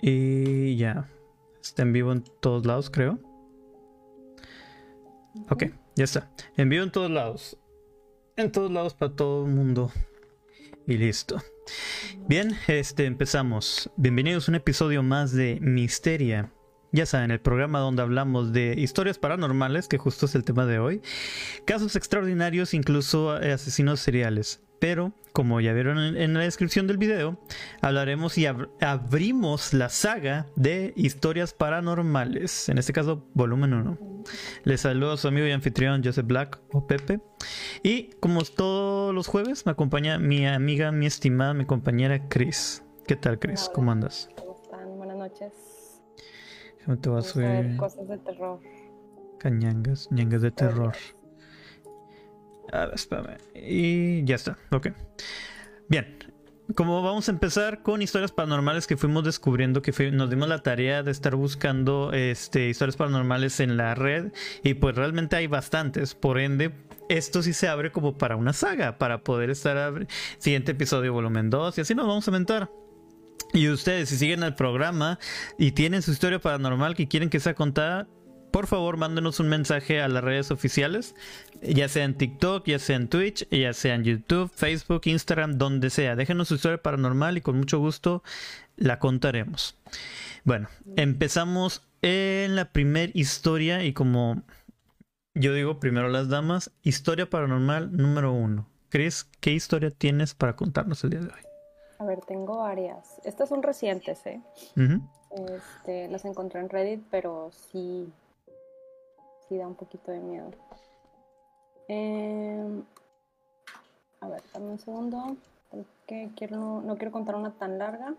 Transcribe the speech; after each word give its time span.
Y 0.00 0.76
ya. 0.76 1.10
Está 1.60 1.82
en 1.82 1.92
vivo 1.92 2.12
en 2.12 2.22
todos 2.40 2.64
lados, 2.64 2.88
creo. 2.88 3.18
Ok, 5.50 5.64
ya 5.96 6.04
está. 6.04 6.30
En 6.56 6.68
vivo 6.68 6.84
en 6.84 6.92
todos 6.92 7.10
lados. 7.10 7.58
En 8.36 8.52
todos 8.52 8.70
lados 8.70 8.94
para 8.94 9.14
todo 9.14 9.44
el 9.46 9.52
mundo. 9.52 9.90
Y 10.86 10.96
listo. 10.96 11.42
Bien, 12.28 12.56
este 12.68 13.06
empezamos. 13.06 13.90
Bienvenidos 13.96 14.48
a 14.48 14.52
un 14.52 14.56
episodio 14.56 15.02
más 15.02 15.32
de 15.32 15.58
Misteria. 15.60 16.52
Ya 16.92 17.04
saben, 17.04 17.30
el 17.30 17.40
programa 17.40 17.80
donde 17.80 18.00
hablamos 18.02 18.52
de 18.52 18.74
historias 18.78 19.18
paranormales, 19.18 19.88
que 19.88 19.98
justo 19.98 20.24
es 20.26 20.34
el 20.34 20.44
tema 20.44 20.64
de 20.64 20.78
hoy, 20.78 21.02
casos 21.66 21.96
extraordinarios, 21.96 22.72
incluso 22.72 23.32
asesinos 23.32 24.00
seriales. 24.00 24.62
Pero, 24.78 25.12
como 25.32 25.60
ya 25.60 25.72
vieron 25.72 25.98
en, 25.98 26.34
la 26.34 26.40
descripción 26.40 26.86
del 26.86 26.98
video, 26.98 27.38
hablaremos 27.80 28.38
y 28.38 28.46
abrimos 28.46 29.74
la 29.74 29.88
saga 29.88 30.46
de 30.54 30.92
historias 30.96 31.52
paranormales. 31.52 32.68
En 32.68 32.78
este 32.78 32.92
caso, 32.92 33.24
volumen 33.34 33.74
1. 33.74 33.98
Les 34.64 34.80
saludo 34.80 35.12
a 35.12 35.16
su 35.16 35.28
amigo 35.28 35.46
y 35.46 35.50
anfitrión 35.50 36.02
Joseph 36.04 36.26
Black 36.26 36.60
o 36.72 36.86
Pepe. 36.86 37.20
Y 37.82 38.10
como 38.20 38.42
todos 38.42 39.14
los 39.14 39.26
jueves, 39.26 39.66
me 39.66 39.72
acompaña 39.72 40.18
mi 40.18 40.46
amiga, 40.46 40.92
mi 40.92 41.06
estimada, 41.06 41.54
mi 41.54 41.64
compañera 41.64 42.28
Chris. 42.28 42.84
¿Qué 43.06 43.16
tal, 43.16 43.38
Chris? 43.38 43.70
¿Cómo 43.74 43.90
andas? 43.90 44.28
¿Cómo 44.36 44.54
están? 44.62 44.96
Buenas 44.96 45.16
noches. 45.16 46.02
te 47.00 47.10
va 47.10 47.18
a 47.18 47.22
subir? 47.22 47.76
Cosas 47.76 48.06
de 48.08 48.18
terror. 48.18 48.60
Cañangas, 49.38 50.08
ñangas 50.10 50.42
de 50.42 50.50
terror. 50.50 50.94
A 52.72 52.86
ver, 52.86 52.94
espérame. 52.94 53.36
Y 53.54 54.24
ya 54.24 54.36
está, 54.36 54.58
ok. 54.70 54.88
Bien, 55.88 56.18
como 56.74 57.02
vamos 57.02 57.28
a 57.28 57.32
empezar 57.32 57.82
con 57.82 58.02
historias 58.02 58.30
paranormales 58.30 58.86
que 58.86 58.96
fuimos 58.96 59.24
descubriendo, 59.24 59.80
que 59.80 60.10
nos 60.10 60.28
dimos 60.28 60.48
la 60.48 60.62
tarea 60.62 61.02
de 61.02 61.10
estar 61.10 61.34
buscando 61.34 62.12
este, 62.12 62.68
historias 62.68 62.96
paranormales 62.96 63.60
en 63.60 63.76
la 63.76 63.94
red 63.94 64.32
y 64.62 64.74
pues 64.74 64.94
realmente 64.94 65.36
hay 65.36 65.46
bastantes, 65.46 66.14
por 66.14 66.38
ende 66.38 66.72
esto 67.08 67.42
sí 67.42 67.54
se 67.54 67.68
abre 67.68 67.90
como 67.90 68.18
para 68.18 68.36
una 68.36 68.52
saga, 68.52 68.98
para 68.98 69.24
poder 69.24 69.48
estar 69.48 70.06
siguiente 70.38 70.72
episodio 70.72 71.12
volumen 71.14 71.48
2 71.48 71.78
y 71.78 71.80
así 71.80 71.94
nos 71.94 72.06
vamos 72.06 72.28
a 72.28 72.32
mentar. 72.32 72.70
Y 73.54 73.70
ustedes, 73.70 74.10
si 74.10 74.18
siguen 74.18 74.42
el 74.42 74.54
programa 74.54 75.18
y 75.58 75.72
tienen 75.72 76.02
su 76.02 76.10
historia 76.10 76.38
paranormal 76.38 76.94
que 76.94 77.08
quieren 77.08 77.30
que 77.30 77.40
sea 77.40 77.54
contada, 77.54 78.06
por 78.50 78.66
favor 78.66 78.96
mándenos 78.96 79.40
un 79.40 79.48
mensaje 79.48 80.00
a 80.00 80.08
las 80.08 80.24
redes 80.24 80.50
oficiales, 80.50 81.14
ya 81.62 81.88
sea 81.88 82.04
en 82.04 82.14
TikTok, 82.14 82.66
ya 82.66 82.78
sea 82.78 82.96
en 82.96 83.08
Twitch, 83.08 83.48
ya 83.50 83.72
sea 83.72 83.94
en 83.94 84.04
YouTube, 84.04 84.50
Facebook, 84.54 85.02
Instagram, 85.04 85.58
donde 85.58 85.90
sea. 85.90 86.16
Déjenos 86.16 86.48
su 86.48 86.54
historia 86.54 86.82
paranormal 86.82 87.38
y 87.38 87.40
con 87.40 87.56
mucho 87.56 87.78
gusto 87.78 88.22
la 88.76 88.98
contaremos. 88.98 89.76
Bueno, 90.44 90.68
empezamos 90.96 91.82
en 92.02 92.56
la 92.56 92.72
primera 92.72 93.12
historia 93.14 93.84
y 93.84 93.92
como 93.92 94.42
yo 95.34 95.52
digo 95.54 95.78
primero 95.78 96.08
las 96.08 96.28
damas, 96.28 96.70
historia 96.82 97.28
paranormal 97.28 97.96
número 97.96 98.32
uno. 98.32 98.66
Chris, 98.88 99.28
¿qué 99.40 99.52
historia 99.52 99.90
tienes 99.90 100.34
para 100.34 100.56
contarnos 100.56 101.04
el 101.04 101.10
día 101.10 101.20
de 101.20 101.26
hoy? 101.26 101.42
A 101.98 102.04
ver, 102.04 102.20
tengo 102.20 102.58
varias. 102.58 103.20
Estas 103.24 103.48
son 103.48 103.62
recientes, 103.62 104.24
¿eh? 104.26 104.40
este, 105.30 106.08
las 106.08 106.24
encontré 106.24 106.60
en 106.60 106.68
Reddit, 106.68 107.02
pero 107.10 107.50
sí 107.70 108.08
sí 109.48 109.56
da 109.56 109.66
un 109.66 109.74
poquito 109.74 110.10
de 110.10 110.20
miedo. 110.20 110.50
Em, 111.88 112.82
a 114.20 114.28
ver, 114.28 114.42
dame 114.52 114.66
un 114.72 114.78
segundo. 114.78 115.36
Porque 115.70 116.30
quiero, 116.36 116.80
no, 116.82 116.96
quiero 116.96 117.12
contar 117.12 117.34
una 117.34 117.52
tan 117.52 117.78
larga. 117.78 118.14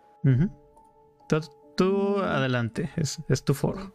tú, 1.75 1.85
mm. 1.85 2.21
adelante, 2.21 2.89
es, 2.95 3.19
es, 3.27 3.43
tu 3.43 3.53
foro. 3.53 3.93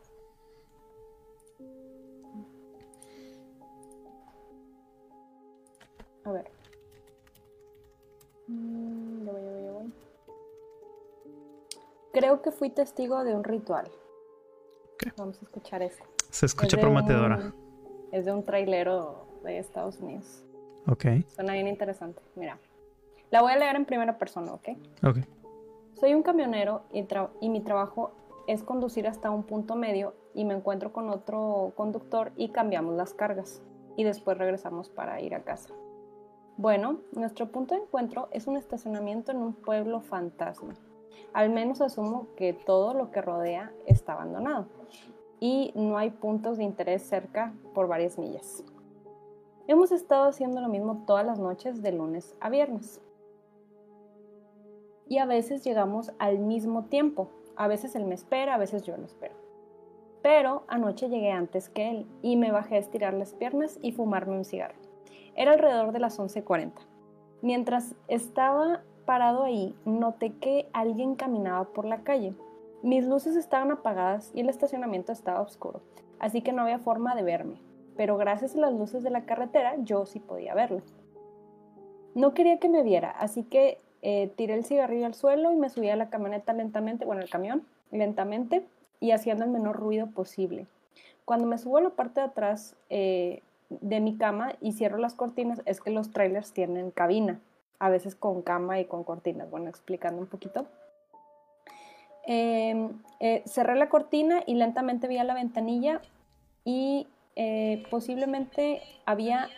A 6.24 6.32
ver. 6.32 6.50
Mm, 8.48 9.04
Creo 12.12 12.42
que 12.42 12.52
fui 12.52 12.70
testigo 12.70 13.24
de 13.24 13.34
un 13.34 13.42
ritual. 13.42 13.90
Vamos 15.16 15.36
a 15.40 15.44
escuchar 15.44 15.82
esto. 15.82 16.13
Se 16.40 16.46
escucha 16.46 16.76
prometedora. 16.76 17.52
es 18.10 18.24
de 18.24 18.32
un 18.32 18.44
trailero 18.44 19.28
de 19.44 19.58
Estados 19.58 20.00
Unidos. 20.00 20.44
Ok. 20.88 21.04
Suena 21.28 21.52
bien 21.52 21.68
interesante. 21.68 22.20
Mira. 22.34 22.58
La 23.30 23.40
voy 23.40 23.52
a 23.52 23.56
leer 23.56 23.76
en 23.76 23.84
primera 23.84 24.18
persona, 24.18 24.52
¿ok? 24.52 24.70
Ok. 25.04 25.18
Soy 25.94 26.12
un 26.12 26.24
camionero 26.24 26.82
y, 26.92 27.06
y 27.40 27.48
mi 27.50 27.60
trabajo 27.60 28.10
es 28.48 28.64
conducir 28.64 29.06
hasta 29.06 29.30
un 29.30 29.44
punto 29.44 29.76
medio 29.76 30.14
y 30.34 30.44
me 30.44 30.54
encuentro 30.54 30.92
con 30.92 31.08
otro 31.08 31.72
conductor 31.76 32.32
y 32.34 32.48
cambiamos 32.48 32.96
las 32.96 33.14
cargas. 33.14 33.62
Y 33.96 34.02
después 34.02 34.36
regresamos 34.36 34.88
para 34.88 35.20
ir 35.20 35.36
a 35.36 35.44
casa. 35.44 35.72
Bueno, 36.56 36.98
nuestro 37.12 37.52
punto 37.52 37.76
de 37.76 37.82
encuentro 37.82 38.26
es 38.32 38.48
un 38.48 38.56
estacionamiento 38.56 39.30
en 39.30 39.38
un 39.38 39.52
pueblo 39.52 40.00
fantasma. 40.00 40.74
Al 41.32 41.50
menos 41.50 41.80
asumo 41.80 42.26
que 42.36 42.54
todo 42.54 42.92
lo 42.92 43.12
que 43.12 43.22
rodea 43.22 43.72
está 43.86 44.14
abandonado 44.14 44.66
y 45.44 45.72
no 45.74 45.98
hay 45.98 46.08
puntos 46.08 46.56
de 46.56 46.64
interés 46.64 47.02
cerca 47.02 47.52
por 47.74 47.86
varias 47.86 48.18
millas. 48.18 48.64
Hemos 49.66 49.92
estado 49.92 50.24
haciendo 50.24 50.62
lo 50.62 50.70
mismo 50.70 51.04
todas 51.06 51.26
las 51.26 51.38
noches 51.38 51.82
de 51.82 51.92
lunes 51.92 52.34
a 52.40 52.48
viernes. 52.48 53.02
Y 55.06 55.18
a 55.18 55.26
veces 55.26 55.62
llegamos 55.62 56.12
al 56.18 56.38
mismo 56.38 56.84
tiempo. 56.84 57.28
A 57.56 57.68
veces 57.68 57.94
él 57.94 58.06
me 58.06 58.14
espera, 58.14 58.54
a 58.54 58.58
veces 58.58 58.84
yo 58.84 58.96
lo 58.96 59.04
espero. 59.04 59.34
Pero 60.22 60.64
anoche 60.66 61.10
llegué 61.10 61.30
antes 61.30 61.68
que 61.68 61.90
él 61.90 62.06
y 62.22 62.36
me 62.36 62.50
bajé 62.50 62.76
a 62.76 62.78
estirar 62.78 63.12
las 63.12 63.34
piernas 63.34 63.78
y 63.82 63.92
fumarme 63.92 64.38
un 64.38 64.46
cigarro. 64.46 64.76
Era 65.36 65.52
alrededor 65.52 65.92
de 65.92 65.98
las 65.98 66.18
11.40. 66.18 66.72
Mientras 67.42 67.94
estaba 68.08 68.80
parado 69.04 69.42
ahí, 69.42 69.76
noté 69.84 70.32
que 70.38 70.70
alguien 70.72 71.16
caminaba 71.16 71.64
por 71.64 71.84
la 71.84 72.02
calle. 72.02 72.32
Mis 72.84 73.06
luces 73.06 73.34
estaban 73.34 73.70
apagadas 73.70 74.30
y 74.34 74.40
el 74.40 74.50
estacionamiento 74.50 75.10
estaba 75.10 75.40
oscuro, 75.40 75.80
así 76.18 76.42
que 76.42 76.52
no 76.52 76.60
había 76.60 76.78
forma 76.78 77.14
de 77.14 77.22
verme, 77.22 77.56
pero 77.96 78.18
gracias 78.18 78.54
a 78.54 78.58
las 78.58 78.74
luces 78.74 79.02
de 79.02 79.08
la 79.08 79.24
carretera 79.24 79.76
yo 79.78 80.04
sí 80.04 80.20
podía 80.20 80.54
verlo. 80.54 80.82
No 82.14 82.34
quería 82.34 82.58
que 82.58 82.68
me 82.68 82.82
viera, 82.82 83.10
así 83.10 83.42
que 83.42 83.78
eh, 84.02 84.30
tiré 84.36 84.52
el 84.52 84.66
cigarrillo 84.66 85.06
al 85.06 85.14
suelo 85.14 85.50
y 85.50 85.56
me 85.56 85.70
subí 85.70 85.88
a 85.88 85.96
la 85.96 86.10
camioneta 86.10 86.52
lentamente, 86.52 87.06
bueno, 87.06 87.22
el 87.22 87.30
camión, 87.30 87.62
lentamente 87.90 88.66
y 89.00 89.12
haciendo 89.12 89.46
el 89.46 89.50
menor 89.50 89.76
ruido 89.76 90.08
posible. 90.08 90.66
Cuando 91.24 91.46
me 91.46 91.56
subo 91.56 91.78
a 91.78 91.80
la 91.80 91.88
parte 91.88 92.20
de 92.20 92.26
atrás 92.26 92.76
eh, 92.90 93.40
de 93.70 94.00
mi 94.00 94.18
cama 94.18 94.56
y 94.60 94.72
cierro 94.72 94.98
las 94.98 95.14
cortinas, 95.14 95.62
es 95.64 95.80
que 95.80 95.90
los 95.90 96.10
trailers 96.10 96.52
tienen 96.52 96.90
cabina, 96.90 97.40
a 97.78 97.88
veces 97.88 98.14
con 98.14 98.42
cama 98.42 98.78
y 98.78 98.84
con 98.84 99.04
cortinas, 99.04 99.50
bueno, 99.50 99.70
explicando 99.70 100.20
un 100.20 100.26
poquito. 100.26 100.66
Em, 102.26 103.00
eh, 103.20 103.42
cerré 103.46 103.76
la 103.76 103.88
cortina 103.88 104.42
y 104.46 104.54
lentamente 104.54 105.08
vi 105.08 105.18
a 105.18 105.24
la 105.24 105.34
ventanilla 105.34 106.00
y 106.64 107.06
eh, 107.36 107.82
posiblemente 107.90 108.82
había, 109.04 109.50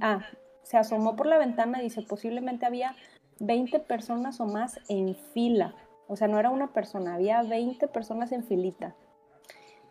ah, 0.00 0.24
se 0.62 0.76
asomó 0.78 1.16
por 1.16 1.26
la 1.26 1.38
ventana 1.38 1.80
y 1.80 1.84
dice, 1.84 2.02
posiblemente 2.02 2.64
había 2.64 2.96
20 3.40 3.80
personas 3.80 4.40
o 4.40 4.46
más 4.46 4.80
en 4.88 5.14
fila. 5.34 5.74
O 6.08 6.16
sea, 6.16 6.28
no 6.28 6.38
era 6.38 6.50
una 6.50 6.72
persona, 6.72 7.14
había 7.14 7.42
20 7.42 7.88
personas 7.88 8.32
en 8.32 8.44
filita. 8.44 8.94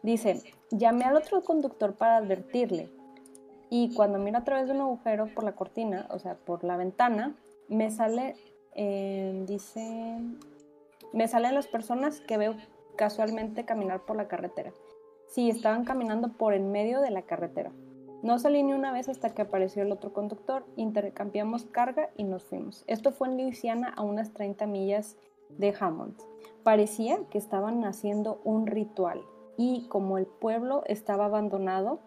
Dice, 0.02 0.41
llamé 0.72 1.06
al 1.06 1.16
otro 1.16 1.44
conductor 1.44 1.96
para 1.96 2.17
advertirle. 2.17 2.90
Y 3.69 3.94
cuando 3.94 4.19
miro 4.19 4.38
a 4.38 4.44
través 4.44 4.67
de 4.67 4.73
un 4.73 4.81
agujero 4.81 5.28
por 5.34 5.44
la 5.44 5.53
cortina, 5.53 6.07
o 6.09 6.19
sea, 6.19 6.35
por 6.35 6.63
la 6.63 6.78
ventana, 6.78 7.35
me 7.67 7.91
sale, 7.91 8.35
eh, 8.75 9.44
dice, 9.47 10.19
me 11.13 11.27
salen 11.27 11.55
las 11.55 11.67
personas 11.67 12.21
que 12.21 12.38
veo 12.38 12.55
casualmente 12.96 13.66
caminar 13.66 14.05
por 14.05 14.16
la 14.16 14.28
carretera. 14.28 14.73
Sí, 15.28 15.49
estaban 15.49 15.85
caminando 15.85 16.34
por 16.34 16.53
en 16.53 16.72
medio 16.72 17.02
de 17.02 17.11
la 17.11 17.23
carretera. 17.23 17.72
No 18.23 18.40
salí 18.40 18.63
ni 18.63 18.73
una 18.73 18.91
vez 18.91 19.09
hasta 19.09 19.34
que 19.34 19.43
apareció 19.43 19.84
el 19.84 19.91
otro 19.91 20.13
conductor, 20.13 20.66
intercambiamos 20.75 21.66
carga 21.66 22.09
y 22.17 22.23
nos 22.23 22.43
fuimos. 22.43 22.84
Esto 22.87 23.11
fue 23.11 23.28
en 23.28 23.37
Luisiana 23.37 23.90
a 23.90 24.02
unas 24.02 24.34
30 24.34 24.66
millas 24.66 25.17
de 25.49 25.75
Hammond. 25.79 26.16
Parecía 26.63 27.19
que 27.29 27.37
estaban 27.37 27.85
haciendo 27.85 28.41
un 28.43 28.66
ritual 28.66 29.22
y 29.58 29.87
como 29.90 30.17
el 30.17 30.25
pueblo 30.25 30.84
estaba 30.87 31.25
abandonado, 31.25 31.99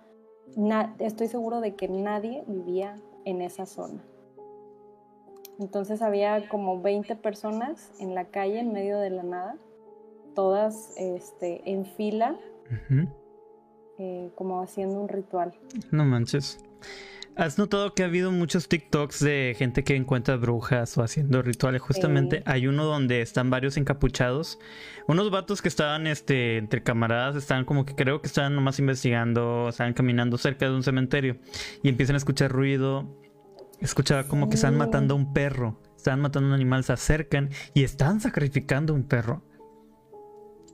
estoy 0.98 1.28
seguro 1.28 1.60
de 1.60 1.76
que 1.76 1.88
nadie 1.88 2.42
vivía 2.46 2.96
en 3.24 3.40
esa 3.42 3.66
zona. 3.66 4.02
Entonces 5.58 6.02
había 6.02 6.48
como 6.48 6.80
20 6.80 7.16
personas 7.16 7.92
en 7.98 8.14
la 8.14 8.26
calle 8.26 8.60
en 8.60 8.72
medio 8.72 8.98
de 8.98 9.10
la 9.10 9.22
nada, 9.24 9.56
todas 10.34 10.94
este, 10.96 11.62
en 11.70 11.84
fila, 11.84 12.36
eh, 13.98 14.30
como 14.36 14.62
haciendo 14.62 15.00
un 15.00 15.08
ritual. 15.08 15.52
No 15.90 16.04
manches. 16.04 16.58
¿Has 17.38 17.56
notado 17.56 17.94
que 17.94 18.02
ha 18.02 18.06
habido 18.06 18.32
muchos 18.32 18.68
TikToks 18.68 19.20
de 19.20 19.54
gente 19.56 19.84
que 19.84 19.94
encuentra 19.94 20.34
brujas 20.34 20.98
o 20.98 21.04
haciendo 21.04 21.40
rituales? 21.40 21.80
Justamente 21.80 22.42
hay 22.46 22.66
uno 22.66 22.84
donde 22.84 23.22
están 23.22 23.48
varios 23.48 23.76
encapuchados. 23.76 24.58
Unos 25.06 25.30
vatos 25.30 25.62
que 25.62 25.68
estaban 25.68 26.08
este, 26.08 26.56
entre 26.56 26.82
camaradas, 26.82 27.36
estaban 27.36 27.64
como 27.64 27.86
que 27.86 27.94
creo 27.94 28.20
que 28.20 28.26
estaban 28.26 28.56
nomás 28.56 28.80
investigando, 28.80 29.68
estaban 29.68 29.94
caminando 29.94 30.36
cerca 30.36 30.66
de 30.66 30.74
un 30.74 30.82
cementerio 30.82 31.38
y 31.84 31.88
empiezan 31.88 32.14
a 32.14 32.18
escuchar 32.18 32.50
ruido. 32.50 33.06
Escuchaba 33.80 34.24
como 34.24 34.48
que 34.48 34.56
están 34.56 34.76
matando 34.76 35.14
a 35.14 35.16
un 35.16 35.32
perro, 35.32 35.76
están 35.96 36.20
matando 36.20 36.46
a 36.46 36.50
un 36.50 36.54
animal, 36.54 36.82
se 36.82 36.92
acercan 36.92 37.50
y 37.74 37.84
están 37.84 38.20
sacrificando 38.20 38.92
a 38.92 38.96
un 38.96 39.04
perro. 39.04 39.42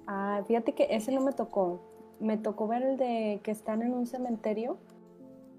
Ah, 0.07 0.43
fíjate 0.47 0.73
que 0.73 0.89
ese 0.91 1.13
no 1.13 1.21
me 1.21 1.33
tocó. 1.33 1.83
Me 2.21 2.39
tocó 2.39 2.67
ver 2.67 2.83
el 2.83 2.97
de 2.97 3.41
que 3.43 3.51
están 3.51 3.83
en 3.83 3.93
un 3.93 4.07
cementerio 4.07 4.79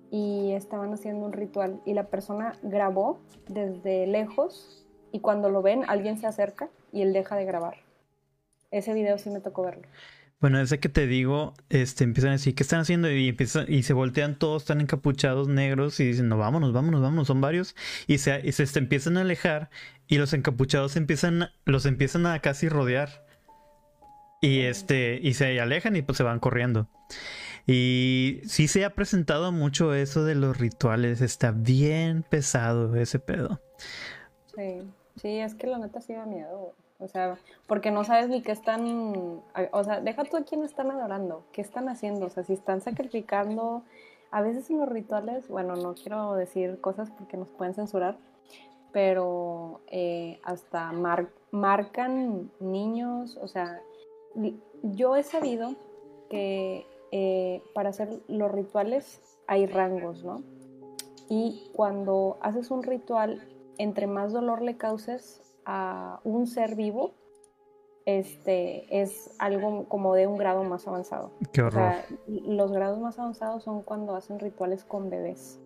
y 0.10 0.52
estaban 0.54 0.94
haciendo 0.94 1.26
un 1.26 1.34
ritual 1.34 1.82
y 1.86 1.94
la 1.94 2.08
persona 2.08 2.58
grabó 2.64 3.20
desde 3.48 4.08
lejos 4.08 4.86
y 5.12 5.20
cuando 5.20 5.50
lo 5.50 5.62
ven 5.62 5.84
alguien 5.88 6.18
se 6.18 6.28
acerca 6.28 6.70
y 6.92 7.02
él 7.02 7.14
deja 7.14 7.36
de 7.36 7.46
grabar. 7.46 7.78
Ese 8.72 8.94
video 8.94 9.18
sí 9.18 9.30
me 9.30 9.40
tocó 9.40 9.64
verlo. 9.64 9.88
Bueno, 10.42 10.60
ese 10.60 10.80
que 10.80 10.90
te 10.90 11.08
digo, 11.08 11.54
este, 11.70 12.04
empiezan 12.04 12.30
a 12.30 12.34
decir, 12.34 12.56
¿qué 12.56 12.64
están 12.64 12.82
haciendo? 12.82 13.10
Y, 13.10 13.30
empiezan, 13.30 13.66
y 13.72 13.84
se 13.84 13.94
voltean 13.94 14.38
todos, 14.38 14.64
están 14.64 14.82
encapuchados 14.82 15.48
negros 15.48 16.00
y 16.00 16.06
dicen, 16.06 16.28
no, 16.28 16.38
vámonos, 16.38 16.74
vámonos, 16.74 17.02
vámonos, 17.02 17.28
son 17.28 17.42
varios. 17.42 17.76
Y 18.06 18.18
se, 18.18 18.42
y 18.44 18.52
se, 18.52 18.78
empiezan 18.78 19.18
a 19.18 19.22
alejar 19.22 19.70
y 20.08 20.18
los 20.18 20.34
encapuchados 20.34 20.98
empiezan, 20.98 21.50
los 21.64 21.86
empiezan 21.86 22.26
a 22.26 22.40
casi 22.40 22.70
rodear. 22.70 23.26
Y 24.42 24.62
este, 24.62 25.20
y 25.24 25.34
se 25.34 25.60
alejan 25.60 25.96
y 25.96 26.02
pues 26.02 26.18
se 26.18 26.24
van 26.24 26.40
corriendo. 26.40 26.90
Y 27.66 28.42
sí 28.46 28.68
se 28.68 28.86
ha 28.86 28.92
presentado 28.92 29.52
mucho 29.52 29.94
eso 29.96 30.24
de 30.24 30.36
los 30.36 30.58
rituales. 30.58 31.22
Está 31.22 31.52
bien 31.52 32.24
pesado 32.24 32.96
ese 32.96 33.20
pedo. 33.20 33.62
Sí, 34.56 34.82
sí, 35.16 35.40
es 35.40 35.56
que 35.56 35.68
la 35.68 35.80
neta 35.80 36.02
sí 36.02 36.14
da 36.14 36.26
miedo. 36.26 36.76
O 37.00 37.08
sea, 37.08 37.38
porque 37.68 37.92
no 37.92 38.04
sabes 38.04 38.30
ni 38.30 38.42
qué 38.42 38.52
están. 38.52 39.42
O 39.72 39.84
sea, 39.84 40.00
deja 40.00 40.24
tú 40.24 40.38
a 40.38 40.44
quién 40.44 40.64
están 40.64 40.92
adorando. 40.92 41.44
¿Qué 41.52 41.62
están 41.62 41.90
haciendo? 41.90 42.28
O 42.28 42.30
sea, 42.30 42.44
si 42.44 42.54
están 42.54 42.82
sacrificando. 42.82 43.84
A 44.32 44.42
veces 44.42 44.70
en 44.70 44.80
los 44.80 44.90
rituales, 44.90 45.48
bueno, 45.48 45.76
no 45.76 45.94
quiero 45.94 46.34
decir 46.34 46.82
cosas 46.82 47.10
porque 47.12 47.38
nos 47.38 47.48
pueden 47.48 47.74
censurar, 47.74 48.18
pero 48.92 49.80
eh, 49.88 50.40
hasta 50.44 50.92
marcan 51.52 52.52
niños. 52.60 53.38
O 53.42 53.48
sea, 53.48 53.82
yo 54.84 55.16
he 55.16 55.24
sabido 55.24 55.76
que 56.30 56.86
eh, 57.12 57.64
para 57.74 57.90
hacer 57.90 58.10
los 58.28 58.52
rituales 58.52 59.22
hay 59.48 59.68
rangos, 59.68 60.24
¿no? 60.26 60.44
Y 61.30 61.70
cuando 61.74 62.38
haces 62.42 62.72
un 62.72 62.84
ritual, 62.84 63.42
entre 63.78 64.08
más 64.08 64.34
dolor 64.34 64.62
le 64.62 64.76
causes 64.76 65.46
a 65.66 66.20
un 66.24 66.48
ser 66.48 66.76
vivo, 66.76 67.14
este 68.06 69.02
es 69.02 69.36
algo 69.40 69.86
como 69.86 70.14
de 70.14 70.28
un 70.28 70.38
grado 70.38 70.64
más 70.64 70.88
avanzado. 70.88 71.32
Qué 71.52 71.62
horror. 71.62 71.94
los 72.28 72.72
grados 72.72 73.00
más 73.00 73.18
avanzados 73.18 73.64
son 73.64 73.82
cuando 73.82 74.16
hacen 74.16 74.40
rituales 74.40 74.84
con 74.84 75.10
bebés. 75.10 75.60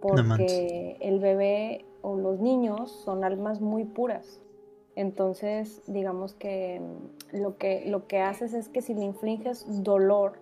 Porque 0.00 0.96
el 1.00 1.18
bebé 1.18 1.84
o 2.02 2.16
los 2.16 2.38
niños 2.38 2.92
son 3.04 3.24
almas 3.24 3.60
muy 3.60 3.84
puras. 3.84 4.40
Entonces, 4.94 5.82
digamos 5.86 6.34
que 6.34 6.80
lo 7.32 7.58
que, 7.58 7.84
lo 7.86 8.06
que 8.06 8.20
haces 8.20 8.54
es 8.54 8.68
que 8.68 8.80
si 8.80 8.94
le 8.94 9.04
infliges 9.04 9.82
dolor 9.82 10.34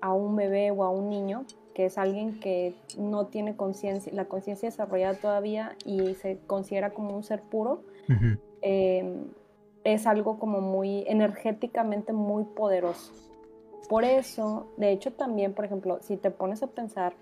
a 0.00 0.12
un 0.14 0.36
bebé 0.36 0.70
o 0.70 0.84
a 0.84 0.90
un 0.90 1.08
niño, 1.08 1.44
que 1.74 1.86
es 1.86 1.98
alguien 1.98 2.38
que 2.38 2.74
no 2.96 3.26
tiene 3.26 3.56
conciencia, 3.56 4.12
la 4.14 4.26
conciencia 4.26 4.68
desarrollada 4.68 5.14
todavía 5.14 5.76
y 5.84 6.14
se 6.14 6.38
considera 6.46 6.90
como 6.90 7.16
un 7.16 7.22
ser 7.22 7.42
puro, 7.42 7.82
em, 8.60 9.24
es 9.84 10.06
algo 10.06 10.38
como 10.38 10.60
muy 10.60 11.04
energéticamente 11.06 12.12
muy 12.12 12.44
poderoso. 12.44 13.12
Por 13.88 14.04
eso, 14.04 14.66
de 14.76 14.92
hecho 14.92 15.12
también, 15.12 15.54
por 15.54 15.64
ejemplo, 15.64 15.98
si 16.00 16.16
te 16.16 16.30
pones 16.30 16.62
a 16.62 16.68
pensar, 16.68 17.14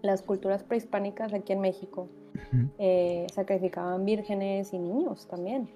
las 0.00 0.22
culturas 0.22 0.64
prehispánicas 0.64 1.32
aquí 1.32 1.52
en 1.52 1.60
México 1.60 2.08
eh, 2.78 3.26
sacrificaban 3.32 4.04
vírgenes 4.04 4.72
y 4.72 4.78
niños 4.78 5.28
también. 5.28 5.68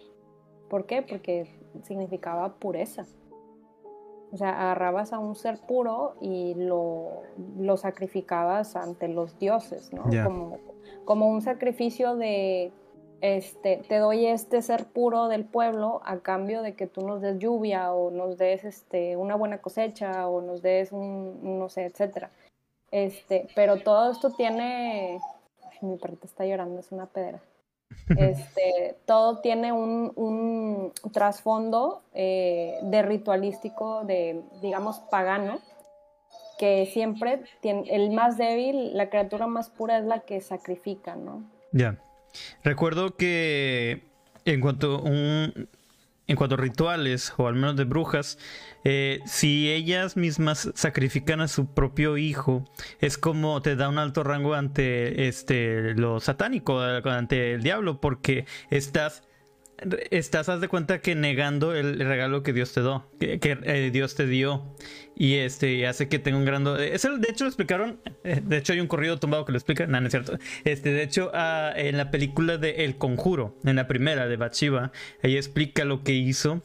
¿Por 0.69 0.87
qué? 0.87 1.03
Porque 1.03 1.49
significaba 1.83 2.55
pureza. 2.55 3.07
O 4.33 4.37
sea, 4.37 4.51
agarrabas 4.51 5.13
a 5.13 5.21
un 5.21 5.37
ser 5.37 5.61
puro 5.61 6.15
y 6.21 6.55
lo, 6.55 7.23
lo 7.59 7.77
sacrificabas 7.77 8.75
ante 8.75 9.07
los 9.07 9.39
dioses, 9.39 9.93
¿no? 9.93 10.03
Como, 10.25 10.59
como 11.05 11.29
un 11.29 11.41
sacrificio 11.41 12.17
de, 12.17 12.73
este, 13.21 13.79
te 13.89 13.99
doy 13.99 14.27
este 14.27 14.61
ser 14.63 14.87
puro 14.87 15.29
del 15.29 15.45
pueblo 15.45 16.03
a 16.05 16.19
cambio 16.19 16.63
de 16.63 16.75
que 16.75 16.87
tú 16.87 17.07
nos 17.07 17.23
des 17.23 17.39
lluvia 17.39 17.93
o 17.93 18.11
nos 18.11 18.37
des 18.37 18.65
este, 18.65 19.17
una 19.17 19.35
buena 19.37 19.59
cosecha 19.59 20.29
o 20.29 20.43
nos 20.43 20.63
des 20.63 20.93
un, 20.93 21.59
no 21.59 21.69
sé, 21.69 21.85
etcétera. 21.85 22.31
Este, 22.91 23.49
pero 23.55 23.79
todo 23.79 24.11
esto 24.11 24.31
tiene, 24.31 25.19
ay, 25.63 25.79
mi 25.81 25.97
perrita 25.97 26.27
está 26.27 26.45
llorando, 26.45 26.81
es 26.81 26.93
una 26.93 27.07
pedra. 27.07 27.41
Este, 28.19 28.97
todo 29.05 29.39
tiene 29.41 29.73
un, 29.73 30.93
trasfondo 31.13 32.03
eh, 32.15 32.79
de 32.83 33.03
ritualístico, 33.03 34.05
de, 34.05 34.43
digamos, 34.61 35.01
pagano, 35.11 35.59
que 36.59 36.87
siempre 36.87 37.43
tiene, 37.61 37.85
el 37.91 38.11
más 38.11 38.39
débil, 38.39 38.97
la 38.97 39.09
criatura 39.09 39.47
más 39.47 39.71
pura 39.71 39.99
es 39.99 40.05
la 40.05 40.21
que 40.21 40.41
sacrifica, 40.41 41.17
¿no? 41.17 41.43
Ya. 41.73 41.99
Recuerdo 42.65 43.17
que 43.17 44.03
en 44.45 44.61
cuanto 44.61 45.01
un, 45.01 45.69
en 46.27 46.37
cuanto 46.37 46.55
a 46.55 46.59
rituales, 46.59 47.33
o 47.37 47.47
al 47.47 47.55
menos 47.55 47.77
de 47.77 47.85
brujas, 47.85 48.39
eh, 48.85 49.21
si 49.27 49.71
ellas 49.71 50.17
mismas 50.17 50.71
sacrifican 50.75 51.41
a 51.41 51.49
su 51.49 51.67
propio 51.67 52.17
hijo, 52.17 52.65
es 53.01 53.19
como 53.19 53.63
te 53.63 53.77
da 53.77 53.89
un 53.89 53.99
alto 53.99 54.25
rango 54.25 54.55
ante 54.55 55.29
este 55.29 55.95
lo 55.95 56.21
satánico, 56.21 56.81
ante 56.81 57.55
el 57.55 57.63
diablo, 57.63 58.01
porque 58.01 58.47
estás 58.71 59.23
estás, 60.11 60.49
haz 60.49 60.61
de 60.61 60.69
cuenta 60.69 61.01
que 61.01 61.15
negando 61.15 61.75
el 61.75 61.99
regalo 61.99 62.43
que 62.43 62.53
Dios 62.53 62.73
te 62.73 62.81
dio, 62.81 63.07
que, 63.19 63.59
eh, 63.63 63.91
Dios 63.93 64.15
te 64.15 64.27
dio, 64.27 64.75
y 65.15 65.35
este 65.35 65.87
hace 65.87 66.09
que 66.09 66.19
tenga 66.19 66.39
un 66.39 66.45
gran... 66.45 66.65
de 66.65 66.95
hecho, 66.95 67.45
lo 67.45 67.49
explicaron, 67.49 68.01
eh, 68.25 68.41
de 68.43 68.57
hecho 68.57 68.73
hay 68.73 68.81
un 68.81 68.87
corrido 68.87 69.19
tumbado 69.19 69.45
que 69.45 69.53
lo 69.53 69.59
explica, 69.59 69.87
no, 69.87 70.01
no 70.01 70.07
es 70.07 70.13
cierto. 70.13 70.39
Este, 70.65 70.93
de 70.93 71.03
hecho, 71.03 71.31
ah, 71.35 71.73
en 71.77 71.97
la 71.97 72.11
película 72.11 72.57
de 72.57 72.85
El 72.85 72.97
Conjuro, 72.97 73.57
en 73.65 73.77
la 73.77 73.87
primera 73.87 74.27
de 74.27 74.37
Bathsheba, 74.37 74.93
ella 75.23 75.37
explica 75.37 75.85
lo 75.85 76.03
que 76.03 76.13
hizo. 76.13 76.63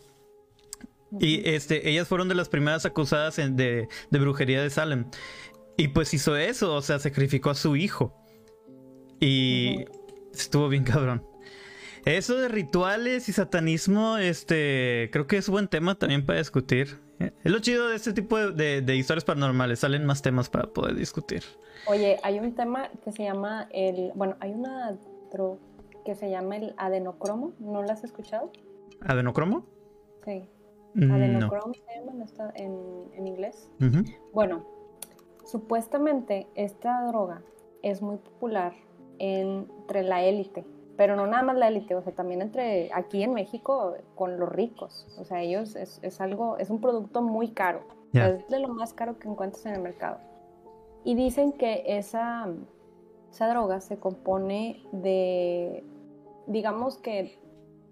Y 1.19 1.49
este, 1.49 1.89
ellas 1.89 2.07
fueron 2.07 2.29
de 2.29 2.35
las 2.35 2.47
primeras 2.47 2.85
acusadas 2.85 3.35
de, 3.35 3.89
de 4.09 4.19
brujería 4.19 4.61
de 4.63 4.69
Salem. 4.69 5.05
Y 5.75 5.89
pues 5.89 6.13
hizo 6.13 6.37
eso, 6.37 6.73
o 6.73 6.81
sea, 6.81 6.99
sacrificó 6.99 7.49
a 7.49 7.55
su 7.55 7.75
hijo. 7.75 8.15
Y 9.19 9.85
estuvo 10.33 10.69
bien 10.69 10.85
cabrón. 10.85 11.30
Eso 12.05 12.35
de 12.35 12.47
rituales 12.47 13.29
y 13.29 13.33
satanismo, 13.33 14.17
este, 14.17 15.09
creo 15.11 15.27
que 15.27 15.37
es 15.37 15.47
un 15.47 15.53
buen 15.53 15.67
tema 15.67 15.95
también 15.95 16.25
para 16.25 16.39
discutir. 16.39 16.99
Es 17.19 17.51
lo 17.51 17.59
chido 17.59 17.89
de 17.89 17.95
este 17.95 18.13
tipo 18.13 18.37
de, 18.37 18.95
historias 18.95 19.23
paranormales, 19.23 19.79
salen 19.79 20.05
más 20.05 20.21
temas 20.21 20.49
para 20.49 20.67
poder 20.67 20.95
discutir. 20.95 21.43
Oye, 21.87 22.17
hay 22.23 22.39
un 22.39 22.55
tema 22.55 22.89
que 23.03 23.11
se 23.11 23.23
llama 23.23 23.67
el, 23.71 24.11
bueno, 24.15 24.35
hay 24.39 24.51
una 24.51 24.97
que 26.03 26.15
se 26.15 26.29
llama 26.29 26.57
el 26.57 26.73
adenocromo, 26.77 27.53
¿no 27.59 27.83
lo 27.83 27.91
has 27.91 28.03
escuchado? 28.03 28.51
¿Adenocromo? 29.01 29.65
Sí. 30.25 30.49
Mm, 30.95 31.11
adenocromo 31.11 31.73
se 31.73 31.81
llama 31.95 32.51
en, 32.55 33.27
inglés. 33.27 33.69
Bueno, 34.33 34.65
supuestamente 35.45 36.47
esta 36.55 37.05
droga 37.07 37.43
es 37.83 38.01
muy 38.01 38.17
popular 38.17 38.73
entre 39.19 40.03
la 40.03 40.23
élite 40.23 40.65
pero 40.97 41.15
no 41.15 41.27
nada 41.27 41.43
más 41.43 41.57
la 41.57 41.67
élite, 41.67 41.95
o 41.95 42.01
sea, 42.01 42.13
también 42.13 42.41
entre 42.41 42.89
aquí 42.93 43.23
en 43.23 43.33
México 43.33 43.95
con 44.15 44.39
los 44.39 44.49
ricos, 44.49 45.07
o 45.19 45.25
sea, 45.25 45.41
ellos 45.41 45.75
es, 45.75 46.21
algo, 46.21 46.57
es 46.57 46.69
un 46.69 46.81
producto 46.81 47.21
muy 47.21 47.49
caro, 47.51 47.81
es 48.13 48.47
de 48.47 48.59
lo 48.59 48.67
más 48.69 48.93
caro 48.93 49.17
que 49.17 49.27
encuentras 49.27 49.65
en 49.65 49.75
el 49.75 49.81
mercado. 49.81 50.19
Y 51.03 51.15
dicen 51.15 51.53
que 51.53 51.83
esa, 51.87 52.47
esa 53.31 53.47
droga 53.47 53.79
se 53.81 53.97
compone 53.97 54.83
de, 54.91 55.83
digamos 56.47 56.97
que 56.97 57.39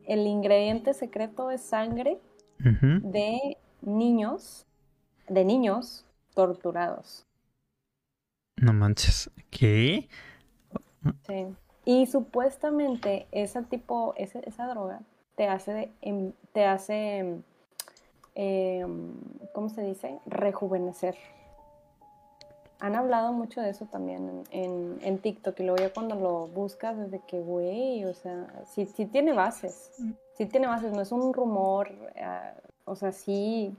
el 0.06 0.28
ingrediente 0.28 0.94
secreto 0.94 1.52
es 1.52 1.62
sangre 1.62 2.20
de 2.60 3.58
niños, 3.82 4.66
de 5.28 5.46
niños 5.46 6.06
torturados. 6.34 7.26
No 8.58 8.74
manches, 8.74 9.32
¿qué? 9.50 10.10
Sí. 11.26 11.46
Y 11.90 12.06
supuestamente 12.06 13.26
ese 13.32 13.64
tipo, 13.64 14.14
esa 14.16 14.68
droga 14.68 15.02
te 15.36 15.48
hace, 15.48 15.92
em, 16.02 16.34
te 16.54 16.64
hace 16.64 17.42
em, 18.36 19.14
¿cómo 19.56 19.70
se 19.70 19.82
dice? 19.82 20.20
Rejuvenecer. 20.28 21.16
han 22.80 22.96
hablado 22.96 23.34
mucho 23.34 23.60
de 23.60 23.72
eso 23.72 23.88
también 23.88 24.44
en, 24.52 25.00
en, 25.02 25.18
TikTok 25.18 25.60
y 25.60 25.64
luego 25.64 25.78
ya 25.78 25.92
cuando 25.92 26.14
lo 26.14 26.48
buscas 26.50 26.96
desde 26.96 27.22
que, 27.26 27.40
güey, 27.40 28.06
o 28.06 28.14
sea, 28.14 28.46
sí, 28.68 28.86
sí, 28.86 29.08
tiene 29.08 29.34
bases, 29.34 29.92
sí 30.38 30.46
tiene 30.46 30.68
bases, 30.68 30.94
no 30.94 31.02
es 31.02 31.12
un 31.12 31.34
rumor, 31.34 31.90
eh, 32.14 32.54
o 32.86 32.96
sea, 32.96 33.12
sí, 33.12 33.76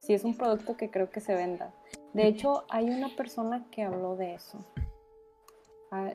sí 0.00 0.12
es 0.12 0.24
un 0.24 0.36
producto 0.36 0.76
que 0.76 0.90
creo 0.90 1.08
que 1.08 1.20
se 1.20 1.36
venda. 1.36 1.72
De 2.14 2.26
hecho, 2.26 2.64
hay 2.68 2.90
una 2.90 3.14
persona 3.14 3.64
que 3.70 3.84
habló 3.84 4.16
de 4.16 4.34
eso. 4.34 4.58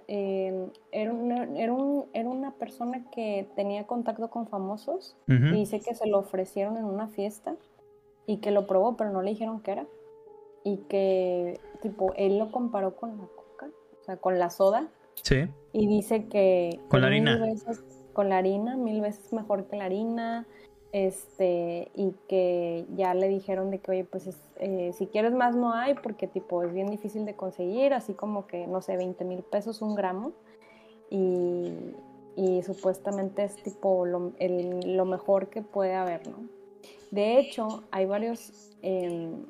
Em, 0.07 0.69
era, 0.91 1.11
una, 1.11 1.43
era, 1.57 1.73
un, 1.73 2.05
era, 2.13 2.29
una 2.29 2.51
persona 2.51 3.09
que 3.11 3.49
tenía 3.55 3.87
contacto 3.87 4.29
con 4.29 4.47
famosos 4.47 5.15
y 5.27 5.51
dice 5.51 5.79
que 5.79 5.95
se 5.95 6.07
lo 6.07 6.19
ofrecieron 6.19 6.77
en 6.77 6.85
una 6.85 7.07
fiesta 7.07 7.55
y 8.27 8.37
que 8.37 8.51
lo 8.51 8.67
probó, 8.67 8.95
pero 8.95 9.09
no 9.09 9.21
le 9.21 9.31
dijeron 9.31 9.61
qué 9.61 9.71
era. 9.71 9.87
Y 10.63 10.77
que, 10.87 11.59
tipo, 11.81 12.13
él 12.15 12.37
lo 12.37 12.51
comparó 12.51 12.95
con 12.95 13.17
la 13.17 13.25
coca, 13.25 13.69
o 13.99 14.03
sea, 14.03 14.17
con 14.17 14.37
la 14.37 14.49
soda. 14.49 14.87
Sí. 15.15 15.47
Y 15.73 15.87
dice 15.87 16.27
que... 16.27 16.79
Con 16.87 17.01
la 17.01 17.07
harina. 17.07 17.39
con 18.13 18.29
la 18.29 18.37
harina, 18.37 18.77
mil 18.77 19.01
veces 19.01 19.33
mejor 19.33 19.65
que 19.65 19.75
la 19.75 19.85
harina 19.85 20.47
este, 20.93 21.91
y 21.95 22.11
que 22.29 22.85
ya 22.95 23.15
le 23.15 23.27
dijeron 23.27 23.71
de 23.71 23.79
que, 23.79 23.91
oye, 23.91 24.03
pues 24.03 24.29
eh, 24.57 24.93
si 24.93 25.07
quieres 25.07 25.33
más 25.33 25.55
no 25.55 25.73
hay, 25.73 25.95
porque 25.95 26.27
tipo 26.27 26.61
es 26.61 26.71
bien 26.71 26.87
difícil 26.87 27.25
de 27.25 27.35
conseguir, 27.35 27.93
así 27.93 28.13
como 28.13 28.45
que, 28.45 28.67
no 28.67 28.79
sé, 28.81 28.95
20 28.95 29.25
mil 29.25 29.41
pesos 29.41 29.81
un 29.81 29.95
gramo, 29.95 30.33
y, 31.09 31.95
y, 32.35 32.61
supuestamente 32.61 33.43
es 33.43 33.55
tipo 33.55 34.05
lo, 34.05 34.33
lo, 34.39 35.05
mejor 35.05 35.49
que 35.49 35.63
puede 35.63 35.95
haber, 35.95 36.27
¿no? 36.27 36.47
De 37.09 37.39
hecho, 37.39 37.83
hay 37.89 38.05
varios, 38.05 38.71
em, 38.83 39.45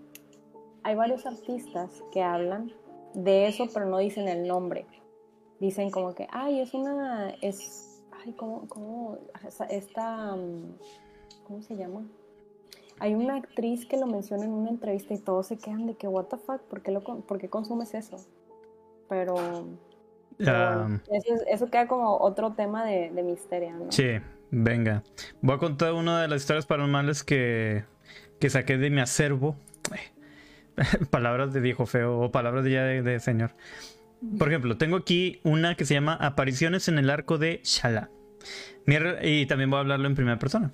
hay 0.83 0.95
varios 0.95 1.25
artistas 1.25 2.03
que 2.13 2.21
hablan 2.21 2.71
de 3.13 3.47
eso, 3.47 3.67
pero 3.73 3.85
no 3.85 3.97
dicen 3.97 4.29
el 4.29 4.47
nombre. 4.47 4.85
Dicen 5.59 5.91
como 5.91 6.13
que, 6.15 6.27
ay, 6.31 6.59
es 6.59 6.73
una, 6.73 7.31
es, 7.41 8.01
ay, 8.11 8.31
¿cómo, 8.31 8.65
cómo, 8.69 9.17
esta... 9.69 10.35
Mm, 10.37 10.75
¿cómo 11.53 11.61
se 11.61 11.75
llama? 11.75 12.01
Hay 12.99 13.13
una 13.13 13.35
actriz 13.35 13.85
que 13.85 13.97
lo 13.97 14.07
menciona 14.07 14.45
en 14.45 14.51
una 14.51 14.71
entrevista 14.71 15.13
y 15.13 15.19
todos 15.19 15.47
se 15.47 15.57
quedan 15.57 15.85
de 15.85 15.93
que, 15.93 16.07
what 16.07 16.25
the 16.25 16.37
fuck, 16.37 16.61
¿por 16.63 16.81
qué, 16.81 16.91
lo, 16.91 17.03
por 17.03 17.37
qué 17.37 17.47
consumes 17.47 17.93
eso? 17.93 18.17
Pero, 19.07 19.35
eso, 20.39 21.69
queda 21.69 21.87
como 21.87 22.17
otro 22.17 22.53
tema 22.53 22.83
de, 22.85 23.11
misterio, 23.23 23.71
¿no? 23.73 23.91
Sí, 23.91 24.19
venga. 24.49 25.03
Voy 25.41 25.55
a 25.55 25.59
contar 25.59 25.93
una 25.93 26.23
de 26.23 26.27
las 26.27 26.41
historias 26.41 26.65
paranormales 26.65 27.23
que, 27.23 27.83
que 28.39 28.49
saqué 28.49 28.79
de 28.79 28.89
mi 28.89 29.01
acervo. 29.01 29.55
palabras 31.11 31.53
de 31.53 31.59
viejo 31.59 31.85
feo 31.85 32.19
o 32.19 32.31
palabras 32.31 32.63
de 32.63 32.71
ya 32.71 32.83
de, 32.83 33.19
señor. 33.19 33.51
Por 34.39 34.47
ejemplo, 34.47 34.75
tengo 34.77 34.95
aquí 34.97 35.39
una 35.43 35.75
que 35.75 35.85
se 35.85 35.93
llama 35.93 36.15
Apariciones 36.15 36.87
en 36.87 36.97
el 36.97 37.11
arco 37.11 37.37
de 37.37 37.61
Shala. 37.63 38.09
Y 39.21 39.45
también 39.45 39.69
voy 39.69 39.77
a 39.77 39.81
hablarlo 39.81 40.07
en 40.07 40.15
primera 40.15 40.39
persona. 40.39 40.71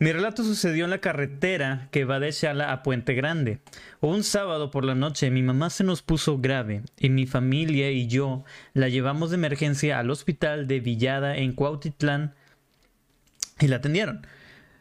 Mi 0.00 0.12
relato 0.12 0.42
sucedió 0.42 0.84
en 0.84 0.90
la 0.90 0.98
carretera 0.98 1.88
que 1.92 2.04
va 2.04 2.18
de 2.18 2.32
Shala 2.32 2.72
a 2.72 2.82
Puente 2.82 3.14
Grande. 3.14 3.60
Un 4.00 4.24
sábado 4.24 4.70
por 4.70 4.84
la 4.84 4.96
noche 4.96 5.30
mi 5.30 5.42
mamá 5.42 5.70
se 5.70 5.84
nos 5.84 6.02
puso 6.02 6.38
grave 6.38 6.82
y 6.98 7.10
mi 7.10 7.26
familia 7.26 7.90
y 7.90 8.08
yo 8.08 8.44
la 8.72 8.88
llevamos 8.88 9.30
de 9.30 9.36
emergencia 9.36 10.00
al 10.00 10.10
hospital 10.10 10.66
de 10.66 10.80
Villada 10.80 11.36
en 11.36 11.52
Cuautitlán 11.52 12.34
y 13.60 13.68
la 13.68 13.76
atendieron. 13.76 14.26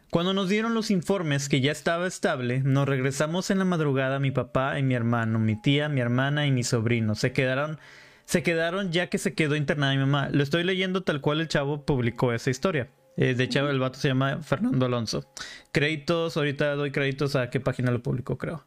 Cuando 0.10 0.34
nos 0.34 0.50
dieron 0.50 0.74
los 0.74 0.90
informes 0.90 1.48
que 1.48 1.62
ya 1.62 1.72
estaba 1.72 2.08
estable, 2.08 2.62
nos 2.62 2.88
regresamos 2.88 3.52
en 3.52 3.60
la 3.60 3.66
madrugada 3.66 4.20
mi 4.20 4.32
papá 4.32 4.80
y 4.80 4.84
mi 4.84 4.96
hermano, 4.96 5.38
mi 5.38 5.62
tía, 5.62 5.90
mi 5.90 6.02
hermana 6.02 6.48
y 6.48 6.52
mi 6.52 6.64
sobrino. 6.64 7.14
Se 7.14 7.34
quedaron 7.34 7.80
se 8.26 8.42
quedaron 8.42 8.92
ya 8.92 9.08
que 9.08 9.18
se 9.18 9.34
quedó 9.34 9.56
internada 9.56 9.94
mi 9.94 10.00
mamá. 10.00 10.30
Lo 10.32 10.44
estoy 10.44 10.64
leyendo 10.64 11.04
tal 11.04 11.22
cual 11.22 11.42
el 11.42 11.48
chavo 11.48 11.86
publicó 11.86 12.34
esa 12.34 12.50
historia. 12.50 12.90
Eh, 13.16 13.36
de 13.36 13.44
hecho, 13.44 13.70
el 13.70 13.80
vato 13.80 14.00
se 14.00 14.08
llama 14.08 14.42
Fernando 14.42 14.86
Alonso. 14.86 15.26
Créditos, 15.72 16.36
ahorita 16.38 16.76
doy 16.76 16.92
créditos 16.92 17.36
a 17.36 17.50
qué 17.50 17.60
página 17.60 17.92
lo 17.92 18.02
publicó, 18.02 18.38
creo. 18.38 18.66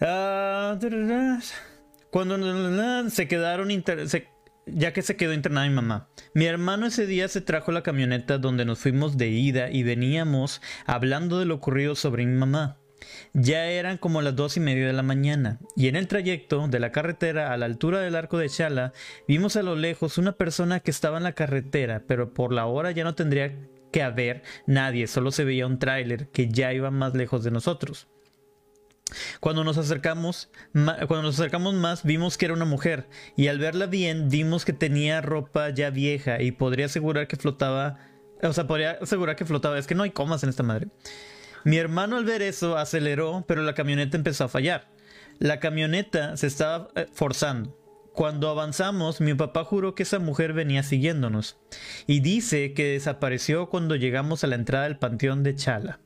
Ah, 0.00 0.78
cuando 2.10 3.10
se 3.10 3.28
quedaron 3.28 3.70
ya 4.66 4.92
que 4.92 5.02
se 5.02 5.16
quedó 5.16 5.32
internada 5.32 5.68
mi 5.68 5.74
mamá. 5.74 6.08
Mi 6.34 6.46
hermano 6.46 6.86
ese 6.86 7.06
día 7.06 7.28
se 7.28 7.40
trajo 7.40 7.72
la 7.72 7.82
camioneta 7.82 8.38
donde 8.38 8.64
nos 8.64 8.78
fuimos 8.78 9.16
de 9.16 9.28
ida 9.28 9.70
y 9.70 9.82
veníamos 9.82 10.62
hablando 10.86 11.38
de 11.38 11.46
lo 11.46 11.56
ocurrido 11.56 11.94
sobre 11.94 12.24
mi 12.24 12.36
mamá. 12.36 12.79
Ya 13.32 13.66
eran 13.66 13.98
como 13.98 14.22
las 14.22 14.36
dos 14.36 14.56
y 14.56 14.60
media 14.60 14.86
de 14.86 14.92
la 14.92 15.02
mañana, 15.02 15.58
y 15.76 15.88
en 15.88 15.96
el 15.96 16.08
trayecto 16.08 16.68
de 16.68 16.80
la 16.80 16.92
carretera 16.92 17.52
a 17.52 17.56
la 17.56 17.66
altura 17.66 18.00
del 18.00 18.16
arco 18.16 18.38
de 18.38 18.48
Chala, 18.48 18.92
vimos 19.28 19.56
a 19.56 19.62
lo 19.62 19.76
lejos 19.76 20.18
una 20.18 20.32
persona 20.32 20.80
que 20.80 20.90
estaba 20.90 21.18
en 21.18 21.24
la 21.24 21.32
carretera, 21.32 22.04
pero 22.06 22.34
por 22.34 22.52
la 22.52 22.66
hora 22.66 22.90
ya 22.90 23.04
no 23.04 23.14
tendría 23.14 23.56
que 23.92 24.02
haber 24.02 24.42
nadie, 24.66 25.06
solo 25.06 25.32
se 25.32 25.44
veía 25.44 25.66
un 25.66 25.78
tráiler 25.78 26.28
que 26.28 26.48
ya 26.48 26.72
iba 26.72 26.90
más 26.90 27.14
lejos 27.14 27.44
de 27.44 27.50
nosotros. 27.50 28.08
Cuando 29.40 29.64
nos 29.64 29.76
acercamos, 29.76 30.50
cuando 30.72 31.22
nos 31.22 31.34
acercamos 31.34 31.74
más, 31.74 32.04
vimos 32.04 32.38
que 32.38 32.46
era 32.46 32.54
una 32.54 32.64
mujer, 32.64 33.08
y 33.36 33.48
al 33.48 33.58
verla 33.58 33.86
bien, 33.86 34.28
vimos 34.28 34.64
que 34.64 34.72
tenía 34.72 35.20
ropa 35.20 35.70
ya 35.70 35.90
vieja 35.90 36.40
y 36.40 36.52
podría 36.52 36.86
asegurar 36.86 37.26
que 37.26 37.36
flotaba, 37.36 37.98
o 38.42 38.52
sea, 38.52 38.66
podría 38.66 38.92
asegurar 39.02 39.36
que 39.36 39.44
flotaba, 39.44 39.78
es 39.78 39.86
que 39.86 39.94
no 39.94 40.04
hay 40.04 40.10
comas 40.10 40.42
en 40.44 40.50
esta 40.50 40.62
madre. 40.62 40.88
Mi 41.64 41.76
hermano 41.76 42.16
al 42.16 42.24
ver 42.24 42.42
eso 42.42 42.76
aceleró, 42.76 43.44
pero 43.46 43.62
la 43.62 43.74
camioneta 43.74 44.16
empezó 44.16 44.44
a 44.44 44.48
fallar. 44.48 44.88
La 45.38 45.60
camioneta 45.60 46.36
se 46.36 46.46
estaba 46.46 46.88
eh, 46.94 47.06
forzando. 47.12 47.76
Cuando 48.12 48.48
avanzamos, 48.48 49.20
mi 49.20 49.34
papá 49.34 49.64
juró 49.64 49.94
que 49.94 50.02
esa 50.02 50.18
mujer 50.18 50.52
venía 50.52 50.82
siguiéndonos 50.82 51.58
y 52.06 52.20
dice 52.20 52.74
que 52.74 52.92
desapareció 52.92 53.68
cuando 53.68 53.94
llegamos 53.94 54.42
a 54.42 54.48
la 54.48 54.56
entrada 54.56 54.84
del 54.84 54.98
panteón 54.98 55.42
de 55.42 55.54
Chala. 55.54 56.00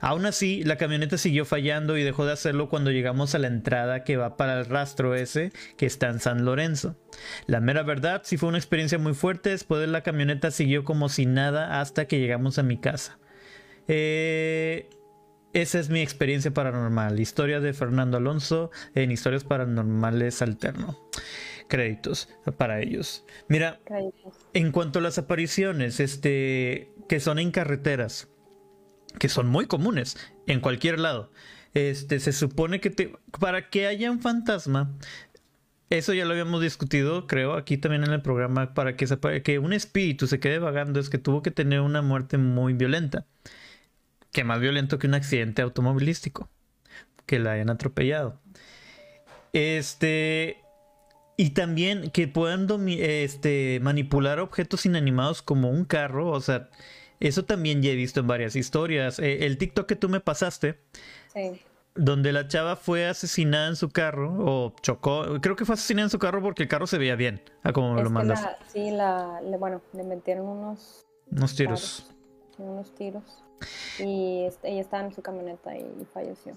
Aún 0.00 0.26
así, 0.26 0.62
la 0.64 0.76
camioneta 0.76 1.18
siguió 1.18 1.44
fallando 1.44 1.96
y 1.96 2.04
dejó 2.04 2.24
de 2.24 2.32
hacerlo 2.32 2.68
cuando 2.68 2.90
llegamos 2.90 3.34
a 3.34 3.38
la 3.38 3.48
entrada 3.48 4.04
que 4.04 4.16
va 4.16 4.36
para 4.36 4.58
el 4.58 4.66
rastro 4.66 5.14
ese 5.14 5.52
que 5.76 5.86
está 5.86 6.08
en 6.08 6.20
San 6.20 6.44
Lorenzo. 6.44 6.96
La 7.46 7.60
mera 7.60 7.82
verdad, 7.82 8.22
sí 8.24 8.36
fue 8.36 8.48
una 8.48 8.58
experiencia 8.58 8.98
muy 8.98 9.14
fuerte, 9.14 9.50
después 9.50 9.80
de 9.80 9.88
la 9.88 10.02
camioneta 10.02 10.50
siguió 10.50 10.84
como 10.84 11.08
si 11.08 11.26
nada 11.26 11.80
hasta 11.80 12.06
que 12.06 12.20
llegamos 12.20 12.58
a 12.58 12.62
mi 12.62 12.78
casa. 12.78 13.18
Eh, 13.88 14.90
esa 15.54 15.80
es 15.80 15.88
mi 15.88 16.00
experiencia 16.00 16.52
paranormal. 16.52 17.18
Historia 17.18 17.60
de 17.60 17.72
Fernando 17.72 18.18
Alonso 18.18 18.70
en 18.94 19.10
Historias 19.10 19.44
Paranormales 19.44 20.42
Alterno. 20.42 20.98
Créditos 21.68 22.28
para 22.58 22.80
ellos. 22.80 23.24
Mira, 23.48 23.80
en 24.52 24.72
cuanto 24.72 24.98
a 24.98 25.02
las 25.02 25.18
apariciones, 25.18 26.00
este, 26.00 26.92
que 27.08 27.20
son 27.20 27.38
en 27.38 27.50
carreteras, 27.50 28.28
que 29.18 29.28
son 29.28 29.48
muy 29.48 29.66
comunes 29.66 30.16
en 30.46 30.60
cualquier 30.60 30.98
lado. 30.98 31.32
Este, 31.74 32.20
se 32.20 32.32
supone 32.32 32.80
que 32.80 33.12
para 33.40 33.68
que 33.70 33.86
haya 33.86 34.10
un 34.10 34.20
fantasma, 34.20 34.96
eso 35.90 36.12
ya 36.12 36.24
lo 36.24 36.32
habíamos 36.32 36.60
discutido, 36.60 37.26
creo, 37.26 37.54
aquí 37.54 37.78
también 37.78 38.04
en 38.04 38.12
el 38.12 38.22
programa, 38.22 38.74
para 38.74 38.96
que, 38.96 39.06
que 39.42 39.58
un 39.58 39.72
espíritu 39.72 40.26
se 40.26 40.40
quede 40.40 40.58
vagando 40.58 41.00
es 41.00 41.08
que 41.08 41.18
tuvo 41.18 41.42
que 41.42 41.50
tener 41.50 41.80
una 41.80 42.02
muerte 42.02 42.36
muy 42.38 42.74
violenta 42.74 43.26
que 44.38 44.44
más 44.44 44.60
violento 44.60 45.00
que 45.00 45.08
un 45.08 45.14
accidente 45.14 45.62
automovilístico, 45.62 46.48
que 47.26 47.40
la 47.40 47.54
hayan 47.54 47.70
atropellado. 47.70 48.38
Este, 49.52 50.62
y 51.36 51.50
también 51.50 52.12
que 52.12 52.28
puedan 52.28 52.68
este, 52.88 53.80
manipular 53.82 54.38
objetos 54.38 54.86
inanimados 54.86 55.42
como 55.42 55.70
un 55.70 55.84
carro, 55.84 56.30
o 56.30 56.40
sea, 56.40 56.70
eso 57.18 57.46
también 57.46 57.82
ya 57.82 57.90
he 57.90 57.96
visto 57.96 58.20
en 58.20 58.28
varias 58.28 58.54
historias. 58.54 59.18
Eh, 59.18 59.44
el 59.44 59.58
TikTok 59.58 59.88
que 59.88 59.96
tú 59.96 60.08
me 60.08 60.20
pasaste, 60.20 60.78
donde 61.96 62.30
la 62.30 62.46
chava 62.46 62.76
fue 62.76 63.08
asesinada 63.08 63.66
en 63.66 63.74
su 63.74 63.88
carro, 63.88 64.36
o 64.38 64.72
chocó, 64.82 65.40
creo 65.40 65.56
que 65.56 65.64
fue 65.64 65.74
asesinada 65.74 66.06
en 66.06 66.10
su 66.10 66.20
carro 66.20 66.40
porque 66.42 66.62
el 66.62 66.68
carro 66.68 66.86
se 66.86 66.96
veía 66.96 67.16
bien, 67.16 67.42
a 67.64 67.72
como 67.72 67.92
me 67.94 68.04
lo 68.04 68.10
mandas. 68.10 68.46
sí, 68.72 68.92
la, 68.92 69.40
bueno, 69.58 69.82
le 69.94 70.04
metieron 70.04 70.46
unos... 70.46 71.08
Unos 71.28 71.56
tiros. 71.56 72.14
unos 72.56 72.94
tiros 72.94 73.24
y 73.98 74.48
ella 74.62 74.80
estaba 74.80 75.04
en 75.04 75.14
su 75.14 75.22
camioneta 75.22 75.76
y 75.76 76.06
falleció. 76.12 76.54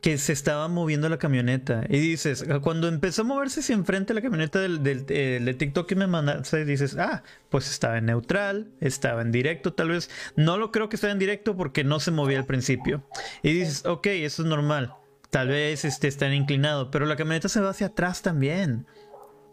Que 0.00 0.18
se 0.18 0.32
estaba 0.32 0.66
moviendo 0.66 1.08
la 1.08 1.18
camioneta. 1.18 1.84
Y 1.88 1.98
dices, 2.00 2.44
cuando 2.62 2.88
empezó 2.88 3.22
a 3.22 3.24
moverse 3.24 3.60
hacia 3.60 3.74
enfrente 3.74 4.14
la 4.14 4.22
camioneta 4.22 4.58
del, 4.58 4.82
del, 4.82 5.56
TikTok 5.56 5.86
que 5.86 5.94
me 5.94 6.08
mandaste, 6.08 6.64
dices, 6.64 6.96
ah, 6.98 7.22
pues 7.50 7.70
estaba 7.70 7.98
en 7.98 8.06
neutral, 8.06 8.72
estaba 8.80 9.22
en 9.22 9.30
directo, 9.30 9.74
tal 9.74 9.90
vez. 9.90 10.10
No 10.34 10.58
lo 10.58 10.72
creo 10.72 10.88
que 10.88 10.96
estaba 10.96 11.12
en 11.12 11.20
directo 11.20 11.56
porque 11.56 11.84
no 11.84 12.00
se 12.00 12.10
movía 12.10 12.38
al 12.38 12.46
principio. 12.46 13.04
Y 13.42 13.52
dices, 13.52 13.86
ok, 13.86 14.06
eso 14.08 14.42
es 14.42 14.48
normal. 14.48 14.94
Tal 15.30 15.48
vez 15.48 15.84
este, 15.84 16.08
está 16.08 16.32
inclinado, 16.34 16.90
pero 16.90 17.06
la 17.06 17.16
camioneta 17.16 17.48
se 17.48 17.60
va 17.60 17.70
hacia 17.70 17.88
atrás 17.88 18.22
también. 18.22 18.86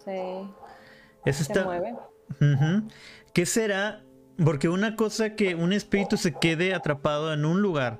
Sí. 0.03 0.49
Eso 1.25 1.43
se 1.43 1.63
mueve. 1.63 1.95
¿Qué 3.33 3.45
será 3.45 4.03
porque 4.43 4.69
una 4.69 4.95
cosa 4.95 5.35
que 5.35 5.55
un 5.55 5.73
espíritu 5.73 6.17
se 6.17 6.33
quede 6.33 6.73
atrapado 6.73 7.33
en 7.33 7.45
un 7.45 7.61
lugar 7.61 7.99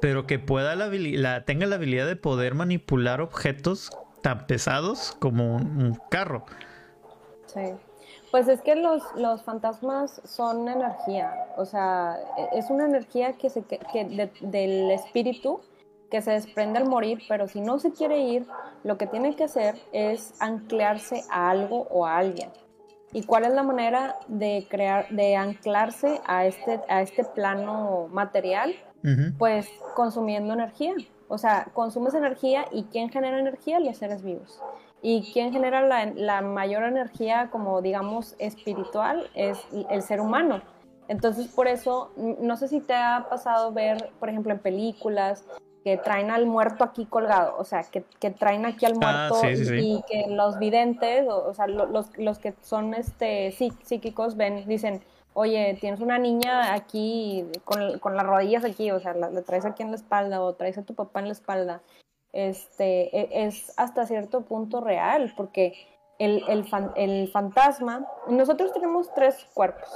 pero 0.00 0.26
que 0.26 0.38
pueda 0.38 0.74
la, 0.76 0.88
la, 0.88 1.44
tenga 1.44 1.66
la 1.66 1.76
habilidad 1.76 2.06
de 2.06 2.16
poder 2.16 2.54
manipular 2.54 3.20
objetos 3.20 3.90
tan 4.22 4.46
pesados 4.46 5.16
como 5.18 5.56
un, 5.56 5.98
carro. 6.10 6.44
Sí. 7.46 7.74
Pues 8.30 8.48
es 8.48 8.60
que 8.60 8.74
los, 8.74 9.02
los, 9.16 9.42
fantasmas 9.42 10.20
son 10.24 10.68
energía, 10.68 11.32
o 11.56 11.64
sea, 11.64 12.18
e, 12.36 12.58
es 12.58 12.68
una 12.68 12.84
energía 12.84 13.32
que 13.34 13.48
se 13.48 13.62
que 13.62 14.30
del 14.42 14.90
espíritu 14.90 15.60
que 16.10 16.20
se 16.20 16.32
desprende 16.32 16.78
al 16.78 16.86
morir, 16.86 17.20
pero 17.28 17.48
si 17.48 17.60
no 17.60 17.78
se 17.78 17.92
quiere 17.92 18.20
ir, 18.20 18.46
lo 18.82 18.96
que 18.96 19.06
tiene 19.06 19.34
que 19.34 19.44
hacer 19.44 19.76
es 19.92 20.34
anclarse 20.40 21.22
a 21.30 21.50
algo 21.50 21.86
o 21.90 22.06
a 22.06 22.16
alguien. 22.18 22.50
¿Y 23.12 23.22
cuál 23.22 23.44
es 23.44 23.52
la 23.52 23.62
manera 23.62 24.16
de 24.28 24.66
crear, 24.68 25.08
de 25.08 25.36
anclarse 25.36 26.20
a 26.26 26.46
este, 26.46 26.80
a 26.88 27.02
este 27.02 27.24
plano 27.24 28.08
material? 28.12 28.74
Pues 29.38 29.68
consumiendo 29.94 30.52
energía. 30.52 30.94
O 31.28 31.38
sea, 31.38 31.68
consumes 31.72 32.14
energía 32.14 32.66
y 32.72 32.84
¿quién 32.84 33.10
genera 33.10 33.38
energía? 33.38 33.80
Los 33.80 33.96
seres 33.96 34.22
vivos. 34.22 34.60
Y 35.00 35.30
¿quién 35.32 35.52
genera 35.52 35.82
la, 35.82 36.06
la 36.06 36.42
mayor 36.42 36.82
energía, 36.82 37.48
como 37.50 37.80
digamos, 37.80 38.34
espiritual? 38.38 39.30
Es 39.34 39.58
el 39.90 40.02
ser 40.02 40.20
humano. 40.20 40.60
Entonces, 41.06 41.48
por 41.48 41.68
eso, 41.68 42.10
no 42.16 42.56
sé 42.56 42.68
si 42.68 42.80
te 42.80 42.94
ha 42.94 43.26
pasado 43.30 43.72
ver, 43.72 44.10
por 44.20 44.28
ejemplo, 44.28 44.52
en 44.52 44.58
películas, 44.58 45.44
que 45.84 45.96
traen 45.96 46.30
al 46.30 46.46
muerto 46.46 46.84
aquí 46.84 47.06
colgado, 47.06 47.56
o 47.58 47.64
sea, 47.64 47.82
que, 47.84 48.02
que 48.20 48.30
traen 48.30 48.66
aquí 48.66 48.84
al 48.86 48.94
ah, 49.02 49.28
muerto 49.30 49.48
y, 49.74 50.02
que 50.08 50.26
los 50.28 50.58
videntes, 50.58 51.26
o, 51.28 51.54
sea, 51.54 51.66
los, 51.66 52.16
los, 52.18 52.38
que 52.38 52.54
son 52.62 52.94
este 52.94 53.52
psíquicos 53.52 54.36
ven, 54.36 54.66
dicen, 54.66 55.02
oye, 55.34 55.76
tienes 55.80 56.00
una 56.00 56.18
niña 56.18 56.74
aquí 56.74 57.46
con, 57.64 57.98
con 58.00 58.16
las 58.16 58.26
rodillas 58.26 58.64
aquí, 58.64 58.90
o 58.90 59.00
sea, 59.00 59.14
la, 59.14 59.30
traes 59.42 59.64
aquí 59.64 59.82
en 59.82 59.90
la 59.90 59.96
espalda 59.96 60.42
o 60.42 60.54
traes 60.54 60.78
a 60.78 60.82
tu 60.82 60.94
papá 60.94 61.20
en 61.20 61.26
la 61.26 61.32
espalda. 61.32 61.80
Este, 62.32 63.16
e, 63.16 63.46
es 63.46 63.72
hasta 63.76 64.06
cierto 64.06 64.42
punto 64.42 64.80
real, 64.80 65.32
porque 65.36 65.74
el, 66.18 66.44
el, 66.48 66.66
el 66.96 67.30
fantasma, 67.30 68.06
nosotros 68.28 68.72
tenemos 68.72 69.12
tres 69.14 69.46
cuerpos, 69.54 69.88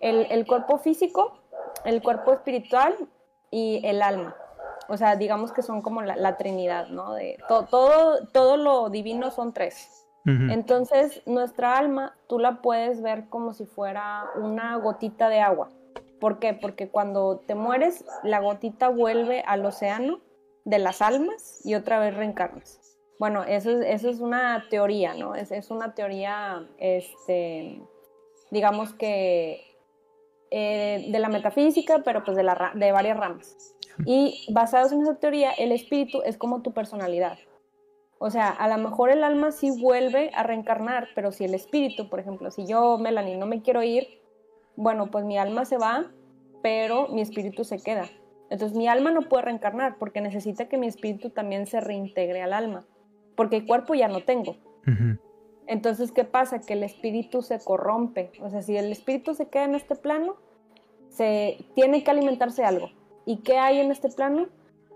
el, 0.00 0.26
el 0.30 0.46
cuerpo 0.46 0.78
físico, 0.78 1.38
el 1.84 2.02
cuerpo 2.02 2.32
espiritual 2.32 2.96
y 3.50 3.80
el 3.84 4.02
alma. 4.02 4.34
O 4.88 4.96
sea, 4.96 5.16
digamos 5.16 5.52
que 5.52 5.62
son 5.62 5.80
como 5.82 6.02
la, 6.02 6.36
Trinidad, 6.36 6.88
¿no? 6.88 7.14
De 7.14 7.38
todo, 7.48 8.26
todo 8.32 8.56
lo 8.56 8.90
divino 8.90 9.30
son 9.30 9.52
tres. 9.52 10.02
Entonces, 10.24 11.20
nuestra 11.26 11.76
alma, 11.76 12.16
tú 12.28 12.38
la 12.38 12.62
puedes 12.62 13.02
ver 13.02 13.28
como 13.28 13.54
si 13.54 13.66
fuera 13.66 14.26
una 14.36 14.76
gotita 14.76 15.28
de 15.28 15.40
agua. 15.40 15.70
¿Por 16.20 16.38
qué? 16.38 16.54
Porque 16.54 16.88
cuando 16.88 17.42
te 17.44 17.56
mueres, 17.56 18.04
la 18.22 18.38
gotita 18.38 18.88
vuelve 18.88 19.42
al 19.44 19.66
océano 19.66 20.20
de 20.64 20.78
las 20.78 21.02
almas 21.02 21.60
y 21.64 21.74
otra 21.74 21.98
vez 21.98 22.14
reencarnas. 22.14 22.78
Bueno, 23.18 23.42
eso 23.42 23.70
es, 23.70 23.84
eso 23.84 24.08
es 24.08 24.20
una 24.20 24.64
teoría, 24.70 25.14
¿no? 25.14 25.34
Es, 25.34 25.50
es 25.50 25.72
una 25.72 25.94
teoría, 25.94 26.68
este, 26.78 27.82
digamos 28.52 28.94
que 28.94 29.71
eh, 30.54 31.06
de 31.10 31.18
la 31.18 31.30
metafísica, 31.30 32.02
pero 32.04 32.24
pues 32.24 32.36
de, 32.36 32.42
la, 32.42 32.72
de 32.74 32.92
varias 32.92 33.16
ramas. 33.16 33.56
Y 34.04 34.46
basados 34.52 34.92
en 34.92 35.00
esa 35.00 35.14
teoría, 35.14 35.50
el 35.52 35.72
espíritu 35.72 36.20
es 36.26 36.36
como 36.36 36.60
tu 36.60 36.72
personalidad. 36.72 37.38
O 38.18 38.28
sea, 38.28 38.50
a 38.50 38.68
lo 38.68 38.76
mejor 38.76 39.08
el 39.08 39.24
alma 39.24 39.50
sí 39.50 39.70
vuelve 39.80 40.30
a 40.34 40.42
reencarnar, 40.42 41.08
pero 41.14 41.32
si 41.32 41.46
el 41.46 41.54
espíritu, 41.54 42.10
por 42.10 42.20
ejemplo, 42.20 42.50
si 42.50 42.66
yo, 42.66 42.98
Melanie, 42.98 43.38
no 43.38 43.46
me 43.46 43.62
quiero 43.62 43.82
ir, 43.82 44.20
bueno, 44.76 45.10
pues 45.10 45.24
mi 45.24 45.38
alma 45.38 45.64
se 45.64 45.78
va, 45.78 46.10
pero 46.62 47.08
mi 47.08 47.22
espíritu 47.22 47.64
se 47.64 47.78
queda. 47.78 48.10
Entonces 48.50 48.76
mi 48.76 48.88
alma 48.88 49.10
no 49.10 49.22
puede 49.30 49.44
reencarnar 49.44 49.96
porque 49.98 50.20
necesita 50.20 50.68
que 50.68 50.76
mi 50.76 50.86
espíritu 50.86 51.30
también 51.30 51.66
se 51.66 51.80
reintegre 51.80 52.42
al 52.42 52.52
alma, 52.52 52.84
porque 53.36 53.56
el 53.56 53.66
cuerpo 53.66 53.94
ya 53.94 54.08
no 54.08 54.22
tengo. 54.22 54.56
Entonces, 55.66 56.12
¿qué 56.12 56.24
pasa? 56.24 56.60
Que 56.60 56.74
el 56.74 56.82
espíritu 56.82 57.40
se 57.40 57.58
corrompe. 57.58 58.32
O 58.42 58.50
sea, 58.50 58.60
si 58.60 58.76
el 58.76 58.92
espíritu 58.92 59.34
se 59.34 59.48
queda 59.48 59.64
en 59.64 59.74
este 59.74 59.94
plano, 59.94 60.36
se 61.12 61.58
tiene 61.74 62.02
que 62.02 62.10
alimentarse 62.10 62.64
algo. 62.64 62.90
¿Y 63.24 63.38
qué 63.38 63.58
hay 63.58 63.78
en 63.78 63.90
este 63.90 64.08
plano? 64.08 64.48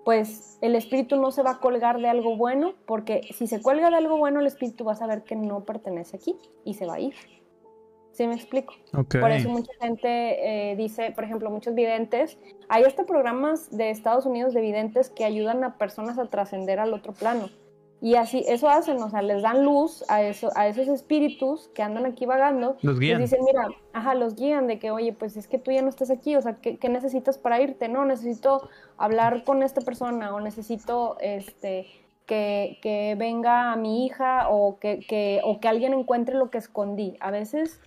Pues 0.05 0.59
el 0.63 0.75
espíritu 0.75 1.17
no 1.17 1.31
se 1.31 1.43
va 1.43 1.53
a 1.53 1.61
colgar 1.61 2.01
de 2.01 2.09
algo 2.09 2.37
bueno, 2.37 2.75
porque 2.87 3.23
si 3.35 3.47
se 3.47 3.61
cuelga 3.61 3.91
de 3.91 3.97
algo 3.97 4.17
bueno, 4.17 4.41
el 4.41 4.47
espíritu 4.47 4.85
va 4.85 4.93
a 4.93 4.97
saber 4.97 5.25
que 5.25 5.37
no 5.37 5.65
pertenece 5.65 6.17
aquí 6.17 6.37
y 6.65 6.75
se 6.75 6.87
va 6.87 6.95
a 6.95 7.01
ir. 7.01 7.15
¿Sí 8.13 8.27
me 8.27 8.35
explico? 8.35 8.73
Por 8.93 9.31
eso 9.31 9.51
mucha 9.51 9.73
gente 9.79 10.71
eh, 10.71 10.77
dice, 10.77 11.11
por 11.11 11.25
ejemplo, 11.25 11.51
muchos 11.51 11.75
videntes, 11.75 12.39
hay 12.69 12.85
hasta 12.85 13.05
programas 13.05 13.77
de 13.77 13.91
Estados 13.91 14.25
Unidos 14.25 14.55
de 14.55 14.63
videntes 14.63 15.11
que 15.11 15.27
ayudan 15.27 15.63
a 15.65 15.77
personas 15.77 16.19
a 16.19 16.25
trascender 16.31 16.79
al 16.79 16.95
otro 16.95 17.13
plano. 17.13 17.51
Y 18.07 18.15
así, 18.15 18.45
eso 18.47 18.69
hacen, 18.69 19.03
o 19.03 19.11
sea, 19.11 19.21
les 19.21 19.43
dan 19.43 19.65
luz 19.65 20.05
a, 20.07 20.23
eso, 20.23 20.51
a 20.55 20.69
esos 20.69 20.87
espíritus 20.87 21.69
que 21.75 21.83
andan 21.83 22.07
aquí 22.07 22.25
vagando. 22.25 22.77
Los 22.83 23.01
guían. 23.01 23.21
Les 23.21 23.33
dicen, 23.33 23.45
mira, 23.45 23.67
ajá, 23.93 24.15
los 24.15 24.37
guían 24.37 24.69
de 24.69 24.79
que, 24.79 24.93
oye, 24.93 25.13
pues 25.13 25.37
es 25.37 25.49
que 25.49 25.59
tú 25.59 25.73
ya 25.73 25.83
no 25.83 25.89
estás 25.89 26.13
aquí, 26.13 26.37
o 26.37 26.41
sea, 26.41 26.55
¿qué, 26.61 26.79
necesitas 26.89 27.37
para 27.37 27.61
irte? 27.61 27.89
No, 27.89 28.05
necesito 28.05 28.71
hablar 28.97 29.43
con 29.43 29.65
esta 29.65 29.81
persona 29.81 30.33
o 30.33 30.39
necesito, 30.39 31.17
este, 31.19 31.89
que, 32.27 32.79
que 32.81 33.17
venga 33.19 33.73
a 33.73 33.77
mi 33.77 34.07
hija 34.07 34.51
o 34.51 34.79
que, 34.79 35.01
que, 35.01 35.41
o 35.43 35.59
que 35.59 35.67
alguien 35.67 35.93
encuentre 35.93 36.37
lo 36.37 36.49
que 36.49 36.59
escondí. 36.59 37.17
A 37.19 37.33
veces 37.33 37.81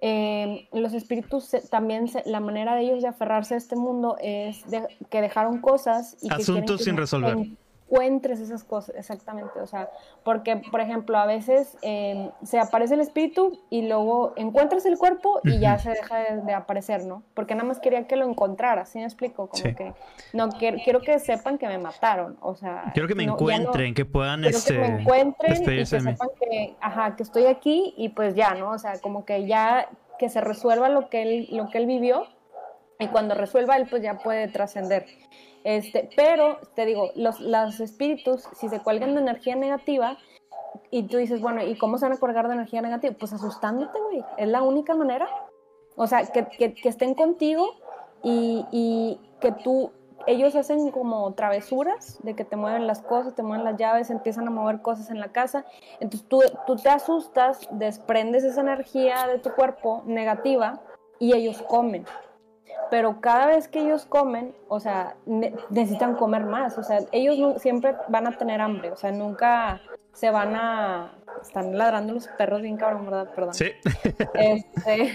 eh, 0.00 0.70
los 0.72 0.94
espíritus 0.94 1.50
también, 1.70 2.06
la 2.24 2.40
manera 2.40 2.76
de 2.76 2.84
ellos 2.84 3.02
de 3.02 3.08
aferrarse 3.08 3.52
a 3.52 3.58
este 3.58 3.76
mundo 3.76 4.16
es 4.22 4.64
que 5.10 5.20
dejaron 5.20 5.60
cosas 5.60 6.16
y 6.22 6.32
Asuntos 6.32 6.82
sin 6.82 6.96
resolver 6.96 7.36
encuentres 7.86 8.40
esas 8.40 8.64
cosas, 8.64 8.94
exactamente, 8.96 9.60
o 9.60 9.66
sea, 9.66 9.90
porque, 10.24 10.56
por 10.56 10.80
ejemplo, 10.80 11.18
a 11.18 11.26
veces 11.26 11.76
em, 11.82 12.30
se 12.42 12.58
aparece 12.58 12.94
el 12.94 13.00
espíritu 13.00 13.60
y 13.70 13.86
luego 13.86 14.32
encuentras 14.36 14.86
el 14.86 14.96
cuerpo 14.98 15.40
y 15.44 15.58
ya 15.58 15.78
se 15.78 15.90
deja 15.90 16.34
de, 16.34 16.54
aparecer, 16.54 17.04
¿no? 17.04 17.22
Porque 17.34 17.54
nada 17.54 17.66
más 17.66 17.78
quería 17.78 18.06
que 18.06 18.16
lo 18.16 18.28
encontrara, 18.28 18.84
¿sí 18.86 18.98
me 18.98 19.04
explico? 19.04 19.48
Como 19.48 19.62
que, 19.62 19.92
no, 20.32 20.48
quiero, 20.50 20.78
quiero, 20.82 21.00
que 21.00 21.18
sepan 21.18 21.58
que 21.58 21.66
me 21.66 21.78
mataron, 21.78 22.36
o 22.40 22.54
sea... 22.54 22.90
Quiero 22.94 23.08
que 23.08 23.14
me 23.14 23.24
encuentren, 23.24 23.94
que 23.94 24.04
puedan, 24.04 24.42
quiero 24.42 24.58
este, 24.58 24.74
que 24.74 24.80
me 24.80 25.00
encuentren 25.00 25.62
y 25.62 25.64
que 25.64 25.86
sepan 25.86 26.28
que, 26.40 26.76
ajá, 26.80 27.16
que 27.16 27.22
estoy 27.22 27.46
aquí 27.46 27.94
y 27.96 28.08
pues 28.10 28.34
ya, 28.34 28.54
¿no? 28.54 28.70
O 28.70 28.78
sea, 28.78 28.98
como 29.00 29.24
que 29.24 29.46
ya 29.46 29.88
que 30.18 30.28
se 30.28 30.40
resuelva 30.40 30.88
lo 30.88 31.08
que 31.08 31.22
él, 31.22 31.48
lo 31.50 31.68
que 31.70 31.78
él 31.78 31.86
vivió 31.86 32.28
y 32.98 33.08
cuando 33.08 33.34
resuelva 33.34 33.76
él 33.76 33.86
pues 33.88 34.02
ya 34.02 34.18
puede 34.18 34.48
trascender. 34.48 35.06
Este, 35.64 36.10
pero 36.14 36.58
te 36.74 36.84
digo, 36.84 37.10
los, 37.14 37.40
los 37.40 37.80
espíritus, 37.80 38.46
si 38.54 38.68
se 38.68 38.80
cuelgan 38.80 39.14
de 39.14 39.22
energía 39.22 39.56
negativa, 39.56 40.18
y 40.90 41.04
tú 41.04 41.16
dices, 41.16 41.40
bueno, 41.40 41.62
¿y 41.62 41.76
cómo 41.76 41.98
se 41.98 42.04
van 42.04 42.12
a 42.12 42.20
colgar 42.20 42.48
de 42.48 42.54
energía 42.54 42.82
negativa? 42.82 43.14
Pues 43.18 43.32
asustándote, 43.32 43.98
güey. 44.00 44.24
Es 44.36 44.48
la 44.48 44.62
única 44.62 44.94
manera. 44.94 45.28
O 45.96 46.06
sea, 46.06 46.24
que, 46.26 46.46
que, 46.46 46.74
que 46.74 46.88
estén 46.88 47.14
contigo 47.14 47.70
y, 48.22 48.64
y, 48.70 49.20
que 49.40 49.52
tú, 49.52 49.92
ellos 50.26 50.54
hacen 50.56 50.90
como 50.90 51.32
travesuras 51.34 52.18
de 52.22 52.34
que 52.34 52.44
te 52.44 52.56
mueven 52.56 52.86
las 52.86 53.02
cosas, 53.02 53.34
te 53.34 53.42
mueven 53.42 53.64
las 53.64 53.76
llaves, 53.76 54.10
empiezan 54.10 54.48
a 54.48 54.50
mover 54.50 54.82
cosas 54.82 55.10
en 55.10 55.20
la 55.20 55.28
casa. 55.28 55.64
Entonces 56.00 56.28
tú, 56.28 56.40
tú 56.66 56.76
te 56.76 56.88
asustas, 56.88 57.68
desprendes 57.70 58.44
esa 58.44 58.60
energía 58.60 59.26
de 59.28 59.38
tu 59.38 59.50
cuerpo 59.52 60.02
negativa 60.06 60.80
y 61.18 61.34
ellos 61.34 61.62
comen 61.62 62.04
pero 62.90 63.20
cada 63.20 63.46
vez 63.46 63.68
que 63.68 63.80
ellos 63.80 64.04
comen, 64.04 64.54
o 64.68 64.80
sea, 64.80 65.16
necesitan 65.70 66.14
comer 66.16 66.44
más, 66.44 66.78
o 66.78 66.82
sea, 66.82 67.00
ellos 67.12 67.60
siempre 67.60 67.94
van 68.08 68.26
a 68.26 68.36
tener 68.36 68.60
hambre, 68.60 68.90
o 68.90 68.96
sea, 68.96 69.12
nunca 69.12 69.80
se 70.12 70.30
van 70.30 70.54
a... 70.54 71.12
Están 71.42 71.76
ladrando 71.76 72.14
los 72.14 72.28
perros 72.28 72.62
bien 72.62 72.76
cabrón, 72.76 73.04
¿verdad? 73.06 73.28
Perdón. 73.34 73.54
Sí. 73.54 73.72
Este, 74.34 75.12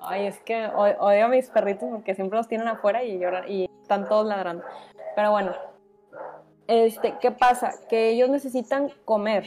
ay, 0.00 0.26
es 0.26 0.40
que 0.40 0.66
odio 0.66 1.24
a 1.24 1.28
mis 1.28 1.48
perritos 1.48 1.88
porque 1.90 2.14
siempre 2.14 2.36
los 2.36 2.48
tienen 2.48 2.68
afuera 2.68 3.04
y 3.04 3.18
lloran 3.18 3.48
y 3.48 3.70
están 3.80 4.08
todos 4.08 4.26
ladrando. 4.26 4.64
Pero 5.14 5.30
bueno, 5.30 5.52
este, 6.66 7.14
¿qué 7.20 7.30
pasa? 7.30 7.72
Que 7.88 8.10
ellos 8.10 8.28
necesitan 8.28 8.90
comer, 9.04 9.46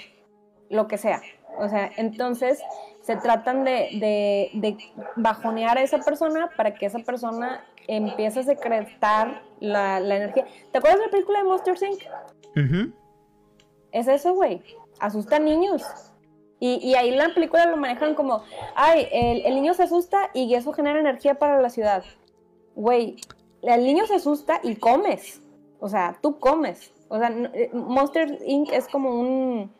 lo 0.69 0.87
que 0.87 0.97
sea. 0.97 1.21
O 1.59 1.67
sea, 1.69 1.91
entonces 1.97 2.61
se 3.05 3.15
tratan 3.17 3.63
de, 3.63 4.49
de, 4.53 4.77
bajonear 5.15 5.77
a 5.77 5.83
esa 5.83 5.99
persona 5.99 6.49
para 6.57 6.73
que 6.73 6.87
esa 6.87 6.97
persona 6.99 7.63
empiece 7.87 8.39
a 8.39 8.43
secretar 8.43 9.43
la, 9.59 9.99
energía. 9.99 10.47
¿Te 10.71 10.79
acuerdas 10.79 11.01
de 11.01 11.05
la 11.05 11.11
película 11.11 11.39
de 11.39 11.45
Monster 11.45 11.75
Inc? 11.83 12.01
Es 13.91 14.07
eso, 14.07 14.33
güey. 14.33 14.63
Asusta 14.99 15.35
a 15.35 15.39
niños. 15.39 15.83
Y, 16.59 16.77
y, 16.77 16.95
ahí 16.95 17.09
en 17.09 17.19
la 17.19 17.31
película 17.31 17.67
lo 17.67 17.77
manejan 17.77 18.15
como, 18.15 18.41
ay, 18.75 19.07
el, 19.11 19.45
el, 19.45 19.53
niño 19.53 19.75
se 19.75 19.83
asusta 19.83 20.31
y 20.33 20.55
eso 20.55 20.73
genera 20.73 20.99
energía 20.99 21.35
para 21.35 21.61
la 21.61 21.69
ciudad. 21.69 22.03
Güey, 22.73 23.17
el 23.61 23.83
niño 23.83 24.07
se 24.07 24.15
asusta 24.15 24.61
y 24.63 24.77
comes. 24.77 25.41
O 25.79 25.89
sea, 25.89 26.17
tú 26.21 26.39
comes. 26.39 26.91
O 27.09 27.19
sea, 27.19 27.29
eh, 27.29 27.69
Monster 27.71 28.39
Inc. 28.47 28.71
es 28.71 28.87
como 28.87 29.19
un 29.19 29.71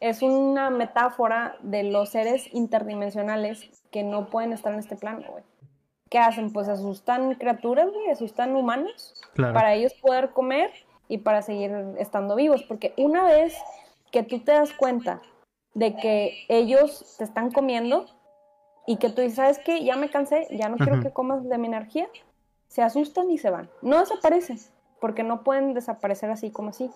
es 0.00 0.22
una 0.22 0.70
metáfora 0.70 1.56
de 1.62 1.82
los 1.84 2.10
seres 2.10 2.52
interdimensionales 2.52 3.70
que 3.90 4.02
no 4.02 4.30
pueden 4.30 4.52
estar 4.52 4.72
en 4.72 4.78
este 4.78 4.96
plano, 4.96 5.24
güey. 5.30 5.44
¿qué 6.08 6.18
hacen? 6.18 6.52
Pues 6.52 6.68
asustan 6.68 7.34
criaturas, 7.34 7.90
güey, 7.92 8.10
asustan 8.10 8.56
humanos 8.56 9.14
para 9.36 9.74
ellos 9.74 9.94
poder 9.94 10.30
comer 10.30 10.70
y 11.08 11.18
para 11.18 11.42
seguir 11.42 11.72
estando 11.98 12.34
vivos. 12.34 12.62
Porque 12.62 12.94
una 12.96 13.24
vez 13.24 13.56
que 14.10 14.22
tú 14.22 14.40
te 14.40 14.52
das 14.52 14.72
cuenta 14.72 15.20
de 15.74 15.96
que 15.96 16.44
ellos 16.48 17.16
te 17.18 17.24
están 17.24 17.50
comiendo 17.50 18.06
y 18.86 18.96
que 18.96 19.10
tú 19.10 19.20
dices, 19.20 19.36
¿sabes 19.36 19.58
qué? 19.58 19.84
Ya 19.84 19.96
me 19.96 20.10
cansé, 20.10 20.48
ya 20.50 20.68
no 20.68 20.76
quiero 20.76 21.00
que 21.02 21.12
comas 21.12 21.46
de 21.46 21.58
mi 21.58 21.66
energía, 21.66 22.08
se 22.68 22.82
asustan 22.82 23.30
y 23.30 23.38
se 23.38 23.50
van. 23.50 23.70
No 23.82 24.00
desaparecen, 24.00 24.58
porque 25.00 25.22
no 25.22 25.44
pueden 25.44 25.74
desaparecer 25.74 26.30
así 26.30 26.50
como 26.50 26.70
así. 26.70 26.90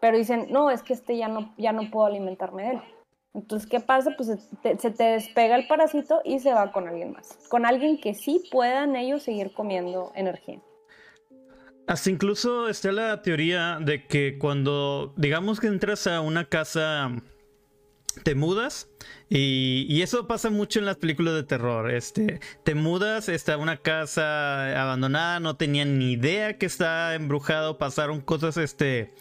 Pero 0.00 0.16
dicen, 0.16 0.46
no, 0.50 0.70
es 0.70 0.82
que 0.82 0.94
este 0.94 1.16
ya 1.16 1.28
no, 1.28 1.54
ya 1.58 1.72
no 1.72 1.90
puedo 1.90 2.06
alimentarme 2.06 2.62
de 2.62 2.70
él. 2.70 2.80
Entonces, 3.34 3.68
¿qué 3.68 3.80
pasa? 3.80 4.12
Pues 4.16 4.28
se 4.62 4.90
te 4.90 5.04
despega 5.04 5.54
el 5.56 5.68
parásito 5.68 6.20
y 6.24 6.40
se 6.40 6.52
va 6.52 6.72
con 6.72 6.88
alguien 6.88 7.12
más. 7.12 7.38
Con 7.48 7.64
alguien 7.64 8.00
que 8.00 8.14
sí 8.14 8.42
puedan 8.50 8.96
ellos 8.96 9.22
seguir 9.22 9.52
comiendo 9.52 10.10
energía. 10.16 10.60
Hasta 11.86 12.10
incluso 12.10 12.68
está 12.68 12.92
la 12.92 13.22
teoría 13.22 13.78
de 13.80 14.06
que 14.06 14.38
cuando, 14.38 15.12
digamos 15.16 15.60
que 15.60 15.66
entras 15.66 16.06
a 16.06 16.20
una 16.20 16.44
casa, 16.44 17.10
te 18.22 18.34
mudas, 18.34 18.88
y, 19.28 20.02
eso 20.02 20.26
pasa 20.26 20.50
mucho 20.50 20.80
en 20.80 20.86
las 20.86 20.96
películas 20.96 21.34
de 21.34 21.42
terror. 21.44 21.90
Este, 21.90 22.40
te 22.64 22.74
mudas, 22.74 23.28
está 23.28 23.56
una 23.56 23.76
casa 23.76 24.80
abandonada, 24.80 25.40
no 25.40 25.56
tenían 25.56 25.98
ni 25.98 26.12
idea 26.12 26.58
que 26.58 26.66
está 26.66 27.14
embrujado, 27.14 27.78
pasaron 27.78 28.20
cosas, 28.20 28.56
este, 28.56 29.12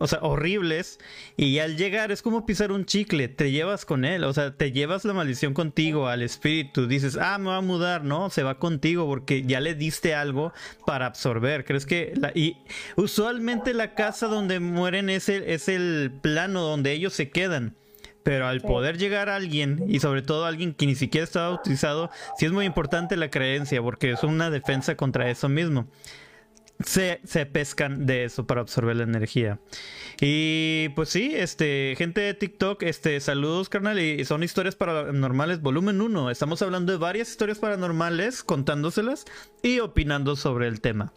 o 0.00 0.06
sea, 0.06 0.18
horribles. 0.22 0.98
Y 1.36 1.58
al 1.58 1.76
llegar 1.76 2.10
es 2.10 2.22
como 2.22 2.46
pisar 2.46 2.72
un 2.72 2.86
chicle, 2.86 3.28
te 3.28 3.50
llevas 3.50 3.84
con 3.84 4.06
él, 4.06 4.24
o 4.24 4.32
sea, 4.32 4.56
te 4.56 4.72
llevas 4.72 5.04
la 5.04 5.12
maldición 5.12 5.52
contigo 5.52 6.08
al 6.08 6.22
espíritu. 6.22 6.86
Dices, 6.86 7.18
ah, 7.20 7.36
me 7.38 7.50
va 7.50 7.58
a 7.58 7.60
mudar, 7.60 8.02
no, 8.02 8.30
se 8.30 8.42
va 8.42 8.58
contigo 8.58 9.06
porque 9.06 9.42
ya 9.42 9.60
le 9.60 9.74
diste 9.74 10.14
algo 10.14 10.54
para 10.86 11.04
absorber. 11.04 11.66
¿Crees 11.66 11.84
que.? 11.84 12.14
La... 12.16 12.32
Y 12.34 12.56
usualmente 12.96 13.74
la 13.74 13.94
casa 13.94 14.26
donde 14.26 14.58
mueren 14.58 15.10
es 15.10 15.28
el, 15.28 15.42
es 15.44 15.68
el 15.68 16.10
plano 16.22 16.62
donde 16.62 16.92
ellos 16.92 17.12
se 17.12 17.28
quedan. 17.28 17.76
Pero 18.22 18.46
al 18.46 18.62
poder 18.62 18.96
llegar 18.96 19.28
a 19.28 19.36
alguien, 19.36 19.84
y 19.88 20.00
sobre 20.00 20.22
todo 20.22 20.44
a 20.44 20.48
alguien 20.48 20.74
que 20.74 20.86
ni 20.86 20.94
siquiera 20.94 21.24
estaba 21.24 21.50
bautizado, 21.50 22.10
sí 22.38 22.46
es 22.46 22.52
muy 22.52 22.64
importante 22.64 23.16
la 23.16 23.30
creencia, 23.30 23.82
porque 23.82 24.12
es 24.12 24.22
una 24.22 24.50
defensa 24.50 24.94
contra 24.94 25.30
eso 25.30 25.48
mismo 25.48 25.88
se, 26.84 27.46
pescan 27.46 28.06
de 28.06 28.24
eso 28.24 28.46
para 28.46 28.60
absorber 28.60 28.96
la 28.96 29.04
energía. 29.04 29.58
Y 30.20 30.90
pues 30.90 31.08
sí, 31.08 31.32
este, 31.34 31.94
gente 31.96 32.20
de 32.20 32.34
TikTok, 32.34 32.82
este, 32.82 33.20
saludos, 33.20 33.68
carnal. 33.68 33.98
Y 33.98 34.24
son 34.24 34.42
historias 34.42 34.76
paranormales, 34.76 35.60
volumen 35.60 36.00
1. 36.00 36.30
Estamos 36.30 36.62
hablando 36.62 36.92
de 36.92 36.98
varias 36.98 37.30
historias 37.30 37.58
paranormales, 37.58 38.42
contándoselas 38.42 39.24
y 39.62 39.80
opinando 39.80 40.36
sobre 40.36 40.68
el 40.68 40.80
tema. 40.80 41.12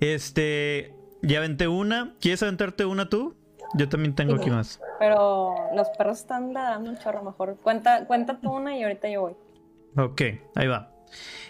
Este, 0.00 0.94
ya 1.22 1.38
aventé 1.38 1.68
una. 1.68 2.14
¿Quieres 2.20 2.42
aventarte 2.42 2.84
una 2.84 3.08
tú? 3.08 3.36
Yo 3.74 3.88
también 3.88 4.14
tengo 4.14 4.36
aquí 4.36 4.50
más. 4.50 4.80
Pero 4.98 5.54
los 5.74 5.88
perros 5.90 6.18
están 6.18 6.52
dando 6.52 6.90
un 6.90 6.98
chorro 6.98 7.22
mejor. 7.22 7.56
Cuenta, 7.62 8.06
cuenta 8.06 8.38
tú 8.40 8.52
una 8.52 8.76
y 8.76 8.82
ahorita 8.82 9.08
yo 9.08 9.22
voy. 9.22 9.36
Ok, 9.96 10.22
ahí 10.54 10.68
va. 10.68 10.95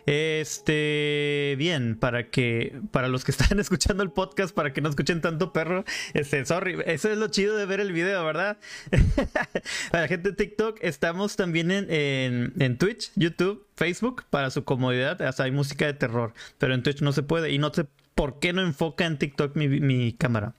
Este, 0.07 1.57
bien, 1.59 1.97
para 1.97 2.31
que, 2.31 2.81
para 2.93 3.09
los 3.09 3.25
que 3.25 3.33
están 3.33 3.59
escuchando 3.61 4.03
el 4.03 4.11
podcast, 4.11 4.55
para 4.55 4.73
que 4.73 4.81
no 4.81 4.89
escuchen 4.89 5.21
tanto 5.21 5.53
perro, 5.53 5.85
este, 6.15 6.45
sorry, 6.47 6.79
eso 6.87 7.11
es 7.11 7.19
lo 7.19 7.29
chido 7.29 7.57
de 7.57 7.67
ver 7.67 7.81
el 7.81 7.93
video, 7.93 8.25
¿verdad? 8.25 8.59
para 9.91 10.03
la 10.03 10.09
gente 10.09 10.31
de 10.31 10.37
TikTok, 10.37 10.79
estamos 10.81 11.37
también 11.37 11.71
en, 11.71 12.53
en, 12.59 12.79
Twitch, 12.79 13.11
YouTube, 13.17 13.67
Facebook, 13.75 14.25
para 14.31 14.51
su 14.51 14.65
comodidad, 14.65 15.21
hasta 15.23 15.45
hay 15.45 15.51
música 15.51 15.87
de 15.87 15.95
terror, 15.95 16.35
pero 16.59 16.75
en 16.75 16.83
Twitch 16.83 17.01
no 17.01 17.13
se 17.13 17.23
puede 17.23 17.51
y 17.51 17.59
no 17.59 17.73
sé 17.75 17.87
por 18.15 18.39
qué 18.39 18.53
no 18.53 18.63
enfoca 18.63 19.07
en 19.07 19.19
TikTok 19.19 19.57
mi, 19.57 19.69
mi 19.69 20.13
cámara. 20.13 20.55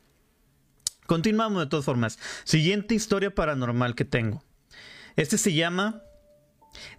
Continuamos 1.06 1.64
de 1.64 1.68
todas 1.68 1.86
formas. 1.86 2.20
Siguiente 2.44 2.94
historia 2.94 3.34
paranormal 3.34 3.96
que 3.96 4.04
tengo. 4.04 4.44
Este 5.16 5.38
se 5.38 5.54
llama 5.54 6.04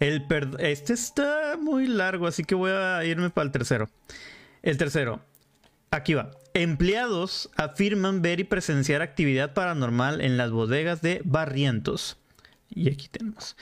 este 0.00 0.92
está 0.92 1.56
muy 1.60 1.86
largo, 1.86 2.26
así 2.26 2.44
que 2.44 2.54
voy 2.54 2.70
a 2.70 3.04
irme 3.04 3.30
para 3.30 3.46
el 3.46 3.52
tercero. 3.52 3.88
El 4.62 4.76
tercero. 4.76 5.20
Aquí 5.90 6.14
va. 6.14 6.30
Empleados 6.54 7.50
afirman 7.56 8.20
ver 8.20 8.40
y 8.40 8.44
presenciar 8.44 9.00
actividad 9.00 9.54
paranormal 9.54 10.20
en 10.20 10.36
las 10.36 10.50
bodegas 10.50 11.00
de 11.00 11.22
Barrientos. 11.24 12.18
Y 12.68 12.90
aquí 12.90 13.08
tenemos. 13.08 13.56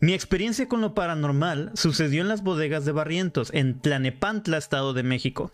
Mi 0.00 0.14
experiencia 0.14 0.68
con 0.68 0.80
lo 0.80 0.94
paranormal 0.94 1.72
sucedió 1.74 2.22
en 2.22 2.28
las 2.28 2.42
bodegas 2.42 2.84
de 2.84 2.92
Barrientos, 2.92 3.50
en 3.52 3.80
Tlanepantla, 3.80 4.58
Estado 4.58 4.92
de 4.92 5.02
México. 5.02 5.50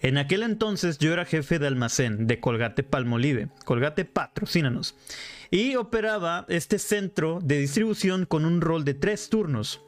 En 0.00 0.18
aquel 0.18 0.42
entonces 0.42 0.98
yo 0.98 1.12
era 1.12 1.24
jefe 1.24 1.58
de 1.58 1.68
almacén 1.68 2.26
de 2.26 2.40
Colgate 2.40 2.82
Palmolive. 2.82 3.48
Colgate, 3.64 4.04
patrocínanos 4.04 4.96
y 5.50 5.76
operaba 5.76 6.46
este 6.48 6.78
centro 6.78 7.40
de 7.42 7.58
distribución 7.58 8.24
con 8.26 8.44
un 8.44 8.60
rol 8.60 8.84
de 8.84 8.94
tres 8.94 9.28
turnos. 9.28 9.82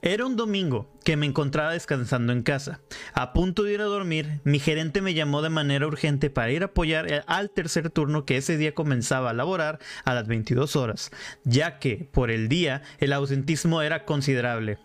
Era 0.00 0.26
un 0.26 0.36
domingo 0.36 0.88
que 1.04 1.16
me 1.16 1.26
encontraba 1.26 1.72
descansando 1.72 2.32
en 2.32 2.42
casa. 2.42 2.80
A 3.14 3.32
punto 3.32 3.64
de 3.64 3.74
ir 3.74 3.80
a 3.80 3.84
dormir, 3.84 4.40
mi 4.44 4.60
gerente 4.60 5.02
me 5.02 5.12
llamó 5.12 5.42
de 5.42 5.50
manera 5.50 5.88
urgente 5.88 6.30
para 6.30 6.52
ir 6.52 6.62
a 6.62 6.66
apoyar 6.66 7.24
al 7.26 7.50
tercer 7.50 7.90
turno 7.90 8.24
que 8.24 8.36
ese 8.36 8.56
día 8.56 8.74
comenzaba 8.74 9.30
a 9.30 9.34
laborar 9.34 9.80
a 10.04 10.14
las 10.14 10.28
22 10.28 10.76
horas, 10.76 11.10
ya 11.42 11.80
que 11.80 12.08
por 12.12 12.30
el 12.30 12.48
día 12.48 12.82
el 12.98 13.12
ausentismo 13.12 13.82
era 13.82 14.04
considerable. 14.04 14.78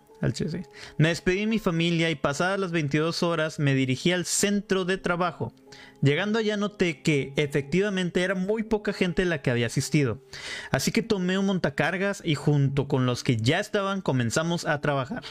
Me 0.98 1.10
despedí 1.10 1.40
de 1.40 1.48
mi 1.48 1.60
familia 1.60 2.10
y 2.10 2.16
pasadas 2.16 2.60
las 2.60 2.72
22 2.72 3.24
horas 3.24 3.60
me 3.60 3.76
dirigí 3.76 4.12
al 4.12 4.26
centro 4.26 4.86
de 4.86 4.98
trabajo. 4.98 5.54
Llegando 6.02 6.40
allá 6.40 6.58
noté 6.58 7.02
que 7.02 7.34
efectivamente 7.36 8.22
era 8.22 8.36
muy 8.36 8.64
poca 8.64 8.94
gente 8.94 9.26
la 9.26 9.42
que 9.42 9.52
había 9.52 9.68
asistido. 9.68 10.24
Así 10.72 10.92
que 10.92 11.02
tomé 11.02 11.38
un 11.38 11.46
montacargas 11.46 12.22
y 12.26 12.36
junto 12.36 12.88
con 12.88 13.06
los 13.06 13.24
que 13.24 13.38
ya 13.38 13.60
estaban 13.60 14.02
comenzamos 14.02 14.66
a 14.66 14.82
trabajar. 14.82 15.24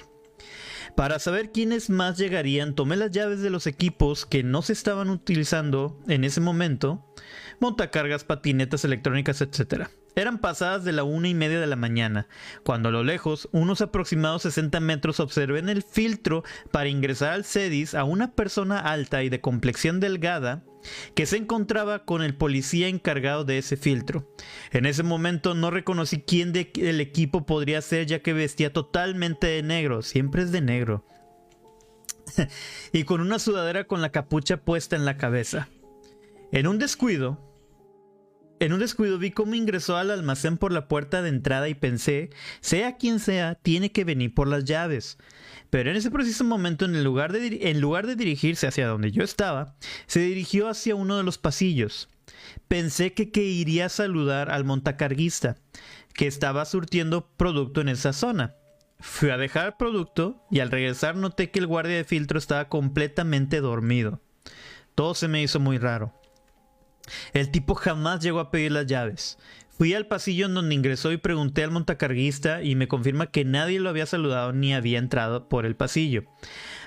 Para 0.97 1.19
saber 1.19 1.53
quiénes 1.53 1.89
más 1.89 2.19
llegarían, 2.19 2.75
tomé 2.75 2.97
las 2.97 3.11
llaves 3.11 3.41
de 3.41 3.51
los 3.51 3.67
equipos 3.67 4.27
que 4.27 4.43
no 4.43 4.63
se 4.63 4.75
estaban 4.75 5.09
utilizando 5.09 5.99
en 6.07 6.25
ese 6.25 6.41
momento, 6.41 7.07
montacargas, 7.61 8.25
patinetas 8.25 8.85
electrónicas, 8.85 9.41
etc. 9.41 9.89
Eran 10.15 10.39
pasadas 10.39 10.85
de 10.85 10.93
la 10.93 11.05
una 11.05 11.29
y 11.29 11.35
media 11.35 11.59
de 11.59 11.67
la 11.67 11.77
mañana, 11.77 12.29
cuando 12.65 12.91
a 12.91 12.93
lo 12.93 13.03
lejos, 13.03 13.49
unos 13.53 13.81
aproximados 13.81 14.43
60 14.43 14.79
metros, 14.81 15.21
observé 15.21 15.59
en 15.59 15.69
el 15.69 15.83
filtro 15.83 16.45
para 16.71 16.89
ingresar 16.89 17.31
al 17.31 17.45
CEDIS 17.45 17.95
a 17.95 18.05
una 18.05 18.33
persona 18.33 18.81
alta 18.81 19.23
y 19.23 19.31
de 19.31 19.41
complexión 19.41 20.01
delgada 20.01 20.65
que 21.15 21.27
se 21.27 21.37
encontraba 21.37 22.05
con 22.05 22.23
el 22.23 22.35
policía 22.35 22.89
encargado 22.89 23.45
de 23.45 23.59
ese 23.59 23.77
filtro. 23.77 24.29
En 24.73 24.85
ese 24.85 25.03
momento 25.03 25.55
no 25.55 25.71
reconocí 25.71 26.21
quién 26.21 26.53
del 26.53 27.01
equipo 27.01 27.47
podría 27.47 27.81
ser 27.81 28.07
ya 28.07 28.21
que 28.21 28.33
vestía 28.33 28.73
totalmente 28.73 29.47
de 29.47 29.63
negro, 29.63 30.03
siempre 30.03 30.43
es 30.43 30.53
de 30.53 30.61
negro, 30.61 31.07
y 32.93 33.05
con 33.05 33.21
una 33.21 33.39
sudadera 33.39 33.85
con 33.85 34.01
la 34.01 34.11
capucha 34.11 34.59
puesta 34.59 34.97
en 34.97 35.05
la 35.05 35.17
cabeza. 35.17 35.69
En 36.51 36.67
un 36.67 36.79
descuido, 36.79 37.52
en 38.63 38.73
un 38.73 38.79
descuido 38.79 39.19
vi 39.19 39.33
cómo 39.33 39.57
ingresó 39.57 39.97
al 39.97 40.13
almacén 40.13 40.57
por 40.57 40.73
la 40.73 40.87
puerta 40.87 41.21
de 41.21 41.31
entrada 41.31 41.69
y 41.69 41.75
pensé, 41.75 42.31
sea 42.61 42.97
quien 42.97 43.19
sea, 43.19 43.57
tiene 43.57 43.91
que 43.91 44.05
venir 44.05 44.33
por 44.35 44.47
las 44.47 44.65
llaves. 44.65 45.19
Pero 45.69 45.91
en 45.91 45.97
ese 45.97 46.13
preciso 46.13 46.45
momento, 46.45 46.85
en, 46.85 47.03
lugar 47.03 47.33
de, 47.33 47.71
en 47.71 47.81
lugar 47.81 48.07
de 48.07 48.15
dirigirse 48.15 48.69
hacia 48.69 48.87
donde 48.87 49.11
yo 49.11 49.25
estaba, 49.25 49.75
se 50.07 50.21
dirigió 50.21 50.69
hacia 50.69 50.95
uno 50.95 51.17
de 51.17 51.25
los 51.25 51.39
pasillos. 51.39 52.09
Pensé 52.69 53.15
que, 53.15 53.33
que 53.33 53.43
iría 53.43 53.87
a 53.87 53.89
saludar 53.89 54.49
al 54.49 54.65
montacarguista, 54.65 55.57
que 56.15 56.29
estaba 56.29 56.65
surtiendo 56.65 57.27
producto 57.37 57.81
en 57.81 57.89
esa 57.89 58.13
zona. 58.13 58.55
Fui 59.01 59.31
a 59.31 59.39
dejar 59.39 59.77
producto 59.77 60.47
y 60.53 60.61
al 60.61 60.71
regresar 60.71 61.17
noté 61.17 61.51
que 61.51 61.59
el 61.59 61.67
guardia 61.67 61.97
de 61.97 62.05
filtro 62.05 62.39
estaba 62.39 62.69
completamente 62.69 63.61
dormido. 63.61 64.21
Todo 64.95 65.17
se 65.17 65.27
me 65.27 65.43
hizo 65.43 65.59
muy 65.59 65.79
raro. 65.79 66.22
El 67.33 67.51
tipo 67.51 67.75
jamás 67.75 68.21
llegó 68.21 68.41
a 68.41 68.51
pedir 68.51 68.73
las 68.73 68.87
llaves. 68.87 69.39
Fui 69.71 69.95
al 69.95 70.07
pasillo 70.07 70.47
en 70.47 70.55
donde 70.55 70.75
ingresó 70.75 71.13
y 71.13 71.17
pregunté 71.17 71.65
al 71.65 71.71
montacarguista 71.71 72.63
y 72.63 72.75
me 72.77 72.89
confirma 72.89 73.29
que 73.29 73.45
nadie 73.45 73.81
lo 73.81 73.89
había 73.89 74.07
saludado 74.07 74.53
ni 74.53 74.75
había 74.75 74.99
entrado 74.99 75.49
por 75.49 75.67
el 75.67 75.77
pasillo. 75.77 76.25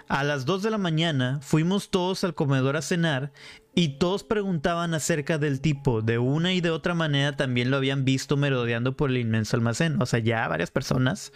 A 0.07 0.23
las 0.23 0.45
2 0.45 0.61
de 0.61 0.69
la 0.69 0.77
mañana 0.77 1.39
fuimos 1.41 1.89
todos 1.89 2.23
al 2.23 2.35
comedor 2.35 2.77
a 2.77 2.83
cenar 2.83 3.31
y 3.73 3.97
todos 3.97 4.23
preguntaban 4.23 4.93
acerca 4.93 5.39
del 5.39 5.61
tipo. 5.61 6.03
De 6.03 6.19
una 6.19 6.53
y 6.53 6.61
de 6.61 6.69
otra 6.69 6.93
manera 6.93 7.35
también 7.35 7.71
lo 7.71 7.77
habían 7.77 8.05
visto 8.05 8.37
merodeando 8.37 8.95
por 8.95 9.09
el 9.09 9.17
inmenso 9.17 9.57
almacén. 9.57 9.99
O 10.01 10.05
sea, 10.05 10.19
ya 10.19 10.47
varias 10.47 10.69
personas, 10.69 11.33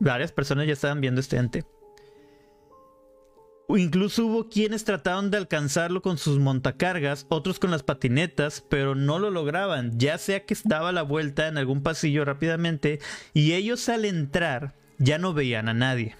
varias 0.00 0.32
personas 0.32 0.66
ya 0.66 0.72
estaban 0.72 1.00
viendo 1.00 1.20
este 1.20 1.36
ente. 1.36 1.64
Incluso 3.68 4.26
hubo 4.26 4.48
quienes 4.48 4.84
trataron 4.84 5.30
de 5.30 5.38
alcanzarlo 5.38 6.02
con 6.02 6.18
sus 6.18 6.38
montacargas, 6.38 7.26
otros 7.30 7.58
con 7.58 7.70
las 7.70 7.82
patinetas, 7.82 8.62
pero 8.68 8.94
no 8.94 9.18
lo 9.18 9.30
lograban, 9.30 9.98
ya 9.98 10.18
sea 10.18 10.44
que 10.44 10.56
daba 10.64 10.92
la 10.92 11.02
vuelta 11.02 11.48
en 11.48 11.56
algún 11.56 11.82
pasillo 11.82 12.24
rápidamente 12.24 13.00
y 13.32 13.52
ellos 13.54 13.88
al 13.88 14.04
entrar 14.04 14.74
ya 14.98 15.18
no 15.18 15.32
veían 15.32 15.68
a 15.68 15.74
nadie. 15.74 16.14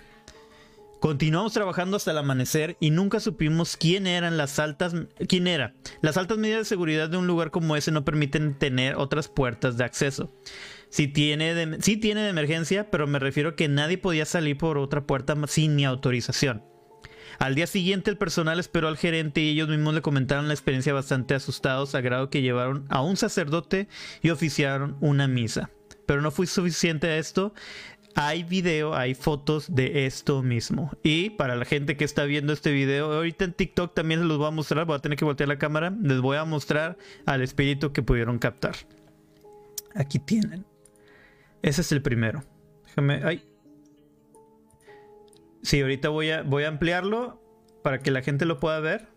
Continuamos 1.01 1.53
trabajando 1.53 1.99
hasta 1.99 2.13
el 2.13 2.19
amanecer 2.19 2.79
y 2.81 2.89
nunca 2.89 3.21
supimos 3.21 3.77
quién 3.77 4.07
eran 4.07 4.39
las 4.39 4.59
altas 4.59 4.95
quién 5.29 5.47
era. 5.47 5.75
Las 6.01 6.17
altas 6.17 6.39
medidas 6.39 6.61
de 6.61 6.65
seguridad 6.65 7.11
de 7.11 7.19
un 7.19 7.27
lugar 7.27 7.51
como 7.51 7.77
ese 7.77 7.91
no 7.93 8.07
permiten 8.07 8.55
tener 8.55 8.97
otras 8.97 9.29
puertas 9.29 9.77
de 9.77 9.85
acceso. 9.85 10.33
Si 10.89 11.07
tiene 11.07 11.55
de, 11.55 11.83
sí 11.83 11.99
tiene 11.99 12.23
de 12.23 12.31
emergencia, 12.31 12.91
pero 12.91 13.07
me 13.07 13.19
refiero 13.19 13.51
a 13.51 13.55
que 13.55 13.69
nadie 13.69 13.99
podía 13.99 14.25
salir 14.25 14.57
por 14.57 14.79
otra 14.79 15.07
puerta 15.07 15.37
sin 15.47 15.77
mi 15.77 15.85
autorización. 15.85 16.63
Al 17.39 17.55
día 17.55 17.67
siguiente 17.67 18.11
el 18.11 18.19
personal 18.19 18.61
esperó 18.61 18.89
al 18.89 18.97
gerente 18.97 19.41
y 19.41 19.51
ellos 19.51 19.69
mismos 19.69 19.95
le 19.95 20.03
comentaron 20.03 20.49
la 20.49 20.55
experiencia 20.55 20.93
bastante 20.93 21.35
asustados, 21.35 21.95
a 21.95 22.01
grado 22.01 22.31
que 22.31 22.43
llevaron 22.43 22.87
a 22.89 23.03
un 23.03 23.17
sacerdote 23.17 23.89
y 24.23 24.31
oficiaron 24.31 24.97
una 25.01 25.29
misa. 25.29 25.71
Pero 26.07 26.21
no 26.21 26.31
fue 26.31 26.47
suficiente 26.47 27.19
esto, 27.19 27.55
hay 28.15 28.45
video, 28.45 28.95
hay 28.95 29.15
fotos 29.15 29.75
de 29.75 30.07
esto 30.07 30.43
mismo. 30.43 30.91
Y 31.03 31.31
para 31.31 31.57
la 31.57 31.65
gente 31.65 31.97
que 31.97 32.05
está 32.05 32.25
viendo 32.25 32.53
este 32.53 32.73
video, 32.73 33.13
ahorita 33.13 33.45
en 33.45 33.53
TikTok 33.53 33.95
también 33.95 34.21
se 34.21 34.27
los 34.27 34.39
voy 34.39 34.49
a 34.49 34.51
mostrar, 34.51 34.87
voy 34.87 34.97
a 34.97 35.01
tener 35.01 35.19
que 35.19 35.25
voltear 35.25 35.49
la 35.49 35.59
cámara, 35.59 35.93
les 36.03 36.21
voy 36.21 36.37
a 36.37 36.45
mostrar 36.45 36.97
al 37.27 37.43
espíritu 37.43 37.93
que 37.93 38.03
pudieron 38.03 38.39
captar. 38.39 38.77
Aquí 39.95 40.19
tienen. 40.19 40.65
Ese 41.63 41.81
es 41.81 41.93
el 41.93 42.03
primero. 42.03 42.45
Déjame, 42.87 43.23
ay. 43.25 43.43
Sí, 45.65 45.81
ahorita 45.81 46.11
voy 46.11 46.31
a, 46.31 46.43
voy 46.43 46.63
a 46.63 46.69
ampliarlo 46.69 47.43
para 47.83 47.99
que 47.99 48.13
la 48.13 48.23
gente 48.23 48.45
lo 48.45 48.61
pueda 48.61 48.79
ver. 48.79 49.09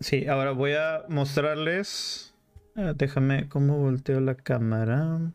Sí, 0.00 0.28
ahora 0.28 0.52
voy 0.52 0.74
a 0.74 1.04
mostrarles 1.08 2.28
déjame, 2.94 3.48
¿cómo 3.48 3.78
volteo 3.78 4.20
la 4.20 4.36
cámara? 4.36 5.32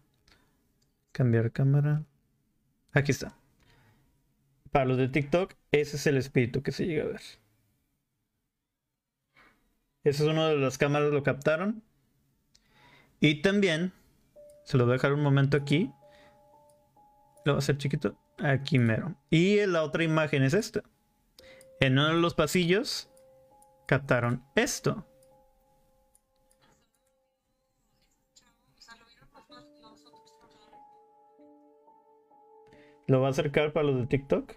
Cambiar 1.12 1.52
cámara. 1.52 2.04
Aquí 2.94 3.12
está. 3.12 3.36
Para 4.72 4.86
los 4.86 4.98
de 4.98 5.10
TikTok, 5.10 5.54
ese 5.72 5.98
es 5.98 6.08
el 6.08 6.18
espíritu 6.18 6.64
que 6.64 6.72
se 6.72 6.86
llega 6.86 7.04
a 7.04 7.08
ver. 7.08 7.22
Ese 10.04 10.24
es 10.24 10.30
uno 10.30 10.48
de 10.48 10.58
las 10.58 10.78
cámaras 10.78 11.12
lo 11.12 11.24
captaron. 11.24 11.84
Y 13.20 13.42
también, 13.42 13.92
se 14.64 14.78
lo 14.78 14.86
voy 14.86 14.94
a 14.94 14.96
dejar 14.96 15.14
un 15.14 15.22
momento 15.22 15.58
aquí. 15.58 15.92
Lo 17.46 17.54
voy 17.54 17.58
a 17.58 17.60
hacer 17.60 17.78
chiquito. 17.78 18.16
Aquí 18.40 18.80
mero. 18.80 19.16
Y 19.30 19.66
la 19.66 19.84
otra 19.84 20.04
imagen 20.04 20.44
es 20.44 20.54
esta. 20.54 20.84
En 21.80 21.94
uno 21.94 22.10
de 22.10 22.22
los 22.22 22.34
pasillos 22.34 23.10
captaron 23.86 24.44
esto. 24.56 25.06
¿Lo 33.08 33.20
va 33.22 33.28
a 33.28 33.32
acercar 33.32 33.74
para 33.74 33.88
los 33.88 34.00
de 34.00 34.08
TikTok? 34.08 34.54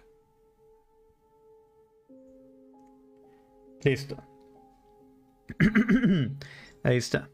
Listo. 3.83 4.17
Ahí 6.83 6.97
está. 6.97 7.29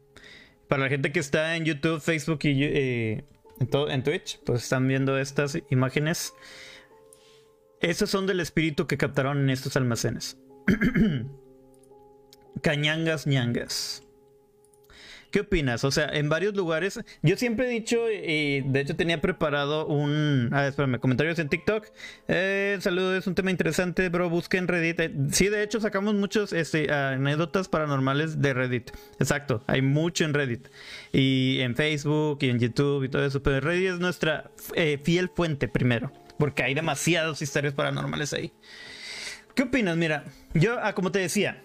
Para 0.68 0.84
la 0.84 0.88
gente 0.88 1.12
que 1.12 1.20
está 1.20 1.56
en 1.56 1.64
YouTube, 1.64 2.00
Facebook 2.00 2.40
y 2.42 2.64
eh, 2.64 3.24
en, 3.60 3.68
en 3.90 4.02
Twitch, 4.02 4.40
pues 4.44 4.62
están 4.62 4.86
viendo 4.88 5.18
estas 5.18 5.58
imágenes. 5.70 6.34
Esos 7.80 8.10
son 8.10 8.26
del 8.26 8.40
espíritu 8.40 8.86
que 8.86 8.96
captaron 8.96 9.38
en 9.38 9.50
estos 9.50 9.76
almacenes. 9.76 10.38
Cañangas 12.62 13.26
ñangas. 13.26 14.03
¿Qué 15.34 15.40
opinas? 15.40 15.82
O 15.82 15.90
sea, 15.90 16.08
en 16.12 16.28
varios 16.28 16.54
lugares, 16.54 17.00
yo 17.22 17.36
siempre 17.36 17.66
he 17.66 17.68
dicho, 17.68 18.08
y 18.08 18.60
de 18.60 18.80
hecho 18.80 18.94
tenía 18.94 19.20
preparado 19.20 19.84
un... 19.84 20.48
Ah, 20.52 20.68
espérame, 20.68 21.00
comentarios 21.00 21.40
en 21.40 21.48
TikTok. 21.48 21.88
Eh, 22.28 22.78
saludos, 22.80 23.18
es 23.18 23.26
un 23.26 23.34
tema 23.34 23.50
interesante, 23.50 24.08
bro, 24.10 24.30
busquen 24.30 24.68
Reddit. 24.68 25.00
Eh, 25.00 25.12
sí, 25.32 25.48
de 25.48 25.64
hecho 25.64 25.80
sacamos 25.80 26.14
muchos 26.14 26.52
este, 26.52 26.88
anécdotas 26.92 27.66
paranormales 27.66 28.40
de 28.42 28.54
Reddit. 28.54 28.92
Exacto, 29.18 29.64
hay 29.66 29.82
mucho 29.82 30.24
en 30.24 30.34
Reddit. 30.34 30.68
Y 31.12 31.58
en 31.62 31.74
Facebook 31.74 32.38
y 32.42 32.50
en 32.50 32.60
YouTube 32.60 33.02
y 33.02 33.08
todo 33.08 33.26
eso. 33.26 33.42
Pero 33.42 33.58
Reddit 33.58 33.88
es 33.88 33.98
nuestra 33.98 34.52
eh, 34.76 35.00
fiel 35.02 35.32
fuente 35.34 35.66
primero, 35.66 36.12
porque 36.38 36.62
hay 36.62 36.74
demasiadas 36.74 37.42
historias 37.42 37.74
paranormales 37.74 38.32
ahí. 38.34 38.52
¿Qué 39.56 39.64
opinas? 39.64 39.96
Mira, 39.96 40.26
yo, 40.52 40.78
ah, 40.80 40.92
como 40.94 41.10
te 41.10 41.18
decía, 41.18 41.60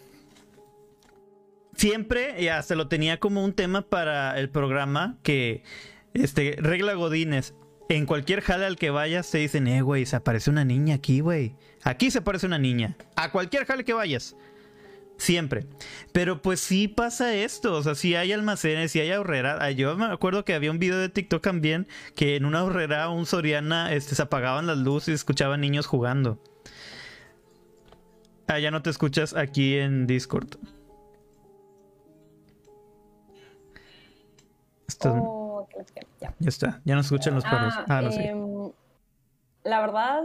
siempre, 1.79 2.35
ya 2.43 2.61
se 2.61 2.75
lo 2.75 2.87
tenía 2.87 3.19
como 3.19 3.43
un 3.43 3.53
tema 3.53 3.83
para 3.83 4.37
el 4.37 4.49
programa, 4.49 5.17
que, 5.23 5.63
este, 6.13 6.57
regla 6.59 6.93
Godines, 6.93 7.55
en 7.87 8.05
cualquier 8.05 8.41
jale 8.41 8.65
al 8.65 8.77
que 8.77 8.91
vayas 8.91 9.25
se 9.25 9.39
dicen, 9.39 9.67
eh, 9.67 9.81
güey, 9.81 10.05
se 10.05 10.15
aparece 10.15 10.49
una 10.49 10.65
niña 10.65 10.95
aquí, 10.95 11.21
güey. 11.21 11.55
Aquí 11.83 12.11
se 12.11 12.19
aparece 12.19 12.45
una 12.45 12.59
niña. 12.59 12.95
A 13.15 13.31
cualquier 13.31 13.65
jale 13.65 13.83
que 13.83 13.93
vayas. 13.93 14.35
Siempre. 15.17 15.65
Pero 16.11 16.41
pues 16.41 16.59
sí 16.59 16.87
pasa 16.87 17.33
esto. 17.33 17.73
O 17.73 17.81
sea, 17.81 17.95
si 17.95 18.15
hay 18.15 18.31
almacenes, 18.31 18.91
si 18.91 18.99
hay 18.99 19.11
ahorrera. 19.11 19.57
Ah, 19.59 19.71
yo 19.71 19.97
me 19.97 20.05
acuerdo 20.05 20.45
que 20.45 20.53
había 20.53 20.71
un 20.71 20.79
video 20.79 20.99
de 20.99 21.09
TikTok 21.09 21.41
también 21.41 21.87
que 22.15 22.35
en 22.35 22.45
una 22.45 22.59
ahorrera, 22.59 23.09
un 23.09 23.25
Soriana, 23.25 23.91
este, 23.91 24.15
se 24.15 24.21
apagaban 24.21 24.67
las 24.67 24.77
luces 24.77 25.09
y 25.09 25.13
escuchaban 25.13 25.61
niños 25.61 25.87
jugando. 25.87 26.41
Ah, 28.47 28.59
ya 28.59 28.71
no 28.71 28.81
te 28.81 28.91
escuchas 28.91 29.35
aquí 29.35 29.75
en 29.75 30.05
Discord. 30.05 30.57
Oh, 35.05 35.67
ya. 36.19 36.33
está, 36.45 36.81
ya 36.85 36.95
no 36.95 37.01
escuchan 37.01 37.35
los 37.35 37.43
perros. 37.43 37.73
Ah, 37.77 37.85
ah 37.87 38.01
em, 38.01 38.71
la 39.63 39.81
verdad, 39.81 40.23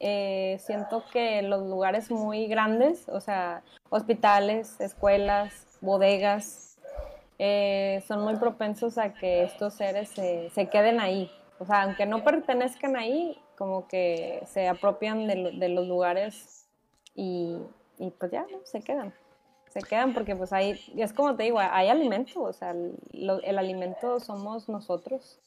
eh, 0.00 0.58
siento 0.60 1.04
que 1.12 1.42
los 1.42 1.62
lugares 1.62 2.10
muy 2.10 2.46
grandes, 2.46 3.08
o 3.08 3.20
sea, 3.20 3.62
hospitales, 3.90 4.80
escuelas, 4.80 5.78
bodegas, 5.80 6.78
eh, 7.38 8.02
son 8.06 8.22
muy 8.22 8.36
propensos 8.36 8.98
a 8.98 9.14
que 9.14 9.44
estos 9.44 9.74
seres 9.74 10.10
se, 10.10 10.68
queden 10.70 11.00
ahí. 11.00 11.30
O 11.58 11.64
sea, 11.64 11.82
aunque 11.82 12.06
no 12.06 12.24
pertenezcan 12.24 12.96
ahí, 12.96 13.38
como 13.56 13.86
que 13.86 14.42
se 14.46 14.68
apropian 14.68 15.26
de, 15.26 15.68
los 15.68 15.86
lugares 15.86 16.68
y, 17.14 17.58
y 17.98 18.10
pues 18.10 18.32
ya, 18.32 18.46
se 18.64 18.80
quedan 18.80 19.12
se 19.72 19.80
quedan 19.80 20.12
porque 20.12 20.36
pues 20.36 20.52
ahí, 20.52 20.78
es 20.96 21.12
como 21.12 21.34
te 21.34 21.44
digo, 21.44 21.58
hay 21.58 21.88
alimento, 21.88 22.42
o 22.42 22.52
sea, 22.52 22.74
el 23.12 23.58
alimento 23.58 24.20
somos 24.20 24.68
nosotros. 24.68 25.40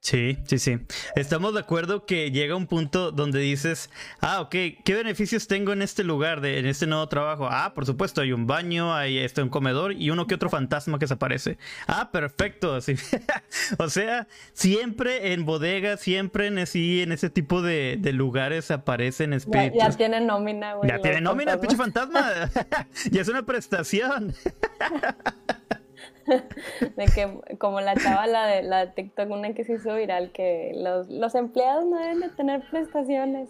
Sí, 0.00 0.38
sí, 0.46 0.58
sí. 0.58 0.78
Estamos 1.14 1.52
de 1.52 1.60
acuerdo 1.60 2.06
que 2.06 2.30
llega 2.30 2.56
un 2.56 2.66
punto 2.66 3.12
donde 3.12 3.38
dices, 3.38 3.90
ah, 4.22 4.40
ok, 4.40 4.50
¿qué 4.82 4.94
beneficios 4.94 5.46
tengo 5.46 5.74
en 5.74 5.82
este 5.82 6.04
lugar, 6.04 6.40
de, 6.40 6.58
en 6.58 6.64
este 6.64 6.86
nuevo 6.86 7.06
trabajo? 7.06 7.46
Ah, 7.50 7.74
por 7.74 7.84
supuesto, 7.84 8.22
hay 8.22 8.32
un 8.32 8.46
baño, 8.46 8.94
hay 8.94 9.18
este, 9.18 9.42
un 9.42 9.50
comedor 9.50 9.92
y 9.92 10.08
uno 10.08 10.26
que 10.26 10.34
otro 10.34 10.48
fantasma 10.48 10.98
que 10.98 11.06
se 11.06 11.14
aparece. 11.14 11.58
Ah, 11.86 12.10
perfecto. 12.10 12.78
o 13.78 13.88
sea, 13.90 14.26
siempre 14.54 15.34
en 15.34 15.44
bodegas, 15.44 16.00
siempre 16.00 16.46
en, 16.46 16.58
así, 16.58 17.02
en 17.02 17.12
ese 17.12 17.28
tipo 17.28 17.60
de, 17.60 17.98
lugares 18.14 18.70
aparecen 18.70 19.34
espíritus. 19.34 19.78
Ya, 19.78 19.90
tienen 19.90 20.26
nómina, 20.26 20.74
güey. 20.74 20.90
Ya 20.90 20.98
tienen 20.98 21.24
nómina, 21.24 21.60
pinche 21.60 21.76
fantasma. 21.76 22.50
ya 23.10 23.20
es 23.20 23.28
una 23.28 23.44
prestación. 23.44 24.34
de 26.96 27.06
que 27.06 27.56
como 27.58 27.80
la 27.80 27.96
chava 27.96 28.26
la 28.26 28.46
de 28.46 28.62
la 28.62 28.94
TikTok 28.94 29.30
una 29.30 29.54
que 29.54 29.64
se 29.64 29.74
hizo 29.74 29.94
viral 29.94 30.32
que 30.32 30.72
los, 30.76 31.08
los 31.08 31.34
empleados 31.34 31.86
no 31.86 31.98
deben 31.98 32.20
de 32.20 32.28
tener 32.30 32.62
prestaciones 32.70 33.48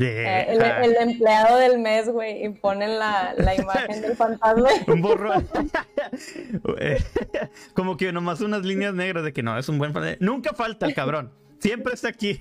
eh, 0.00 0.46
el, 0.48 0.96
empleado 0.96 1.58
del 1.58 1.78
mes, 1.78 2.08
güey, 2.08 2.44
y 2.44 2.48
ponen 2.48 2.98
la, 2.98 3.34
la 3.36 3.54
imagen 3.54 4.00
del 4.00 4.16
fantasma. 4.16 4.68
Un 4.86 5.02
borrón. 5.02 5.48
Como 7.74 7.96
que 7.96 8.12
nomás 8.12 8.40
unas 8.40 8.64
líneas 8.64 8.94
negras 8.94 9.24
de 9.24 9.32
que 9.32 9.42
no, 9.42 9.58
es 9.58 9.68
un 9.68 9.78
buen 9.78 9.92
fantasma. 9.92 10.16
Nunca 10.20 10.54
falta 10.54 10.86
el 10.86 10.94
cabrón. 10.94 11.32
Siempre 11.58 11.94
está 11.94 12.08
aquí. 12.08 12.40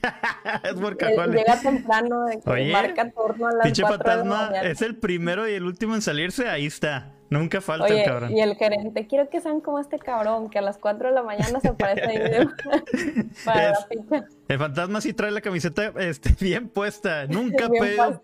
es 0.63 0.81
workaholic. 0.81 1.39
Llega 1.39 1.61
temprano, 1.61 2.25
de 2.25 2.39
que 2.39 2.71
marca 2.71 3.11
turno 3.11 3.47
a 3.47 3.51
las 3.51 3.65
Pinche 3.65 3.83
fantasma 3.83 4.51
es 4.63 4.81
el 4.81 4.95
primero 4.95 5.47
y 5.47 5.53
el 5.53 5.63
último 5.63 5.93
en 5.93 6.01
salirse, 6.01 6.47
ahí 6.47 6.65
está. 6.65 7.13
Nunca 7.31 7.61
falta 7.61 7.87
el 7.87 8.03
cabrón. 8.03 8.35
Y 8.35 8.41
el 8.41 8.57
gerente, 8.57 9.07
quiero 9.07 9.29
que 9.29 9.39
sean 9.39 9.61
como 9.61 9.79
este 9.79 9.97
cabrón, 9.97 10.49
que 10.49 10.59
a 10.59 10.61
las 10.61 10.77
4 10.77 11.07
de 11.07 11.13
la 11.15 11.23
mañana 11.23 11.61
se 11.61 11.69
aparece 11.69 12.03
ahí 12.03 12.45
para 13.45 13.71
la. 13.71 14.25
El 14.49 14.59
fantasma 14.59 14.99
sí 14.99 15.13
trae 15.13 15.31
la 15.31 15.39
camiseta 15.39 15.93
este, 15.97 16.35
bien 16.41 16.67
puesta. 16.67 17.25
Nunca 17.29 17.67
ha 17.67 17.69
pedido 17.69 18.19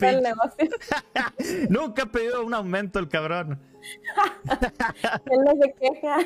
Nunca 1.70 2.04
ha 2.04 2.06
pedido 2.08 2.46
un 2.46 2.54
aumento 2.54 3.00
el 3.00 3.08
cabrón. 3.08 3.62
Él 5.32 5.40
no 5.46 5.56
se 5.56 5.74
queja. 5.74 6.18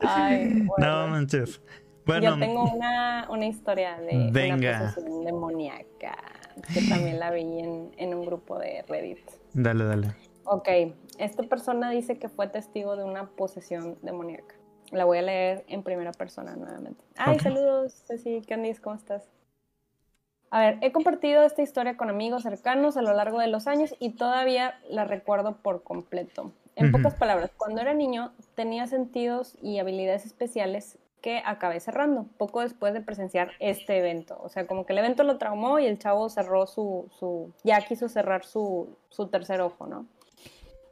Ay, 0.00 0.64
bueno. 0.66 0.86
No 0.86 1.08
manches. 1.08 1.62
Bueno, 2.04 2.34
Yo 2.34 2.38
tengo 2.40 2.64
una, 2.64 3.26
una 3.30 3.46
historia 3.46 3.96
de 3.96 4.28
venga. 4.30 4.56
una 4.80 4.92
posesión 4.94 5.24
demoníaca 5.24 6.18
que 6.74 6.82
también 6.90 7.18
la 7.18 7.30
vi 7.30 7.40
en, 7.40 7.90
en 7.96 8.12
un 8.12 8.26
grupo 8.26 8.58
de 8.58 8.84
Reddit. 8.86 9.20
Dale, 9.54 9.84
dale. 9.84 10.31
Ok, 10.44 10.68
esta 11.18 11.42
persona 11.44 11.90
dice 11.90 12.18
que 12.18 12.28
fue 12.28 12.48
testigo 12.48 12.96
de 12.96 13.04
una 13.04 13.30
posesión 13.30 13.98
demoníaca. 14.02 14.54
La 14.90 15.04
voy 15.04 15.18
a 15.18 15.22
leer 15.22 15.64
en 15.68 15.82
primera 15.82 16.12
persona 16.12 16.54
nuevamente. 16.56 17.04
Ay, 17.16 17.38
saludos, 17.38 18.04
Ceci, 18.06 18.42
Candice, 18.42 18.80
¿cómo 18.82 18.96
estás? 18.96 19.30
A 20.50 20.60
ver, 20.60 20.78
he 20.82 20.92
compartido 20.92 21.44
esta 21.44 21.62
historia 21.62 21.96
con 21.96 22.10
amigos 22.10 22.42
cercanos 22.42 22.98
a 22.98 23.02
lo 23.02 23.14
largo 23.14 23.38
de 23.38 23.46
los 23.46 23.66
años 23.66 23.94
y 23.98 24.10
todavía 24.10 24.78
la 24.90 25.04
recuerdo 25.04 25.56
por 25.56 25.82
completo. 25.82 26.52
En 26.76 26.92
pocas 26.92 27.14
palabras, 27.14 27.50
cuando 27.56 27.80
era 27.80 27.94
niño 27.94 28.32
tenía 28.54 28.86
sentidos 28.86 29.56
y 29.62 29.78
habilidades 29.78 30.26
especiales 30.26 30.98
que 31.22 31.40
acabé 31.44 31.80
cerrando 31.80 32.26
poco 32.36 32.60
después 32.60 32.92
de 32.92 33.00
presenciar 33.00 33.52
este 33.60 33.98
evento. 33.98 34.38
O 34.42 34.48
sea, 34.48 34.66
como 34.66 34.84
que 34.84 34.92
el 34.92 34.98
evento 34.98 35.22
lo 35.22 35.38
traumó 35.38 35.78
y 35.78 35.86
el 35.86 35.98
chavo 35.98 36.28
cerró 36.28 36.66
su, 36.66 37.08
su 37.18 37.52
ya 37.62 37.80
quiso 37.80 38.08
cerrar 38.08 38.44
su, 38.44 38.96
su 39.08 39.28
tercer 39.28 39.60
ojo, 39.60 39.86
¿no? 39.86 40.06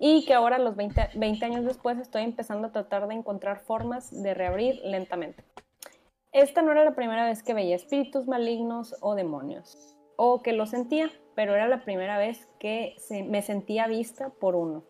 Y 0.02 0.24
que 0.24 0.32
ahora, 0.32 0.58
los 0.58 0.76
20, 0.76 1.10
20 1.14 1.44
años 1.44 1.64
después, 1.66 1.98
estoy 1.98 2.22
empezando 2.22 2.68
a 2.68 2.72
tratar 2.72 3.06
de 3.06 3.14
encontrar 3.14 3.60
formas 3.60 4.10
de 4.22 4.32
reabrir 4.32 4.80
lentamente. 4.82 5.44
Esta 6.32 6.62
no 6.62 6.72
era 6.72 6.84
la 6.84 6.94
primera 6.94 7.26
vez 7.26 7.42
que 7.42 7.52
veía 7.52 7.76
espíritus 7.76 8.26
malignos 8.26 8.96
o 9.02 9.14
demonios, 9.14 9.76
o 10.16 10.40
que 10.40 10.54
lo 10.54 10.64
sentía, 10.64 11.10
pero 11.34 11.54
era 11.54 11.68
la 11.68 11.84
primera 11.84 12.16
vez 12.16 12.48
que 12.58 12.96
me 13.28 13.42
sentía 13.42 13.88
vista 13.88 14.30
por 14.30 14.56
uno. 14.56 14.84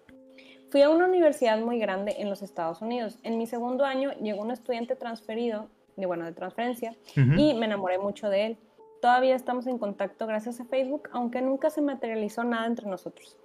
Fui 0.70 0.83
a 0.83 0.90
una 0.90 1.07
universidad 1.07 1.59
muy 1.59 1.81
grande 1.81 2.14
en 2.18 2.31
los 2.31 2.42
Estados 2.42 2.81
Unidos. 2.81 3.18
En 3.25 3.37
mi 3.37 3.49
segundo 3.49 3.85
año 3.85 4.12
llegó 4.23 4.42
un 4.42 4.53
estudiante 4.53 4.94
transferido, 4.94 5.68
de, 5.96 6.07
bueno, 6.07 6.25
de 6.25 6.33
transferencia, 6.33 6.94
y 7.16 7.55
me 7.55 7.66
enamoré 7.66 7.99
mucho 7.99 8.29
de 8.31 8.46
él. 8.46 8.59
Todavía 9.03 9.35
estamos 9.35 9.66
en 9.66 9.79
contacto 9.79 10.29
gracias 10.29 10.61
a 10.61 10.66
Facebook, 10.66 11.09
aunque 11.12 11.42
nunca 11.42 11.70
se 11.70 11.83
materializó 11.83 12.44
nada 12.44 12.66
entre 12.66 12.87
nosotros. 12.87 13.37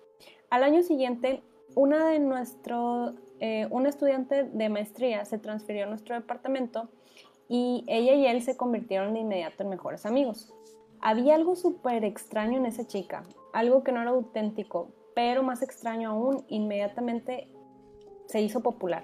Al 0.51 0.63
año 0.63 0.83
siguiente, 0.83 1.41
una 1.73 2.09
de 2.09 2.19
nuestro, 2.19 3.13
eh, 3.39 3.67
un 3.71 3.85
estudiante 3.85 4.43
de 4.43 4.69
maestría 4.69 5.25
se 5.25 5.37
transfirió 5.37 5.85
a 5.85 5.87
nuestro 5.87 6.15
departamento 6.15 6.89
y 7.47 7.83
ella 7.87 8.13
y 8.13 8.25
él 8.27 8.41
se 8.41 8.57
convirtieron 8.57 9.13
de 9.13 9.21
inmediato 9.21 9.63
en 9.63 9.69
mejores 9.69 10.05
amigos. 10.05 10.53
Había 11.01 11.35
algo 11.35 11.55
súper 11.55 12.03
extraño 12.03 12.57
en 12.57 12.65
esa 12.65 12.87
chica, 12.87 13.23
algo 13.53 13.83
que 13.83 13.91
no 13.91 14.01
era 14.01 14.11
auténtico, 14.11 14.89
pero 15.13 15.43
más 15.43 15.61
extraño 15.61 16.11
aún, 16.11 16.45
inmediatamente 16.47 17.49
se 18.27 18.41
hizo 18.41 18.61
popular. 18.61 19.03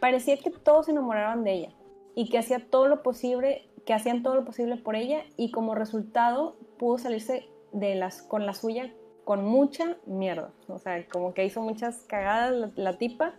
Parecía 0.00 0.38
que 0.38 0.50
todos 0.50 0.86
se 0.86 0.92
enamoraban 0.92 1.44
de 1.44 1.52
ella 1.52 1.72
y 2.14 2.28
que 2.28 2.38
hacía 2.38 2.70
todo 2.70 2.88
lo 2.88 3.02
posible, 3.02 3.68
que 3.84 3.92
hacían 3.94 4.22
todo 4.22 4.34
lo 4.34 4.44
posible 4.44 4.76
por 4.76 4.96
ella 4.96 5.24
y 5.36 5.50
como 5.50 5.74
resultado 5.74 6.56
pudo 6.78 6.98
salirse 6.98 7.48
de 7.72 7.94
las 7.94 8.22
con 8.22 8.46
la 8.46 8.54
suya 8.54 8.92
con 9.30 9.44
mucha 9.44 9.96
mierda. 10.06 10.50
O 10.66 10.80
sea, 10.80 11.06
como 11.06 11.34
que 11.34 11.44
hizo 11.44 11.62
muchas 11.62 11.98
cagadas 12.08 12.72
la, 12.74 12.98
tipa 12.98 13.34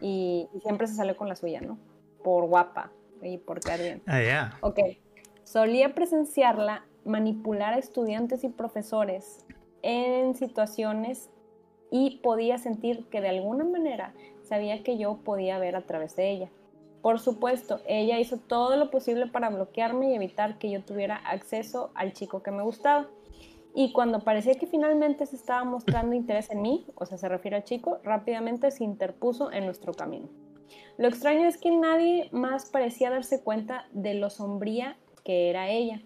y, 0.00 0.48
siempre 0.62 0.86
se 0.86 0.94
salió 0.94 1.18
con 1.18 1.28
la 1.28 1.36
suya, 1.36 1.60
¿no? 1.60 1.76
Por 2.22 2.46
guapa 2.46 2.90
y 3.20 3.36
por 3.36 3.60
quedar 3.60 3.80
bien. 3.80 4.02
Ah, 4.06 4.22
ya. 4.22 4.56
Ok. 4.62 4.78
Solía 5.42 5.94
presenciarla 5.94 6.86
manipular 7.04 7.74
a 7.74 7.78
estudiantes 7.78 8.42
y 8.42 8.48
profesores 8.48 9.44
en 9.82 10.34
situaciones 10.34 11.28
y 11.90 12.20
podía 12.22 12.56
sentir 12.56 13.04
que 13.10 13.20
de 13.20 13.28
alguna 13.28 13.64
manera 13.64 14.14
sabía 14.44 14.82
que 14.82 14.96
yo 14.96 15.18
podía 15.18 15.58
ver 15.58 15.76
a 15.76 15.82
través 15.82 16.16
de 16.16 16.30
ella. 16.30 16.48
Por 17.02 17.20
supuesto, 17.20 17.82
ella 17.86 18.18
hizo 18.18 18.38
todo 18.38 18.78
lo 18.78 18.90
posible 18.90 19.26
para 19.26 19.50
bloquearme 19.50 20.10
y 20.10 20.14
evitar 20.14 20.56
que 20.56 20.70
yo 20.70 20.80
tuviera 20.80 21.16
acceso 21.16 21.90
al 21.94 22.14
chico 22.14 22.42
que 22.42 22.50
me 22.50 22.62
gustaba. 22.62 23.08
Y 23.74 23.92
cuando 23.92 24.20
parecía 24.20 24.54
que 24.54 24.68
finalmente 24.68 25.26
se 25.26 25.34
estaba 25.34 25.64
mostrando 25.64 26.14
interés 26.14 26.48
en 26.50 26.62
mí, 26.62 26.86
o 26.94 27.06
sea, 27.06 27.18
se 27.18 27.28
refiere 27.28 27.56
al 27.56 27.64
chico, 27.64 27.98
rápidamente 28.04 28.70
se 28.70 28.84
interpuso 28.84 29.50
en 29.50 29.66
nuestro 29.66 29.92
camino. 29.92 30.28
Lo 30.96 31.08
extraño 31.08 31.48
es 31.48 31.58
que 31.58 31.72
nadie 31.72 32.28
más 32.30 32.70
parecía 32.70 33.10
darse 33.10 33.42
cuenta 33.42 33.86
de 33.92 34.14
lo 34.14 34.30
sombría 34.30 34.96
que 35.24 35.50
era 35.50 35.68
ella. 35.68 36.00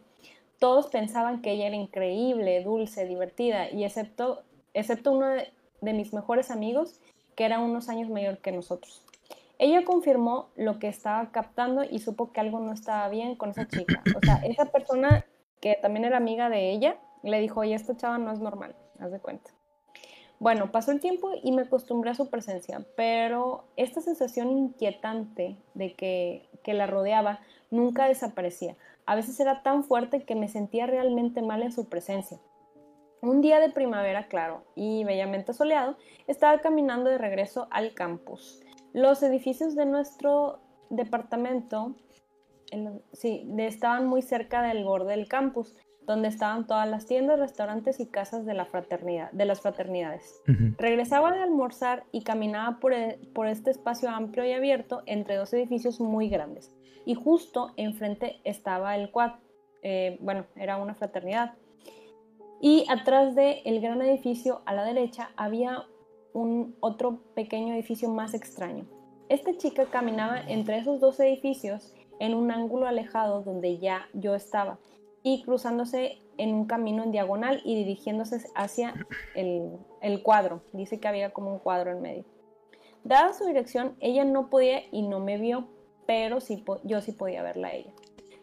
Todos 0.58 0.86
pensaban 0.86 1.42
que 1.42 1.52
ella 1.52 1.66
era 1.66 1.76
increíble, 1.76 2.62
dulce, 2.62 3.04
divertida, 3.04 3.70
y 3.70 3.84
excepto, 3.84 4.42
excepto 4.72 5.12
uno 5.12 5.26
de, 5.26 5.52
de 5.82 5.92
mis 5.92 6.14
mejores 6.14 6.50
amigos, 6.50 7.00
que 7.36 7.44
era 7.44 7.58
unos 7.58 7.90
años 7.90 8.08
mayor 8.08 8.38
que 8.38 8.50
nosotros. 8.50 9.02
Ella 9.58 9.84
confirmó 9.84 10.48
lo 10.56 10.78
que 10.78 10.88
estaba 10.88 11.30
captando 11.32 11.84
y 11.84 11.98
supo 11.98 12.32
que 12.32 12.40
algo 12.40 12.60
no 12.60 12.72
estaba 12.72 13.08
bien 13.08 13.34
con 13.34 13.50
esa 13.50 13.68
chica. 13.68 14.02
O 14.16 14.20
sea, 14.24 14.36
esa 14.44 14.66
persona 14.66 15.26
que 15.60 15.76
también 15.82 16.04
era 16.04 16.16
amiga 16.16 16.48
de 16.48 16.70
ella, 16.70 16.96
le 17.22 17.40
dijo, 17.40 17.60
oye, 17.60 17.74
esta 17.74 17.96
chava 17.96 18.18
no 18.18 18.32
es 18.32 18.40
normal, 18.40 18.74
haz 18.98 19.12
de 19.12 19.20
cuenta. 19.20 19.50
Bueno, 20.40 20.70
pasó 20.70 20.92
el 20.92 21.00
tiempo 21.00 21.32
y 21.42 21.50
me 21.50 21.62
acostumbré 21.62 22.10
a 22.10 22.14
su 22.14 22.30
presencia, 22.30 22.86
pero 22.96 23.64
esta 23.76 24.00
sensación 24.00 24.50
inquietante 24.52 25.56
de 25.74 25.94
que, 25.94 26.48
que 26.62 26.74
la 26.74 26.86
rodeaba 26.86 27.40
nunca 27.70 28.06
desaparecía. 28.06 28.76
A 29.04 29.16
veces 29.16 29.40
era 29.40 29.62
tan 29.62 29.82
fuerte 29.82 30.22
que 30.22 30.36
me 30.36 30.48
sentía 30.48 30.86
realmente 30.86 31.42
mal 31.42 31.62
en 31.62 31.72
su 31.72 31.88
presencia. 31.88 32.38
Un 33.20 33.40
día 33.40 33.58
de 33.58 33.70
primavera 33.70 34.28
claro 34.28 34.62
y 34.76 35.02
bellamente 35.02 35.52
soleado, 35.52 35.96
estaba 36.28 36.60
caminando 36.60 37.10
de 37.10 37.18
regreso 37.18 37.66
al 37.72 37.92
campus. 37.94 38.62
Los 38.92 39.24
edificios 39.24 39.74
de 39.74 39.86
nuestro 39.86 40.60
departamento 40.88 41.96
estaban 43.22 44.06
muy 44.06 44.22
cerca 44.22 44.62
del 44.62 44.84
borde 44.84 45.16
del 45.16 45.26
campus, 45.26 45.74
donde 46.08 46.28
estaban 46.28 46.66
todas 46.66 46.88
las 46.88 47.04
tiendas, 47.04 47.38
restaurantes 47.38 48.00
y 48.00 48.06
casas 48.06 48.46
de, 48.46 48.54
la 48.54 48.64
fraternidad, 48.64 49.30
de 49.32 49.44
las 49.44 49.60
fraternidades. 49.60 50.40
Regresaba 50.78 51.32
de 51.32 51.42
almorzar 51.42 52.04
y 52.12 52.22
caminaba 52.22 52.80
por, 52.80 52.94
e, 52.94 53.20
por, 53.34 53.46
este 53.46 53.70
espacio 53.70 54.08
amplio 54.08 54.46
y 54.46 54.52
abierto 54.52 55.02
entre 55.04 55.36
dos 55.36 55.52
edificios 55.52 56.00
muy 56.00 56.30
grandes. 56.30 56.74
Y 57.04 57.14
justo 57.14 57.74
enfrente 57.76 58.40
estaba 58.44 58.96
el 58.96 59.10
quad, 59.10 59.32
eh, 59.82 60.16
bueno, 60.22 60.46
era 60.56 60.78
una 60.78 60.94
fraternidad. 60.94 61.52
Y 62.62 62.86
atrás 62.88 63.34
del 63.34 63.58
el 63.66 63.82
gran 63.82 64.00
edificio 64.00 64.62
a 64.64 64.72
la 64.72 64.84
derecha 64.84 65.30
había 65.36 65.84
un 66.32 66.74
otro 66.80 67.20
pequeño 67.34 67.74
edificio 67.74 68.08
más 68.08 68.32
extraño. 68.32 68.86
Esta 69.28 69.54
chica 69.58 69.84
caminaba 69.84 70.40
entre 70.40 70.78
esos 70.78 71.00
dos 71.00 71.20
edificios 71.20 71.94
en 72.18 72.32
un 72.32 72.50
ángulo 72.50 72.86
alejado 72.86 73.42
donde 73.42 73.76
ya 73.76 74.08
yo 74.14 74.34
estaba 74.34 74.78
cruzándose 75.44 76.22
en 76.36 76.54
un 76.54 76.66
camino 76.66 77.02
en 77.02 77.12
diagonal 77.12 77.60
y 77.64 77.74
dirigiéndose 77.76 78.44
hacia 78.54 78.94
el, 79.34 79.78
el 80.00 80.22
cuadro. 80.22 80.62
Dice 80.72 81.00
que 81.00 81.08
había 81.08 81.30
como 81.30 81.52
un 81.52 81.58
cuadro 81.58 81.90
en 81.90 82.00
medio. 82.00 82.24
Dada 83.04 83.32
su 83.32 83.46
dirección, 83.46 83.96
ella 84.00 84.24
no 84.24 84.50
podía 84.50 84.82
y 84.90 85.02
no 85.02 85.20
me 85.20 85.38
vio, 85.38 85.68
pero 86.06 86.40
sí, 86.40 86.64
yo 86.84 87.00
sí 87.00 87.12
podía 87.12 87.42
verla 87.42 87.72
ella. 87.72 87.92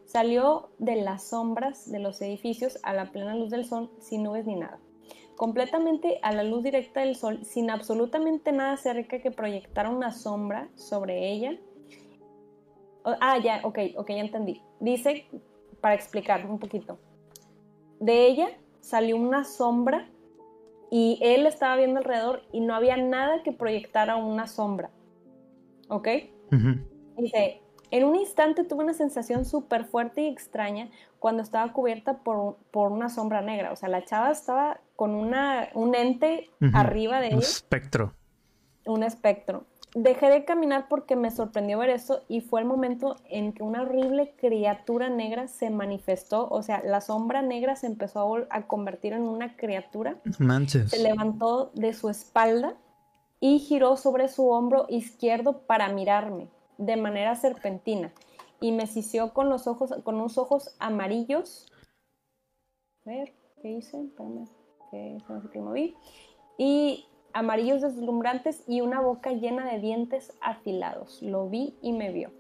Salió 0.06 0.70
de 0.78 0.96
las 0.96 1.30
sombras 1.30 1.92
de 1.92 2.00
los 2.00 2.22
edificios 2.22 2.80
a 2.84 2.94
la 2.94 3.12
plena 3.12 3.36
luz 3.36 3.50
del 3.50 3.66
sol 3.66 3.92
sin 4.00 4.24
nubes 4.24 4.46
ni 4.46 4.56
nada. 4.56 4.80
Completamente 5.36 6.20
a 6.22 6.32
la 6.32 6.44
luz 6.44 6.64
directa 6.64 7.02
del 7.02 7.16
sol, 7.16 7.44
sin 7.44 7.70
absolutamente 7.70 8.52
nada 8.52 8.78
cerca 8.78 9.20
que 9.20 9.32
proyectara 9.32 9.90
una 9.90 10.12
sombra 10.12 10.70
sobre 10.76 11.32
ella. 11.32 11.60
Ah, 13.04 13.38
ya, 13.44 13.62
ok, 13.64 13.80
ok, 13.98 14.10
ya 14.10 14.22
entendí. 14.22 14.62
Dice, 14.80 15.28
para 15.86 15.94
explicar 15.94 16.48
un 16.48 16.58
poquito, 16.58 16.98
de 18.00 18.26
ella 18.26 18.48
salió 18.80 19.18
una 19.18 19.44
sombra 19.44 20.10
y 20.90 21.20
él 21.22 21.46
estaba 21.46 21.76
viendo 21.76 22.00
alrededor 22.00 22.42
y 22.52 22.62
no 22.62 22.74
había 22.74 22.98
nada 22.98 23.44
que 23.44 23.52
proyectara 23.52 24.16
una 24.16 24.48
sombra. 24.48 24.90
¿Ok? 25.90 26.08
Dice, 27.18 27.62
en 27.92 28.04
un 28.04 28.16
instante 28.16 28.64
tuve 28.64 28.84
una 28.84 28.96
sensación 28.96 29.46
súper 29.46 29.86
fuerte 29.86 30.22
y 30.22 30.28
extraña 30.28 30.90
cuando 31.20 31.44
estaba 31.44 31.72
cubierta 31.72 32.18
por, 32.24 32.58
por, 32.72 32.92
una 32.92 33.08
sombra 33.10 33.42
negra. 33.42 33.72
O 33.72 33.76
sea, 33.76 33.88
la 33.88 34.04
chava 34.04 34.32
estaba 34.32 34.82
con 34.96 35.12
una, 35.12 35.70
un 35.76 35.94
ente 35.94 36.50
arriba 36.74 37.20
de 37.20 37.28
ella. 37.28 37.36
Un 37.36 37.44
espectro. 37.44 38.14
Un 38.88 39.04
espectro. 39.04 39.68
Dejé 39.96 40.30
de 40.30 40.44
caminar 40.44 40.88
porque 40.90 41.16
me 41.16 41.32
sorprendió 41.32 41.80
ver 41.80 41.90
eso 41.90 42.22
y 42.28 42.42
fue 42.42 42.60
el 42.60 42.68
momento 42.68 43.16
en 43.30 43.54
que 43.54 43.64
una 43.64 43.82
horrible 43.82 44.36
criatura 44.38 45.10
negra 45.10 45.48
se 45.48 45.70
manifestó. 45.70 46.50
O 46.50 46.62
sea, 46.62 46.84
la 46.84 47.00
sombra 47.00 47.42
negra 47.42 47.78
se 47.78 47.88
empezó 47.88 48.36
a, 48.36 48.48
a 48.50 48.68
convertir 48.68 49.14
en 49.14 49.22
una 49.22 49.56
criatura. 49.56 50.18
Manches. 50.38 50.92
Se 50.92 51.02
levantó 51.02 51.72
de 51.76 51.94
su 51.94 52.10
espalda 52.10 52.76
y 53.40 53.60
giró 53.60 53.96
sobre 53.96 54.28
su 54.28 54.50
hombro 54.50 54.86
izquierdo 54.90 55.62
para 55.66 55.88
mirarme 55.90 56.50
de 56.78 56.98
manera 56.98 57.36
serpentina 57.36 58.12
y 58.60 58.72
me 58.72 58.88
sisió 58.88 59.34
con 59.34 59.50
los 59.50 59.68
ojos, 59.68 59.94
con 60.04 60.16
unos 60.16 60.38
ojos 60.38 60.76
amarillos. 60.80 61.72
A 63.06 63.12
ver, 63.12 63.34
¿qué 63.62 63.72
hice? 63.72 64.02
Espérame, 64.02 64.46
que 64.92 65.18
se 65.54 65.60
moví. 65.60 65.96
Y 66.58 67.06
amarillos 67.36 67.82
deslumbrantes 67.82 68.64
y 68.66 68.80
una 68.80 69.02
boca 69.02 69.32
llena 69.32 69.70
de 69.70 69.80
dientes 69.80 70.34
afilados. 70.42 71.22
Lo 71.22 71.50
vi 71.50 71.76
y 71.82 71.92
me 71.92 72.12
vio. 72.12 72.32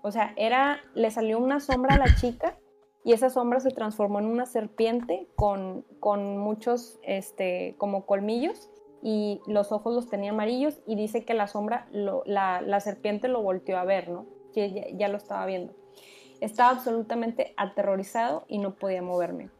O 0.00 0.12
sea, 0.12 0.32
era, 0.36 0.80
le 0.94 1.10
salió 1.10 1.40
una 1.40 1.58
sombra 1.58 1.96
a 1.96 1.98
la 1.98 2.14
chica 2.14 2.56
y 3.02 3.12
esa 3.12 3.30
sombra 3.30 3.58
se 3.58 3.70
transformó 3.70 4.20
en 4.20 4.26
una 4.26 4.46
serpiente 4.46 5.26
con, 5.34 5.84
con 5.98 6.38
muchos, 6.38 7.00
este, 7.02 7.74
como 7.78 8.06
colmillos 8.06 8.70
y 9.02 9.40
los 9.48 9.72
ojos 9.72 9.92
los 9.92 10.08
tenía 10.08 10.30
amarillos 10.30 10.80
y 10.86 10.94
dice 10.94 11.24
que 11.24 11.34
la 11.34 11.48
sombra, 11.48 11.88
la, 11.92 12.80
serpiente 12.80 13.26
lo 13.26 13.42
volteó 13.42 13.76
a 13.76 13.84
ver, 13.84 14.08
¿no? 14.08 14.24
ya, 14.54 14.66
ya 14.66 15.08
lo 15.08 15.16
estaba 15.16 15.44
viendo. 15.46 15.74
Estaba 16.40 16.70
absolutamente 16.70 17.54
aterrorizado 17.56 18.44
y 18.46 18.58
no 18.58 18.76
podía 18.76 19.02
moverme. 19.02 19.50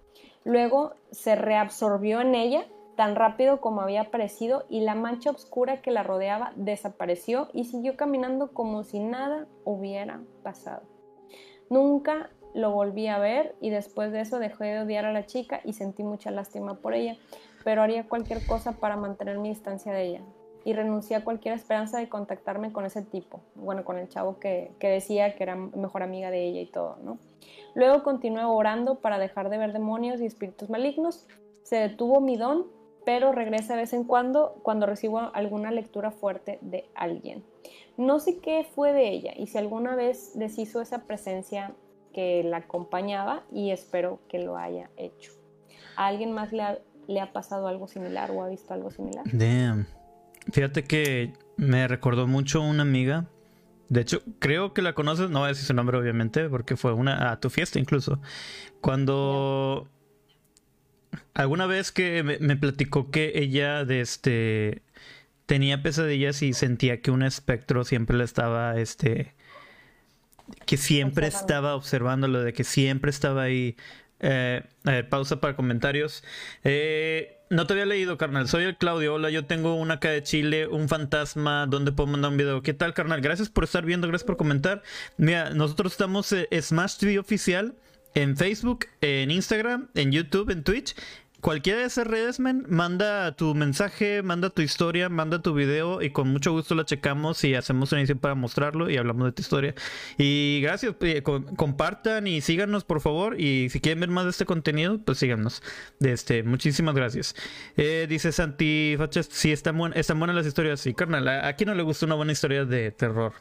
Luego 0.45 0.95
se 1.11 1.35
reabsorbió 1.35 2.21
en 2.21 2.37
ella 2.37 2.67
tan 2.97 3.17
rápido 3.17 3.61
como 3.61 3.81
había 3.81 4.03
aparecido 4.03 4.65
y 4.69 4.81
la 4.81 4.95
mancha 4.95 5.31
oscura 5.31 5.83
que 5.83 5.91
la 5.91 6.03
rodeaba 6.03 6.53
desapareció 6.57 7.49
y 7.53 7.65
siguió 7.65 7.97
caminando 7.97 8.53
como 8.53 8.85
si 8.85 9.01
nada 9.01 9.47
hubiera 9.65 10.21
pasado. 10.43 10.83
Nunca 11.71 12.31
lo 12.55 12.71
volví 12.71 13.09
a 13.09 13.19
ver 13.19 13.55
y 13.61 13.71
después 13.71 14.13
de 14.13 14.21
eso 14.21 14.39
dejé 14.39 14.65
de 14.65 14.81
odiar 14.81 15.05
a 15.05 15.13
la 15.13 15.27
chica 15.27 15.61
y 15.65 15.73
sentí 15.73 16.05
mucha 16.05 16.31
lástima 16.31 16.75
por 16.75 16.95
ella, 16.95 17.17
pero 17.65 17.83
haría 17.83 18.09
cualquier 18.09 18.45
cosa 18.47 18.73
para 18.73 18.97
mantener 18.97 19.39
mi 19.39 19.49
distancia 19.49 19.93
de 19.93 20.05
ella 20.05 20.21
y 20.65 20.73
renuncié 20.73 21.17
a 21.17 21.25
cualquier 21.25 21.55
esperanza 21.55 21.99
de 21.99 22.09
contactarme 22.09 22.73
con 22.73 22.87
ese 22.87 23.03
tipo, 23.03 23.41
bueno, 23.55 23.85
con 23.85 23.99
el 23.99 24.09
chavo 24.09 24.39
que, 24.39 24.73
que 24.79 24.89
decía 24.89 25.35
que 25.35 25.43
era 25.43 25.57
mejor 25.57 26.03
amiga 26.03 26.31
de 26.31 26.45
ella 26.45 26.61
y 26.61 26.67
todo, 26.67 26.97
¿no? 27.03 27.19
Luego 27.75 28.03
continué 28.03 28.45
orando 28.45 29.01
para 29.01 29.19
dejar 29.19 29.51
de 29.51 29.59
ver 29.59 29.73
demonios 29.73 30.21
y 30.21 30.27
espíritus 30.27 30.71
malignos. 30.71 31.27
Se 31.65 31.77
detuvo 31.77 32.21
mi 32.21 32.37
don, 32.37 32.67
pero 33.05 33.33
regresa 33.33 33.75
de 33.75 33.83
vez 33.83 33.93
en 33.93 34.05
cuando 34.05 34.57
cuando 34.63 34.87
recibo 34.87 35.31
alguna 35.35 35.71
lectura 35.71 36.11
fuerte 36.11 36.59
de 36.63 36.89
alguien. 36.95 37.45
No 37.97 38.19
sé 38.19 38.39
qué 38.39 38.67
fue 38.75 38.93
de 38.93 39.09
ella 39.09 39.33
y 39.37 39.47
si 39.47 39.59
alguna 39.59 39.95
vez 39.95 40.33
deshizo 40.35 40.81
esa 40.81 41.05
presencia 41.05 41.75
que 42.13 42.43
la 42.45 42.59
acompañaba 42.59 43.45
y 43.53 43.71
espero 43.71 44.21
que 44.29 44.39
lo 44.39 44.57
haya 44.57 44.91
hecho. 44.97 45.33
¿A 45.97 46.07
alguien 46.07 46.33
más 46.33 46.53
le 46.53 46.63
ha, 46.63 46.79
le 47.07 47.21
ha 47.21 47.33
pasado 47.33 47.69
algo 47.69 47.87
similar 47.89 48.31
o 48.31 48.43
ha 48.43 48.49
visto 48.49 48.73
algo 48.75 48.91
similar? 48.91 49.25
Damn. 49.33 49.87
Fíjate 50.53 50.85
que 50.85 51.33
me 51.57 51.87
recordó 51.89 52.27
mucho 52.27 52.63
una 52.63 52.83
amiga. 52.83 53.27
De 53.89 54.01
hecho, 54.01 54.23
creo 54.39 54.73
que 54.73 54.83
la 54.83 54.95
conoces, 54.95 55.31
no 55.31 55.41
voy 55.41 55.47
a 55.47 55.49
decir 55.49 55.65
su 55.65 55.75
nombre 55.75 55.99
obviamente, 55.99 56.49
porque 56.49 56.77
fue 56.77 56.93
una 56.93 57.31
a 57.31 57.41
tu 57.41 57.51
fiesta 57.51 57.79
incluso. 57.79 58.21
Cuando 58.81 59.89
alguna 61.35 61.67
vez 61.67 61.93
que 61.93 62.23
me, 62.23 62.39
me 62.39 62.57
platicó 62.57 63.11
que 63.11 63.33
ella 63.37 63.85
de 63.85 64.01
este 64.01 64.83
tenía 65.47 65.83
pesadillas 65.83 66.43
y 66.43 66.53
sentía 66.55 67.01
que 67.03 67.11
un 67.11 67.23
espectro 67.23 67.85
siempre 67.85 68.17
le 68.17 68.25
estaba 68.25 68.79
este 68.79 69.35
que 70.67 70.77
siempre 70.77 71.27
Observando. 71.27 71.47
estaba 71.47 71.75
observándolo, 71.75 72.43
de 72.43 72.53
que 72.53 72.65
siempre 72.65 73.11
estaba 73.11 73.43
ahí. 73.43 73.77
Eh, 74.21 74.63
a 74.85 74.91
ver, 74.91 75.09
pausa 75.09 75.41
para 75.41 75.57
comentarios. 75.57 76.23
Eh, 76.65 77.39
no 77.51 77.67
te 77.67 77.75
había 77.75 77.87
leído, 77.87 78.17
carnal. 78.19 78.49
Soy 78.49 78.65
el 78.65 78.77
Claudio. 78.77 79.15
Hola, 79.15 79.31
yo 79.31 79.45
tengo 79.47 79.75
una 79.75 79.95
acá 79.95 80.11
de 80.11 80.23
Chile, 80.23 80.67
un 80.67 80.89
fantasma. 80.89 81.67
¿Dónde 81.67 81.93
puedo 81.93 82.07
mandar 82.09 82.31
un 82.31 82.37
video? 82.37 82.63
¿Qué 82.63 82.75
tal, 82.75 82.95
carnal? 82.95 83.21
Gracias 83.21 83.49
por 83.49 83.65
estar 83.65 83.85
viendo, 83.85 84.07
gracias 84.09 84.27
por 84.27 84.37
comentar. 84.37 84.83
Mira, 85.17 85.51
nosotros 85.51 85.93
estamos 85.93 86.33
eh, 86.33 86.49
Smash 86.61 86.97
TV 86.99 87.19
Oficial 87.19 87.75
en 88.15 88.37
Facebook, 88.37 88.87
en 89.01 89.31
Instagram, 89.31 89.89
en 89.95 90.13
YouTube, 90.13 90.51
en 90.51 90.63
Twitch. 90.63 90.95
Cualquiera 91.45 91.81
de 91.81 91.85
esas 91.89 92.07
redes, 92.07 92.41
man, 92.41 92.65
manda 92.71 93.37
tu 93.37 93.55
mensaje, 93.55 94.23
manda 94.23 94.49
tu 94.49 94.63
historia, 94.63 95.11
manda 95.11 95.43
tu 95.43 95.53
video 95.53 96.01
y 96.01 96.09
con 96.09 96.29
mucho 96.29 96.53
gusto 96.53 96.75
la 96.75 96.87
checamos 96.87 97.45
y 97.45 97.55
hacemos 97.55 97.93
una 97.93 98.01
edición 98.01 98.19
para 98.19 98.35
mostrarlo 98.35 98.89
y 98.89 98.97
hablamos 98.97 99.27
de 99.27 99.33
tu 99.33 99.43
historia. 99.43 99.75
Y 100.17 100.61
gracias, 100.63 100.95
eh, 101.03 101.23
com- 101.23 101.45
compartan 101.55 102.27
y 102.27 102.41
síganos 102.41 102.85
por 102.85 103.03
favor 103.03 103.39
y 103.39 103.69
si 103.69 103.81
quieren 103.81 104.01
ver 104.01 104.09
más 104.09 104.25
de 104.25 104.31
este 104.31 104.47
contenido, 104.47 104.99
pues 105.05 105.19
síganos. 105.19 105.63
Este, 106.01 106.45
muchísimas 106.45 106.95
gracias. 106.95 107.37
Eh, 107.77 108.07
dice 108.09 108.33
Santi 108.33 108.95
Fachas, 108.97 109.29
sí, 109.31 109.53
están, 109.53 109.77
buen- 109.77 109.93
están 109.99 110.19
buenas 110.19 110.37
las 110.37 110.47
historias. 110.47 110.81
Sí, 110.81 110.95
carnal, 110.95 111.29
¿a, 111.29 111.47
a 111.49 111.57
quién 111.57 111.69
no 111.69 111.75
le 111.75 111.83
gusta 111.83 112.07
una 112.07 112.15
buena 112.15 112.33
historia 112.33 112.65
de 112.65 112.91
terror? 112.91 113.35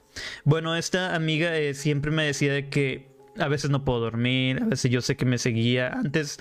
Bueno, 0.43 0.75
esta 0.75 1.15
amiga 1.15 1.55
eh, 1.57 1.73
siempre 1.73 2.11
me 2.11 2.25
decía 2.25 2.51
de 2.51 2.67
que 2.67 3.13
a 3.39 3.47
veces 3.47 3.69
no 3.71 3.85
puedo 3.85 4.01
dormir, 4.01 4.61
a 4.61 4.65
veces 4.65 4.91
yo 4.91 4.99
sé 4.99 5.15
que 5.15 5.23
me 5.23 5.37
seguía. 5.37 5.87
Antes, 5.87 6.37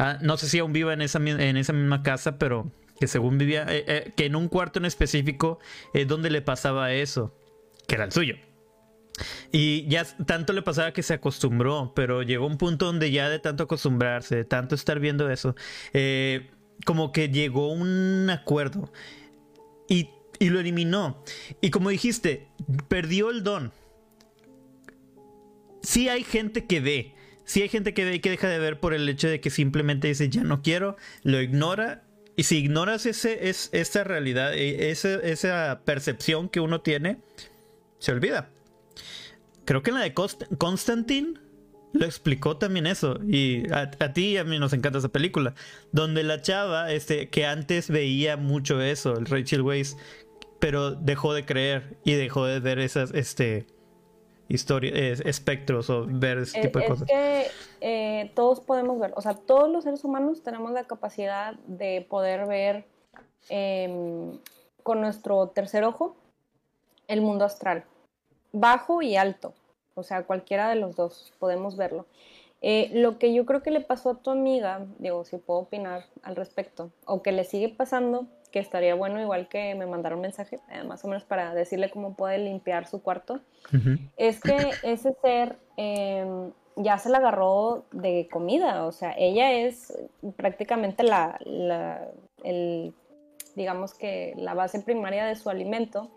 ah, 0.00 0.18
no 0.20 0.36
sé 0.36 0.48
si 0.48 0.58
aún 0.58 0.72
viva 0.72 0.92
en 0.92 1.02
esa, 1.02 1.18
en 1.18 1.56
esa 1.56 1.72
misma 1.72 2.02
casa, 2.02 2.38
pero 2.38 2.72
que 2.98 3.06
según 3.06 3.38
vivía, 3.38 3.64
eh, 3.68 3.84
eh, 3.86 4.12
que 4.14 4.26
en 4.26 4.36
un 4.36 4.48
cuarto 4.48 4.78
en 4.78 4.84
específico 4.84 5.58
es 5.94 6.06
donde 6.06 6.30
le 6.30 6.42
pasaba 6.42 6.92
eso, 6.92 7.34
que 7.88 7.94
era 7.94 8.04
el 8.04 8.12
suyo. 8.12 8.36
Y 9.52 9.86
ya 9.88 10.04
tanto 10.04 10.52
le 10.52 10.62
pasaba 10.62 10.92
que 10.92 11.02
se 11.02 11.14
acostumbró, 11.14 11.92
pero 11.94 12.22
llegó 12.22 12.46
un 12.46 12.58
punto 12.58 12.86
donde 12.86 13.10
ya 13.10 13.28
de 13.28 13.38
tanto 13.38 13.64
acostumbrarse, 13.64 14.36
de 14.36 14.44
tanto 14.44 14.74
estar 14.74 15.00
viendo 15.00 15.30
eso, 15.30 15.54
eh, 15.92 16.50
como 16.84 17.12
que 17.12 17.28
llegó 17.28 17.72
un 17.72 18.28
acuerdo 18.30 18.92
y, 19.88 20.10
y 20.38 20.50
lo 20.50 20.60
eliminó. 20.60 21.22
Y 21.60 21.70
como 21.70 21.90
dijiste, 21.90 22.48
perdió 22.88 23.30
el 23.30 23.42
don. 23.42 23.72
Sí 25.82 26.08
hay 26.08 26.22
gente 26.22 26.66
que 26.66 26.80
ve, 26.80 27.14
sí 27.50 27.62
hay 27.62 27.68
gente 27.68 27.92
que 27.94 28.04
ve 28.04 28.20
que 28.20 28.30
deja 28.30 28.48
de 28.48 28.58
ver 28.58 28.78
por 28.78 28.94
el 28.94 29.08
hecho 29.08 29.28
de 29.28 29.40
que 29.40 29.50
simplemente 29.50 30.08
dice 30.08 30.28
ya 30.28 30.44
no 30.44 30.62
quiero, 30.62 30.96
lo 31.22 31.40
ignora. 31.40 32.04
Y 32.36 32.44
si 32.44 32.58
ignoras 32.58 33.04
ese, 33.06 33.50
es, 33.50 33.68
esa 33.72 34.04
realidad, 34.04 34.54
eh, 34.54 34.90
esa, 34.90 35.14
esa 35.16 35.82
percepción 35.84 36.48
que 36.48 36.60
uno 36.60 36.80
tiene, 36.80 37.18
se 37.98 38.12
olvida. 38.12 38.48
Creo 39.66 39.82
que 39.82 39.90
en 39.90 39.96
la 39.96 40.02
de 40.02 40.14
Const- 40.14 40.46
Constantine 40.56 41.34
lo 41.92 42.06
explicó 42.06 42.56
también 42.56 42.86
eso. 42.86 43.18
Y 43.28 43.70
a, 43.72 43.90
a 43.98 44.12
ti 44.12 44.28
y 44.28 44.36
a 44.38 44.44
mí 44.44 44.58
nos 44.58 44.72
encanta 44.72 45.00
esa 45.00 45.08
película. 45.10 45.54
Donde 45.92 46.22
la 46.22 46.40
chava, 46.40 46.92
este, 46.92 47.28
que 47.28 47.44
antes 47.44 47.90
veía 47.90 48.36
mucho 48.36 48.80
eso, 48.80 49.18
el 49.18 49.26
Rachel 49.26 49.62
Weisz, 49.62 49.96
pero 50.60 50.92
dejó 50.92 51.34
de 51.34 51.44
creer 51.44 51.98
y 52.04 52.12
dejó 52.12 52.46
de 52.46 52.60
ver 52.60 52.78
esas, 52.78 53.12
este, 53.12 53.66
historias, 54.50 55.20
espectros 55.20 55.88
o 55.90 56.06
ver 56.06 56.38
ese 56.38 56.58
Eh, 56.58 56.62
tipo 56.62 56.78
de 56.78 56.84
es 56.84 56.90
cosas. 56.90 57.08
que 57.08 57.46
eh, 57.80 58.32
todos 58.34 58.60
podemos 58.60 58.98
ver, 58.98 59.12
o 59.16 59.22
sea, 59.22 59.34
todos 59.34 59.70
los 59.70 59.84
seres 59.84 60.04
humanos 60.04 60.42
tenemos 60.42 60.72
la 60.72 60.84
capacidad 60.84 61.54
de 61.66 62.04
poder 62.08 62.46
ver 62.46 62.84
em, 63.48 64.38
con 64.82 65.00
nuestro 65.00 65.48
tercer 65.48 65.84
ojo 65.84 66.16
el 67.08 67.20
mundo 67.22 67.44
astral, 67.44 67.84
bajo 68.52 69.02
y 69.02 69.16
alto, 69.16 69.54
o 69.94 70.02
sea, 70.02 70.24
cualquiera 70.24 70.68
de 70.68 70.76
los 70.76 70.96
dos 70.96 71.32
podemos 71.38 71.76
verlo. 71.76 72.06
Eh, 72.62 72.90
lo 72.92 73.18
que 73.18 73.32
yo 73.32 73.46
creo 73.46 73.62
que 73.62 73.70
le 73.70 73.80
pasó 73.80 74.10
a 74.10 74.18
tu 74.22 74.30
amiga, 74.30 74.84
digo, 74.98 75.24
si 75.24 75.38
puedo 75.38 75.60
opinar 75.60 76.04
al 76.22 76.36
respecto, 76.36 76.90
o 77.06 77.22
que 77.22 77.32
le 77.32 77.44
sigue 77.44 77.70
pasando, 77.70 78.26
que 78.50 78.58
estaría 78.58 78.94
bueno 78.94 79.20
igual 79.20 79.48
que 79.48 79.74
me 79.74 79.86
mandara 79.86 80.14
un 80.16 80.22
mensaje, 80.22 80.58
eh, 80.70 80.82
más 80.84 81.04
o 81.04 81.08
menos 81.08 81.24
para 81.24 81.54
decirle 81.54 81.90
cómo 81.90 82.14
puede 82.14 82.38
limpiar 82.38 82.86
su 82.86 83.02
cuarto, 83.02 83.40
es 84.16 84.40
que 84.40 84.70
ese 84.82 85.14
ser 85.22 85.56
eh, 85.76 86.26
ya 86.76 86.98
se 86.98 87.08
la 87.10 87.18
agarró 87.18 87.84
de 87.92 88.28
comida, 88.30 88.86
o 88.86 88.92
sea, 88.92 89.14
ella 89.16 89.52
es 89.52 89.96
prácticamente 90.36 91.02
la, 91.02 91.38
la- 91.44 92.08
el, 92.42 92.94
digamos 93.54 93.94
que 93.94 94.34
la 94.36 94.54
base 94.54 94.80
primaria 94.80 95.24
de 95.26 95.36
su 95.36 95.50
alimento 95.50 96.08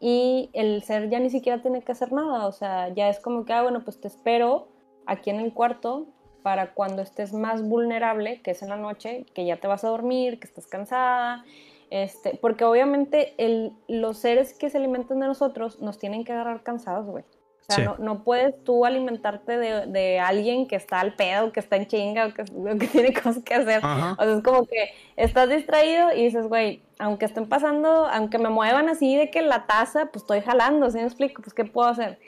y 0.00 0.48
el 0.54 0.82
ser 0.82 1.10
ya 1.10 1.18
ni 1.20 1.28
siquiera 1.30 1.60
tiene 1.60 1.82
que 1.82 1.92
hacer 1.92 2.12
nada, 2.12 2.46
o 2.46 2.52
sea, 2.52 2.88
ya 2.94 3.08
es 3.08 3.20
como 3.20 3.44
que, 3.44 3.52
ah, 3.52 3.62
bueno, 3.62 3.82
pues 3.84 4.00
te 4.00 4.08
espero 4.08 4.68
aquí 5.06 5.30
en 5.30 5.40
el 5.40 5.52
cuarto 5.52 6.06
para 6.42 6.72
cuando 6.74 7.02
estés 7.02 7.32
más 7.32 7.62
vulnerable, 7.62 8.40
que 8.42 8.52
es 8.52 8.62
en 8.62 8.68
la 8.70 8.76
noche, 8.76 9.24
que 9.34 9.44
ya 9.44 9.56
te 9.56 9.66
vas 9.68 9.84
a 9.84 9.88
dormir, 9.88 10.38
que 10.40 10.46
estás 10.46 10.66
cansada, 10.66 11.44
este, 11.90 12.38
porque 12.40 12.64
obviamente 12.64 13.34
el, 13.38 13.72
los 13.88 14.18
seres 14.18 14.54
que 14.54 14.70
se 14.70 14.78
alimentan 14.78 15.20
de 15.20 15.26
nosotros 15.26 15.80
nos 15.80 15.98
tienen 15.98 16.24
que 16.24 16.32
agarrar 16.32 16.62
cansados, 16.62 17.06
güey. 17.06 17.24
O 17.24 17.72
sea, 17.72 17.76
Sí. 17.76 17.82
no, 17.84 17.96
no 17.98 18.24
puedes 18.24 18.64
tú 18.64 18.84
alimentarte 18.84 19.56
de, 19.56 19.86
de 19.86 20.18
alguien 20.18 20.66
que 20.66 20.74
está 20.76 20.98
al 21.00 21.14
pedo, 21.14 21.52
que 21.52 21.60
está 21.60 21.76
en 21.76 21.86
chinga, 21.86 22.26
o 22.26 22.34
que, 22.34 22.42
o 22.42 22.78
que 22.78 22.86
tiene 22.92 23.12
cosas 23.12 23.42
que 23.44 23.54
hacer. 23.54 23.80
Ajá. 23.82 24.16
O 24.18 24.24
sea, 24.24 24.34
es 24.36 24.42
como 24.42 24.66
que 24.66 24.90
estás 25.16 25.48
distraído 25.48 26.12
y 26.12 26.24
dices, 26.24 26.48
güey, 26.48 26.82
aunque 26.98 27.26
estén 27.26 27.48
pasando, 27.48 28.06
aunque 28.06 28.38
me 28.38 28.48
muevan 28.50 28.88
así 28.88 29.16
de 29.16 29.30
que 29.30 29.42
la 29.42 29.66
taza, 29.66 30.06
pues 30.06 30.22
estoy 30.22 30.40
jalando, 30.40 30.90
¿sí 30.90 30.98
me 30.98 31.04
explico? 31.04 31.42
Pues, 31.42 31.54
¿qué 31.54 31.64
puedo 31.64 31.88
hacer? 31.88 32.18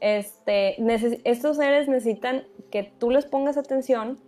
Este, 0.00 0.76
estos 1.24 1.56
seres 1.56 1.88
necesitan 1.88 2.44
que 2.70 2.82
tú 2.98 3.10
les 3.10 3.26
pongas 3.26 3.56
atención 3.56 4.18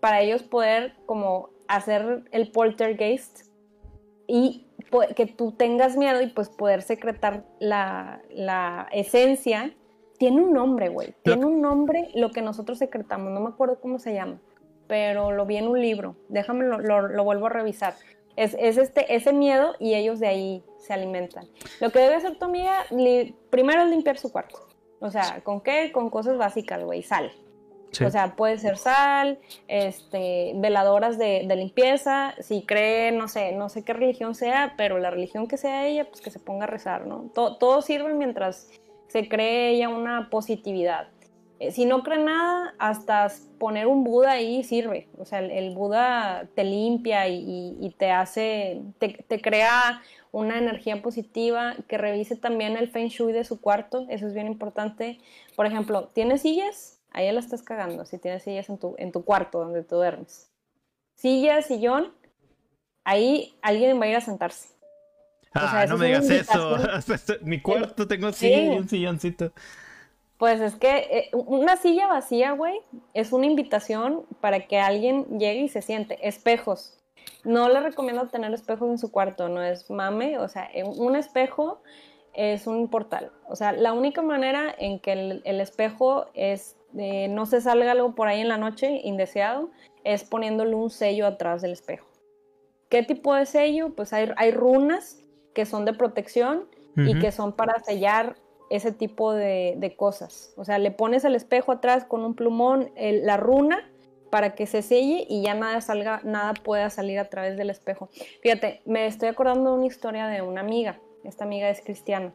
para 0.00 0.20
ellos 0.20 0.42
poder 0.42 0.94
como 1.06 1.50
hacer 1.68 2.24
el 2.32 2.50
poltergeist 2.50 3.46
y 4.26 4.66
que 5.16 5.26
tú 5.26 5.52
tengas 5.52 5.96
miedo 5.96 6.20
y 6.20 6.26
pues 6.28 6.48
poder 6.50 6.82
secretar 6.82 7.44
la, 7.60 8.20
la 8.30 8.88
esencia. 8.92 9.74
Tiene 10.18 10.40
un 10.42 10.52
nombre, 10.52 10.88
güey. 10.88 11.14
Tiene 11.22 11.46
un 11.46 11.60
nombre 11.60 12.10
lo 12.14 12.30
que 12.30 12.42
nosotros 12.42 12.78
secretamos. 12.78 13.30
No 13.32 13.40
me 13.40 13.48
acuerdo 13.48 13.80
cómo 13.80 13.98
se 13.98 14.12
llama, 14.14 14.38
pero 14.86 15.32
lo 15.32 15.46
vi 15.46 15.56
en 15.56 15.66
un 15.68 15.80
libro. 15.80 16.16
Déjame, 16.28 16.64
lo, 16.64 16.78
lo- 16.78 17.08
lo 17.08 17.24
vuelvo 17.24 17.46
a 17.46 17.50
revisar. 17.50 17.94
Es, 18.36 18.56
es 18.58 18.76
este, 18.78 19.14
ese 19.14 19.32
miedo 19.32 19.74
y 19.78 19.94
ellos 19.94 20.20
de 20.20 20.28
ahí 20.28 20.64
se 20.78 20.92
alimentan. 20.92 21.46
Lo 21.80 21.90
que 21.90 21.98
debe 21.98 22.14
hacer 22.14 22.38
tu 22.38 22.44
amiga, 22.46 22.84
li- 22.90 23.34
primero 23.50 23.82
es 23.82 23.88
limpiar 23.90 24.16
su 24.18 24.30
cuarto. 24.30 24.58
O 25.00 25.10
sea, 25.10 25.40
¿con 25.42 25.60
qué? 25.60 25.90
Con 25.92 26.08
cosas 26.10 26.38
básicas, 26.38 26.84
güey. 26.84 27.02
Sal. 27.02 27.32
Sí. 27.92 28.04
O 28.04 28.10
sea, 28.10 28.36
puede 28.36 28.58
ser 28.58 28.78
sal, 28.78 29.38
este, 29.68 30.52
veladoras 30.56 31.18
de, 31.18 31.44
de 31.46 31.56
limpieza, 31.56 32.34
si 32.40 32.62
cree, 32.62 33.12
no 33.12 33.28
sé, 33.28 33.52
no 33.52 33.68
sé 33.68 33.84
qué 33.84 33.92
religión 33.92 34.34
sea, 34.34 34.74
pero 34.76 34.98
la 34.98 35.10
religión 35.10 35.46
que 35.46 35.58
sea 35.58 35.86
ella, 35.86 36.08
pues 36.08 36.20
que 36.22 36.30
se 36.30 36.38
ponga 36.38 36.64
a 36.64 36.68
rezar, 36.68 37.06
¿no? 37.06 37.30
Todo, 37.34 37.58
todo 37.58 37.82
sirve 37.82 38.14
mientras 38.14 38.70
se 39.08 39.28
cree 39.28 39.70
ella 39.70 39.90
una 39.90 40.30
positividad. 40.30 41.08
Eh, 41.62 41.70
si 41.70 41.84
no 41.84 42.02
cree 42.02 42.18
nada, 42.18 42.74
hasta 42.78 43.30
poner 43.58 43.86
un 43.86 44.02
Buda 44.02 44.32
ahí 44.32 44.64
sirve. 44.64 45.08
O 45.16 45.24
sea, 45.24 45.38
el, 45.38 45.74
Buda 45.74 46.48
te 46.56 46.64
limpia 46.64 47.28
y, 47.28 47.94
te 47.98 48.10
hace, 48.10 48.82
te, 48.98 49.40
crea 49.40 50.02
una 50.32 50.58
energía 50.58 51.02
positiva, 51.02 51.76
que 51.86 51.98
revise 51.98 52.34
también 52.34 52.76
el 52.76 52.88
feng 52.88 53.08
shui 53.08 53.32
de 53.32 53.44
su 53.44 53.60
cuarto, 53.60 54.06
eso 54.08 54.26
es 54.26 54.34
bien 54.34 54.48
importante. 54.48 55.20
Por 55.54 55.66
ejemplo, 55.66 56.08
¿tienes 56.08 56.42
sillas? 56.42 57.01
Ahí 57.12 57.30
la 57.30 57.40
estás 57.40 57.62
cagando, 57.62 58.04
si 58.04 58.18
tienes 58.18 58.42
sillas 58.42 58.68
en 58.68 58.78
tu, 58.78 58.94
en 58.98 59.12
tu 59.12 59.24
cuarto 59.24 59.60
donde 59.60 59.82
tú 59.82 59.96
duermes. 59.96 60.50
Silla, 61.14 61.62
sillón, 61.62 62.12
ahí 63.04 63.54
alguien 63.62 64.00
va 64.00 64.04
a 64.04 64.08
ir 64.08 64.16
a 64.16 64.20
sentarse. 64.20 64.68
Ah, 65.54 65.84
no 65.88 65.98
me 65.98 66.06
digas 66.06 66.30
eso. 66.30 66.76
Mi 67.42 67.60
cuarto 67.60 68.08
tengo 68.08 68.28
así 68.28 68.52
un 68.52 68.88
silloncito. 68.88 69.52
Pues 70.38 70.60
es 70.60 70.74
que 70.74 70.96
eh, 71.10 71.30
una 71.32 71.76
silla 71.76 72.08
vacía, 72.08 72.52
güey, 72.52 72.80
es 73.14 73.32
una 73.32 73.46
invitación 73.46 74.24
para 74.40 74.66
que 74.66 74.80
alguien 74.80 75.38
llegue 75.38 75.60
y 75.60 75.68
se 75.68 75.82
siente. 75.82 76.26
Espejos. 76.26 76.98
No 77.44 77.68
le 77.68 77.80
recomiendo 77.80 78.26
tener 78.26 78.52
espejos 78.52 78.90
en 78.90 78.98
su 78.98 79.12
cuarto, 79.12 79.48
no 79.48 79.62
es 79.62 79.88
mame. 79.90 80.38
O 80.38 80.48
sea, 80.48 80.68
un 80.96 81.14
espejo 81.16 81.82
es 82.34 82.66
un 82.66 82.88
portal. 82.88 83.30
O 83.48 83.56
sea, 83.56 83.72
la 83.72 83.92
única 83.92 84.22
manera 84.22 84.74
en 84.78 84.98
que 84.98 85.12
el, 85.12 85.60
espejo 85.60 86.26
es, 86.34 86.76
eh, 86.98 87.28
no 87.28 87.46
se 87.46 87.60
salga 87.60 87.92
algo 87.92 88.14
por 88.14 88.28
ahí 88.28 88.40
en 88.40 88.48
la 88.48 88.58
noche 88.58 89.00
indeseado 89.04 89.70
es 90.04 90.24
poniéndole 90.24 90.74
un 90.74 90.90
sello 90.90 91.26
atrás 91.26 91.62
del 91.62 91.72
espejo. 91.72 92.06
¿Qué 92.88 93.02
tipo 93.02 93.34
de 93.34 93.46
sello? 93.46 93.94
Pues 93.94 94.12
hay, 94.12 94.30
hay 94.36 94.50
runas 94.50 95.22
que 95.54 95.64
son 95.66 95.84
de 95.84 95.94
protección 95.94 96.66
y 96.94 97.18
que 97.18 97.32
son 97.32 97.52
para 97.52 97.82
sellar 97.82 98.36
ese 98.68 98.92
tipo 98.92 99.32
de, 99.32 99.94
cosas. 99.96 100.52
O 100.56 100.64
sea, 100.64 100.78
le 100.78 100.90
pones 100.90 101.24
el 101.24 101.34
espejo 101.34 101.72
atrás 101.72 102.04
con 102.04 102.24
un 102.24 102.34
plumón, 102.34 102.90
la 102.96 103.36
runa, 103.36 103.90
para 104.30 104.54
que 104.54 104.66
se 104.66 104.80
selle 104.80 105.26
y 105.28 105.42
ya 105.42 105.52
nada 105.54 105.82
salga, 105.82 106.22
nada 106.24 106.54
pueda 106.54 106.88
salir 106.88 107.18
a 107.18 107.28
través 107.28 107.58
del 107.58 107.68
espejo. 107.68 108.08
Fíjate, 108.42 108.80
me 108.86 109.06
estoy 109.06 109.28
acordando 109.28 109.72
de 109.72 109.76
una 109.76 109.86
historia 109.86 110.26
de 110.26 110.40
una 110.40 110.62
amiga. 110.62 110.98
Esta 111.22 111.44
amiga 111.44 111.68
es 111.68 111.82
cristiana. 111.82 112.32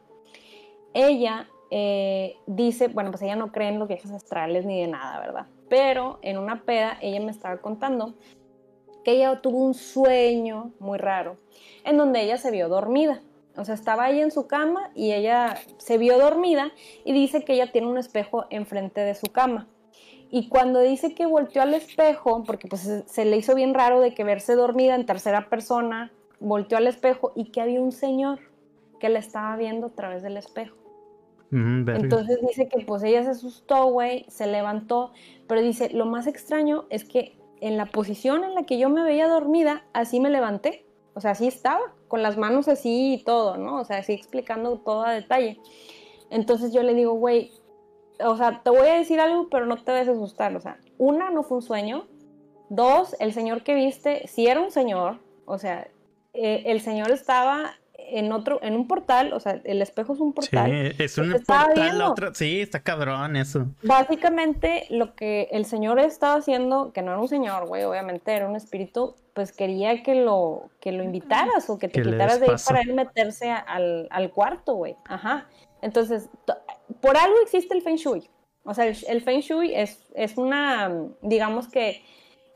Ella 0.94 1.48
eh, 1.70 2.36
dice, 2.46 2.88
bueno, 2.88 3.10
pues 3.10 3.22
ella 3.22 3.36
no 3.36 3.52
cree 3.52 3.68
en 3.68 3.78
los 3.78 3.88
viajes 3.88 4.10
astrales 4.10 4.64
ni 4.64 4.80
de 4.80 4.88
nada, 4.88 5.20
¿verdad? 5.20 5.46
Pero 5.68 6.18
en 6.22 6.38
una 6.38 6.62
peda 6.62 6.98
ella 7.00 7.20
me 7.20 7.30
estaba 7.30 7.58
contando 7.58 8.14
que 9.04 9.12
ella 9.12 9.40
tuvo 9.40 9.64
un 9.64 9.74
sueño 9.74 10.72
muy 10.78 10.98
raro 10.98 11.36
en 11.84 11.96
donde 11.96 12.22
ella 12.22 12.36
se 12.38 12.50
vio 12.50 12.68
dormida. 12.68 13.22
O 13.56 13.64
sea, 13.64 13.74
estaba 13.74 14.04
ahí 14.04 14.20
en 14.20 14.30
su 14.30 14.46
cama 14.46 14.90
y 14.94 15.12
ella 15.12 15.56
se 15.78 15.98
vio 15.98 16.18
dormida 16.18 16.72
y 17.04 17.12
dice 17.12 17.44
que 17.44 17.54
ella 17.54 17.72
tiene 17.72 17.88
un 17.88 17.98
espejo 17.98 18.46
enfrente 18.50 19.00
de 19.00 19.14
su 19.14 19.26
cama. 19.26 19.66
Y 20.30 20.48
cuando 20.48 20.80
dice 20.80 21.14
que 21.14 21.26
volteó 21.26 21.62
al 21.62 21.74
espejo, 21.74 22.44
porque 22.44 22.68
pues 22.68 22.88
se 23.06 23.24
le 23.24 23.36
hizo 23.36 23.54
bien 23.54 23.74
raro 23.74 24.00
de 24.00 24.14
que 24.14 24.24
verse 24.24 24.54
dormida 24.54 24.94
en 24.94 25.06
tercera 25.06 25.48
persona, 25.48 26.12
volteó 26.38 26.78
al 26.78 26.86
espejo 26.86 27.32
y 27.34 27.50
que 27.50 27.60
había 27.60 27.80
un 27.80 27.92
señor 27.92 28.38
que 29.00 29.08
la 29.08 29.18
estaba 29.18 29.56
viendo 29.56 29.88
a 29.88 29.90
través 29.90 30.22
del 30.22 30.36
espejo. 30.36 30.77
Entonces 31.50 32.38
dice 32.46 32.68
que 32.68 32.84
pues 32.84 33.02
ella 33.02 33.22
se 33.22 33.30
asustó, 33.30 33.86
güey, 33.86 34.26
se 34.28 34.46
levantó, 34.46 35.12
pero 35.46 35.62
dice, 35.62 35.90
lo 35.90 36.04
más 36.04 36.26
extraño 36.26 36.84
es 36.90 37.04
que 37.04 37.38
en 37.60 37.76
la 37.76 37.86
posición 37.86 38.44
en 38.44 38.54
la 38.54 38.64
que 38.64 38.78
yo 38.78 38.90
me 38.90 39.02
veía 39.02 39.28
dormida, 39.28 39.84
así 39.92 40.20
me 40.20 40.30
levanté. 40.30 40.84
O 41.14 41.20
sea, 41.20 41.32
así 41.32 41.48
estaba, 41.48 41.80
con 42.06 42.22
las 42.22 42.36
manos 42.36 42.68
así 42.68 43.14
y 43.14 43.24
todo, 43.24 43.56
¿no? 43.56 43.80
O 43.80 43.84
sea, 43.84 43.98
así 43.98 44.12
explicando 44.12 44.78
todo 44.78 45.02
a 45.02 45.12
detalle. 45.12 45.58
Entonces 46.30 46.72
yo 46.72 46.82
le 46.82 46.94
digo, 46.94 47.14
güey, 47.14 47.50
o 48.20 48.36
sea, 48.36 48.62
te 48.62 48.70
voy 48.70 48.86
a 48.88 48.94
decir 48.94 49.18
algo, 49.20 49.48
pero 49.48 49.66
no 49.66 49.82
te 49.82 49.90
debes 49.90 50.08
asustar. 50.08 50.54
O 50.54 50.60
sea, 50.60 50.78
una, 50.96 51.30
no 51.30 51.42
fue 51.42 51.58
un 51.58 51.62
sueño. 51.62 52.06
Dos, 52.68 53.16
el 53.18 53.32
señor 53.32 53.62
que 53.62 53.74
viste, 53.74 54.28
sí 54.28 54.46
era 54.46 54.60
un 54.60 54.70
señor. 54.70 55.18
O 55.44 55.58
sea, 55.58 55.88
eh, 56.34 56.64
el 56.66 56.80
señor 56.80 57.10
estaba 57.10 57.72
en 58.10 58.32
otro, 58.32 58.58
en 58.62 58.74
un 58.74 58.86
portal, 58.86 59.32
o 59.32 59.40
sea, 59.40 59.60
el 59.64 59.82
espejo 59.82 60.14
es 60.14 60.20
un 60.20 60.32
portal. 60.32 60.70
Sí, 60.70 61.02
es 61.02 61.18
un 61.18 61.32
portal, 61.32 62.02
otro, 62.02 62.34
sí, 62.34 62.60
está 62.60 62.80
cabrón 62.80 63.36
eso. 63.36 63.66
Básicamente 63.82 64.86
lo 64.90 65.14
que 65.14 65.48
el 65.52 65.64
señor 65.64 65.98
estaba 65.98 66.36
haciendo, 66.36 66.92
que 66.92 67.02
no 67.02 67.12
era 67.12 67.20
un 67.20 67.28
señor, 67.28 67.66
güey, 67.66 67.84
obviamente 67.84 68.32
era 68.32 68.48
un 68.48 68.56
espíritu, 68.56 69.14
pues 69.34 69.52
quería 69.52 70.02
que 70.02 70.16
lo, 70.16 70.70
que 70.80 70.92
lo 70.92 71.02
invitaras 71.02 71.70
o 71.70 71.78
que 71.78 71.88
te 71.88 72.02
quitaras 72.02 72.40
de 72.40 72.46
ahí 72.50 72.56
para 72.66 72.80
él 72.80 72.94
meterse 72.94 73.50
al, 73.50 74.08
al 74.10 74.30
cuarto, 74.30 74.74
güey. 74.74 74.96
Ajá. 75.06 75.46
Entonces, 75.80 76.28
por 77.00 77.16
algo 77.16 77.36
existe 77.42 77.74
el 77.74 77.82
Feng 77.82 77.96
Shui. 77.96 78.28
O 78.64 78.74
sea, 78.74 78.86
el, 78.86 78.96
el 79.08 79.22
Feng 79.22 79.40
Shui 79.40 79.74
es, 79.74 80.10
es 80.14 80.36
una, 80.36 80.92
digamos 81.22 81.68
que 81.68 82.02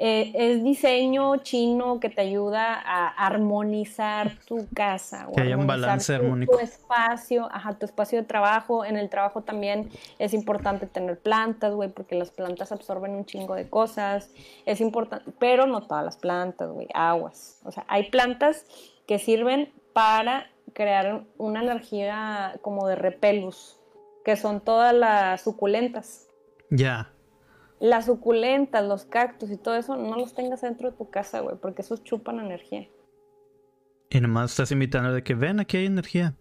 eh, 0.05 0.33
es 0.35 0.65
diseño 0.65 1.37
chino 1.45 2.01
que 2.01 2.09
te 2.09 2.23
ayuda 2.23 2.75
a 2.75 3.07
armonizar 3.07 4.37
tu 4.49 4.67
casa. 4.75 5.29
que 5.33 5.43
haya 5.43 5.57
un 5.57 5.69
balance 5.69 6.13
armónico. 6.13 6.57
Tu 6.57 6.59
espacio, 6.59 7.49
ajá, 7.53 7.75
tu 7.79 7.87
espacio 7.87 8.19
de 8.19 8.25
trabajo. 8.25 8.85
En 8.85 8.97
el 8.97 9.09
trabajo 9.09 9.43
también 9.43 9.91
es 10.19 10.35
importante 10.35 10.89
tener 10.89 11.21
plantas, 11.21 11.73
güey, 11.73 11.89
porque 11.89 12.17
las 12.17 12.33
plantas 12.33 12.73
absorben 12.73 13.13
un 13.13 13.27
chingo 13.27 13.55
de 13.55 13.71
cosas. 13.71 14.33
Es 14.67 14.81
importante, 14.81 15.31
pero 15.39 15.69
no 15.69 15.87
todas 15.87 16.05
las 16.05 16.17
plantas, 16.17 16.69
güey, 16.69 16.89
aguas. 16.95 17.61
O 17.65 17.71
sea, 17.71 17.85
hay 17.87 18.11
plantas 18.11 18.67
que 19.07 19.21
sirven 19.21 19.73
para 19.93 20.51
crear 20.73 21.23
una 21.39 21.63
energía 21.63 22.59
como 22.61 22.89
de 22.89 22.97
repelus, 22.97 23.79
que 24.25 24.35
son 24.35 24.63
todas 24.63 24.93
las 24.93 25.43
suculentas. 25.43 26.27
Ya 26.71 27.13
las 27.83 28.07
suculentas, 28.07 28.85
los 28.85 29.05
cactus 29.05 29.51
y 29.51 29.57
todo 29.57 29.74
eso, 29.74 29.97
no 29.97 30.14
los 30.16 30.35
tengas 30.35 30.61
dentro 30.61 30.93
de 30.93 30.97
tu 30.97 31.11
casa, 31.11 31.41
güey, 31.41 31.57
porque 31.57 31.83
esos 31.83 32.05
chupan 32.05 32.39
energía. 32.39 32.87
Y 34.09 34.20
nomás 34.20 34.53
estás 34.53 34.70
invitando 34.70 35.12
de 35.12 35.24
que 35.24 35.35
ven, 35.35 35.59
aquí 35.59 35.78
hay 35.78 35.87
energía. 35.87 36.37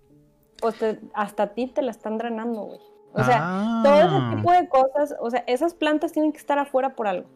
Pues 0.60 0.76
hasta 1.16 1.44
a 1.44 1.48
ti 1.48 1.66
te 1.66 1.82
la 1.82 1.90
están 1.90 2.20
drenando, 2.20 2.62
güey. 2.66 2.80
O 3.14 3.24
sea, 3.24 3.82
todo 3.84 3.96
ese 3.96 4.08
ah. 4.08 4.34
tipo 4.36 4.52
de 4.52 4.70
cosas, 4.70 5.16
o 5.20 5.32
sea, 5.32 5.44
esas 5.48 5.74
plantas 5.74 6.12
tienen 6.12 6.32
que 6.32 6.38
estar 6.38 6.60
afuera 6.60 6.96
por 6.96 7.08
algo. 7.08 7.28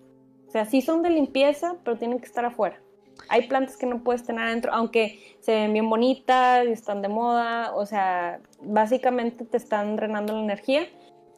O 0.48 0.52
sea, 0.52 0.66
sí 0.66 0.84
son 0.84 1.02
de 1.02 1.10
limpieza, 1.10 1.78
pero 1.84 1.98
tienen 1.98 2.20
que 2.20 2.26
estar 2.26 2.46
afuera. 2.46 2.80
Hay 3.28 3.48
plantas 3.48 3.76
que 3.76 3.88
no 3.88 4.04
puedes 4.04 4.24
tener 4.24 4.46
adentro, 4.46 4.72
aunque 4.72 5.36
se 5.40 5.52
ven 5.52 5.74
bien 5.74 5.90
bonitas 5.90 6.64
y 6.68 6.72
están 6.72 7.02
de 7.02 7.08
moda. 7.08 7.74
O 7.74 7.88
sea, 7.88 8.40
básicamente 8.62 9.46
te 9.46 9.58
están 9.58 9.96
drenando 9.96 10.34
la 10.34 10.44
energía 10.44 10.88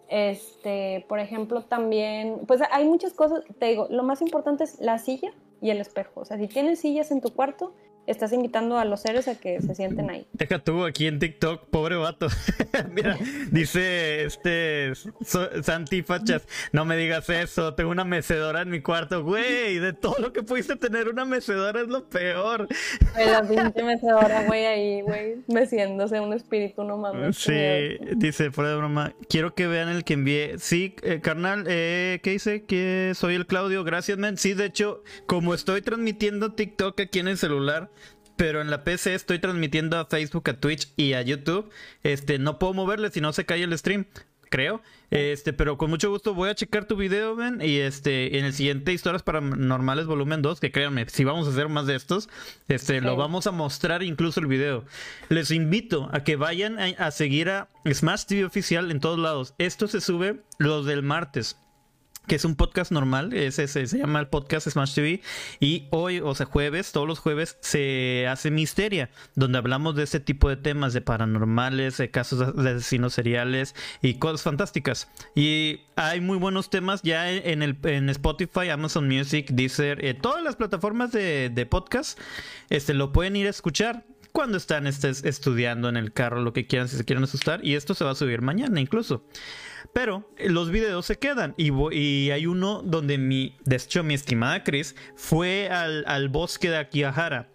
este, 0.10 1.06
por 1.08 1.20
ejemplo, 1.20 1.62
también, 1.64 2.40
pues 2.48 2.62
hay 2.72 2.86
muchas 2.86 3.14
cosas, 3.14 3.44
te 3.60 3.68
digo, 3.68 3.88
lo 3.90 4.04
más 4.04 4.22
importante 4.22 4.64
es 4.64 4.80
la 4.80 4.98
silla 5.00 5.32
y 5.62 5.70
el 5.70 5.80
espejo. 5.80 6.22
O 6.22 6.26
sea, 6.26 6.38
si 6.38 6.48
tienes 6.48 6.80
sillas 6.80 7.12
en 7.12 7.22
tu 7.22 7.32
cuarto, 7.32 7.74
estás 8.08 8.32
invitando 8.34 8.78
a 8.80 8.86
los 8.86 9.02
seres 9.02 9.28
a 9.28 9.36
que 9.36 9.62
se 9.62 9.76
sienten 9.76 10.10
ahí. 10.10 10.28
Deja 10.34 10.60
tú 10.60 10.86
aquí 10.86 11.08
en 11.08 11.20
TikTok, 11.20 11.70
pobre 11.70 11.98
vato. 11.98 12.28
Mira, 12.92 13.18
dice 13.52 14.24
este 14.24 14.94
Santi 15.62 16.02
Fachas, 16.02 16.48
no 16.72 16.86
me 16.86 16.98
digas 16.98 17.30
eso, 17.30 17.74
tengo 17.76 17.92
una 17.92 18.06
mecedora 18.06 18.62
en 18.62 18.70
mi 18.70 18.82
cuarto, 18.82 19.24
güey, 19.24 19.80
de 19.80 19.94
todo 19.94 20.16
lo 20.20 20.34
que 20.34 20.42
pudiste 20.42 20.78
tener 20.78 21.10
una 21.10 21.26
mecedora 21.26 21.82
es 21.82 21.88
lo 21.88 22.10
peor. 22.10 22.68
la 23.16 23.44
pinche 23.48 23.84
mecedora, 23.84 24.44
güey, 24.46 24.66
ahí, 24.66 25.02
güey, 25.02 25.36
meciéndose 25.48 26.20
un 26.20 26.34
espíritu 26.34 26.84
no 26.84 26.98
mames. 26.98 27.38
Sí, 27.38 27.54
dice, 28.16 28.52
fuera 28.52 28.72
de 28.72 28.78
broma, 28.78 29.14
quiero 29.30 29.54
que 29.54 29.68
vean 29.68 29.90
el 29.90 30.04
que 30.04 30.14
envié. 30.14 30.60
Sí, 30.60 30.96
eh, 31.04 31.20
carnal, 31.22 31.66
eh, 31.68 32.20
¿qué 32.24 32.32
dice? 32.32 32.64
Que 32.64 33.12
soy 33.16 33.36
el 33.36 33.46
Claudio, 33.46 33.84
gracias, 33.84 34.18
man. 34.18 34.38
Sí, 34.38 34.54
de 34.54 34.66
hecho, 34.66 35.04
como 35.26 35.54
estoy 35.54 35.82
transmitiendo 35.82 36.54
TikTok 36.54 37.00
aquí 37.02 37.20
en 37.20 37.28
el 37.28 37.38
celular, 37.38 37.90
pero 38.38 38.62
en 38.62 38.70
la 38.70 38.84
PC 38.84 39.16
estoy 39.16 39.40
transmitiendo 39.40 39.98
a 39.98 40.06
Facebook, 40.06 40.50
a 40.50 40.54
Twitch 40.54 40.94
y 40.96 41.14
a 41.14 41.22
YouTube. 41.22 41.70
Este, 42.04 42.40
no 42.40 42.60
puedo 42.60 42.74
moverle 42.74 43.12
si 43.12 43.20
no 43.20 43.34
se 43.34 43.46
cae 43.46 43.64
el 43.64 43.78
stream, 43.78 44.06
creo. 44.50 44.82
Este, 45.10 45.54
pero 45.54 45.78
con 45.78 45.90
mucho 45.90 46.10
gusto 46.10 46.34
voy 46.34 46.50
a 46.50 46.56
checar 46.56 46.86
tu 46.86 46.96
video, 46.96 47.36
ven, 47.36 47.60
y 47.62 47.78
este, 47.78 48.38
en 48.38 48.46
el 48.46 48.54
siguiente 48.54 48.94
Historias 48.94 49.24
Paranormales 49.24 50.06
volumen 50.06 50.42
2, 50.42 50.60
que 50.60 50.72
créanme, 50.72 51.08
si 51.10 51.24
vamos 51.24 51.48
a 51.48 51.52
hacer 51.52 51.70
más 51.70 51.88
de 51.88 51.96
estos, 51.96 52.30
este, 52.68 53.02
lo 53.02 53.16
vamos 53.16 53.48
a 53.48 53.52
mostrar 53.52 54.04
incluso 54.04 54.40
el 54.40 54.48
video. 54.48 54.86
Les 55.30 55.52
invito 55.52 56.10
a 56.14 56.24
que 56.24 56.36
vayan 56.36 56.80
a, 56.80 56.86
a 56.98 57.12
seguir 57.12 57.50
a 57.50 57.70
Smash 57.92 58.26
TV 58.26 58.46
oficial 58.46 58.92
en 58.92 59.00
todos 59.00 59.20
lados. 59.20 59.54
Esto 59.58 59.88
se 59.88 60.02
sube 60.02 60.42
los 60.60 60.86
del 60.86 61.04
martes 61.04 61.58
que 62.28 62.36
es 62.36 62.46
un 62.46 62.56
podcast 62.56 62.92
normal, 62.92 63.34
ese, 63.34 63.68
se 63.68 63.86
llama 63.86 64.20
el 64.20 64.28
podcast 64.28 64.68
Smash 64.68 64.94
TV. 64.94 65.22
Y 65.60 65.88
hoy, 65.92 66.20
o 66.20 66.36
sea, 66.36 66.46
jueves, 66.46 66.92
todos 66.92 67.08
los 67.08 67.20
jueves, 67.20 67.58
se 67.62 68.28
hace 68.28 68.52
Misteria, 68.52 69.10
donde 69.36 69.58
hablamos 69.58 69.96
de 69.96 70.04
ese 70.04 70.20
tipo 70.20 70.50
de 70.50 70.58
temas, 70.58 70.94
de 70.94 71.02
paranormales, 71.02 71.98
de 71.98 72.12
casos 72.12 72.56
de 72.56 72.70
asesinos 72.70 73.14
seriales 73.14 73.76
y 74.02 74.16
cosas 74.16 74.44
fantásticas. 74.44 75.10
Y 75.36 75.82
hay 75.96 76.22
muy 76.22 76.38
buenos 76.38 76.70
temas 76.70 77.02
ya 77.02 77.32
en, 77.32 77.64
el, 77.64 77.78
en 77.84 78.10
Spotify, 78.10 78.70
Amazon 78.70 79.08
Music, 79.08 79.48
Deezer, 79.52 80.04
eh, 80.06 80.14
todas 80.14 80.44
las 80.44 80.56
plataformas 80.56 81.12
de, 81.12 81.50
de 81.50 81.66
podcast, 81.66 82.20
este, 82.70 82.94
lo 82.94 83.14
pueden 83.14 83.36
ir 83.36 83.48
a 83.48 83.52
escuchar 83.52 84.04
cuando 84.38 84.58
están 84.58 84.86
estés 84.86 85.24
estudiando 85.24 85.90
en 85.90 85.98
el 85.98 86.14
carro, 86.14 86.42
lo 86.42 86.54
que 86.54 86.68
quieran, 86.68 86.88
si 86.88 86.96
se 86.96 87.06
quieren 87.06 87.24
asustar. 87.24 87.66
Y 87.66 87.74
esto 87.74 87.96
se 87.96 88.04
va 88.04 88.12
a 88.12 88.16
subir 88.16 88.44
mañana 88.44 88.80
incluso. 88.80 89.24
Pero 89.94 90.30
eh, 90.38 90.50
los 90.50 90.72
videos 90.72 91.06
se 91.06 91.18
quedan. 91.18 91.54
Y, 91.58 92.30
hay 92.32 92.46
uno 92.46 92.82
donde 92.84 93.18
mi, 93.18 93.56
de 93.66 93.76
hecho, 93.76 94.04
mi 94.04 94.14
estimada 94.14 94.64
Chris 94.64 94.96
fue 95.16 95.70
al, 95.70 96.30
bosque 96.30 96.70
de 96.70 96.78
Akihara 96.78 97.50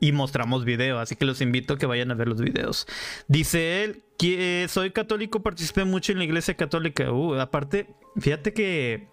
y 0.00 0.12
mostramos 0.12 0.64
video, 0.64 0.98
así 0.98 1.16
que 1.16 1.24
los 1.24 1.40
invito 1.40 1.74
a 1.74 1.78
que 1.78 1.86
vayan 1.86 2.10
a 2.10 2.14
ver 2.14 2.28
los 2.28 2.40
videos. 2.40 2.86
Dice 3.28 3.84
él 3.84 4.02
que 4.18 4.66
soy 4.68 4.90
católico, 4.90 5.42
participé 5.42 5.84
mucho 5.84 6.12
en 6.12 6.18
la 6.18 6.24
iglesia 6.24 6.54
católica. 6.54 7.10
Uh, 7.10 7.34
aparte, 7.40 7.88
fíjate 8.18 8.52
que 8.52 9.08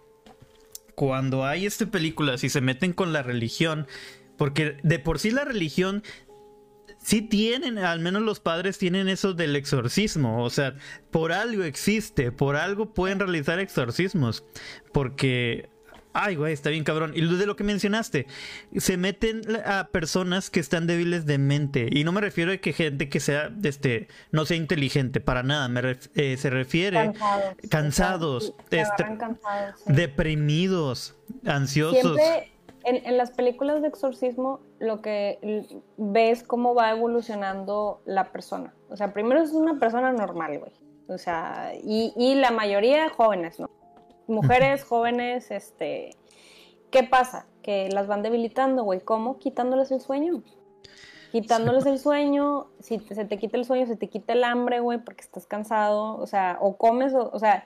cuando 0.95 1.45
hay 1.45 1.65
este 1.65 1.87
películas 1.87 2.43
y 2.43 2.49
se 2.49 2.61
meten 2.61 2.93
con 2.93 3.13
la 3.13 3.23
religión, 3.23 3.87
porque 4.37 4.77
de 4.83 4.99
por 4.99 5.19
sí 5.19 5.31
la 5.31 5.45
religión 5.45 6.03
sí 7.01 7.21
tienen, 7.21 7.77
al 7.77 7.99
menos 7.99 8.21
los 8.21 8.39
padres 8.39 8.77
tienen 8.77 9.07
eso 9.07 9.33
del 9.33 9.55
exorcismo, 9.55 10.43
o 10.43 10.49
sea, 10.49 10.75
por 11.09 11.31
algo 11.31 11.63
existe, 11.63 12.31
por 12.31 12.55
algo 12.55 12.93
pueden 12.93 13.19
realizar 13.19 13.59
exorcismos, 13.59 14.43
porque 14.91 15.69
Ay, 16.13 16.35
güey, 16.35 16.53
está 16.53 16.69
bien 16.69 16.83
cabrón. 16.83 17.13
Y 17.15 17.21
de 17.21 17.45
lo 17.45 17.55
que 17.55 17.63
mencionaste, 17.63 18.27
se 18.75 18.97
meten 18.97 19.41
a 19.65 19.87
personas 19.91 20.49
que 20.49 20.59
están 20.59 20.87
débiles 20.87 21.25
de 21.25 21.37
mente. 21.37 21.87
Y 21.91 22.03
no 22.03 22.11
me 22.11 22.21
refiero 22.21 22.51
a 22.51 22.57
que 22.57 22.73
gente 22.73 23.07
que 23.07 23.19
sea, 23.19 23.51
este, 23.63 24.07
no 24.31 24.45
sea 24.45 24.57
inteligente, 24.57 25.21
para 25.21 25.43
nada. 25.43 25.69
Me 25.69 25.97
eh, 26.15 26.37
se 26.37 26.49
refiere 26.49 27.13
cansados, 27.69 28.53
este, 28.69 29.05
deprimidos, 29.85 31.15
ansiosos. 31.45 32.17
Siempre 32.17 32.51
en, 32.83 33.05
en, 33.05 33.17
las 33.17 33.31
películas 33.31 33.81
de 33.81 33.87
exorcismo, 33.87 34.59
lo 34.81 35.01
que 35.01 35.39
ves 35.97 36.43
cómo 36.43 36.75
va 36.75 36.91
evolucionando 36.91 38.01
la 38.05 38.31
persona. 38.31 38.73
O 38.89 38.97
sea, 38.97 39.13
primero 39.13 39.41
es 39.41 39.51
una 39.51 39.79
persona 39.79 40.11
normal, 40.11 40.59
güey. 40.59 40.71
O 41.07 41.17
sea, 41.17 41.73
y, 41.83 42.13
y 42.15 42.35
la 42.35 42.51
mayoría 42.51 43.09
jóvenes, 43.09 43.59
¿no? 43.59 43.69
mujeres 44.27 44.83
jóvenes, 44.83 45.51
este, 45.51 46.15
¿qué 46.89 47.03
pasa? 47.03 47.45
Que 47.61 47.89
las 47.89 48.07
van 48.07 48.23
debilitando, 48.23 48.83
güey. 48.83 49.01
¿Cómo? 49.01 49.37
Quitándoles 49.37 49.91
el 49.91 50.01
sueño. 50.01 50.41
Quitándoles 51.31 51.85
el 51.85 51.99
sueño, 51.99 52.67
si 52.79 52.99
se 52.99 53.23
te 53.23 53.37
quita 53.37 53.57
el 53.57 53.65
sueño, 53.65 53.85
se 53.85 53.95
te 53.95 54.09
quita 54.09 54.33
el 54.33 54.43
hambre, 54.43 54.81
güey, 54.81 54.97
porque 54.97 55.21
estás 55.21 55.45
cansado, 55.45 56.17
o 56.17 56.27
sea, 56.27 56.57
o 56.59 56.75
comes, 56.75 57.13
o, 57.13 57.39
sea, 57.39 57.65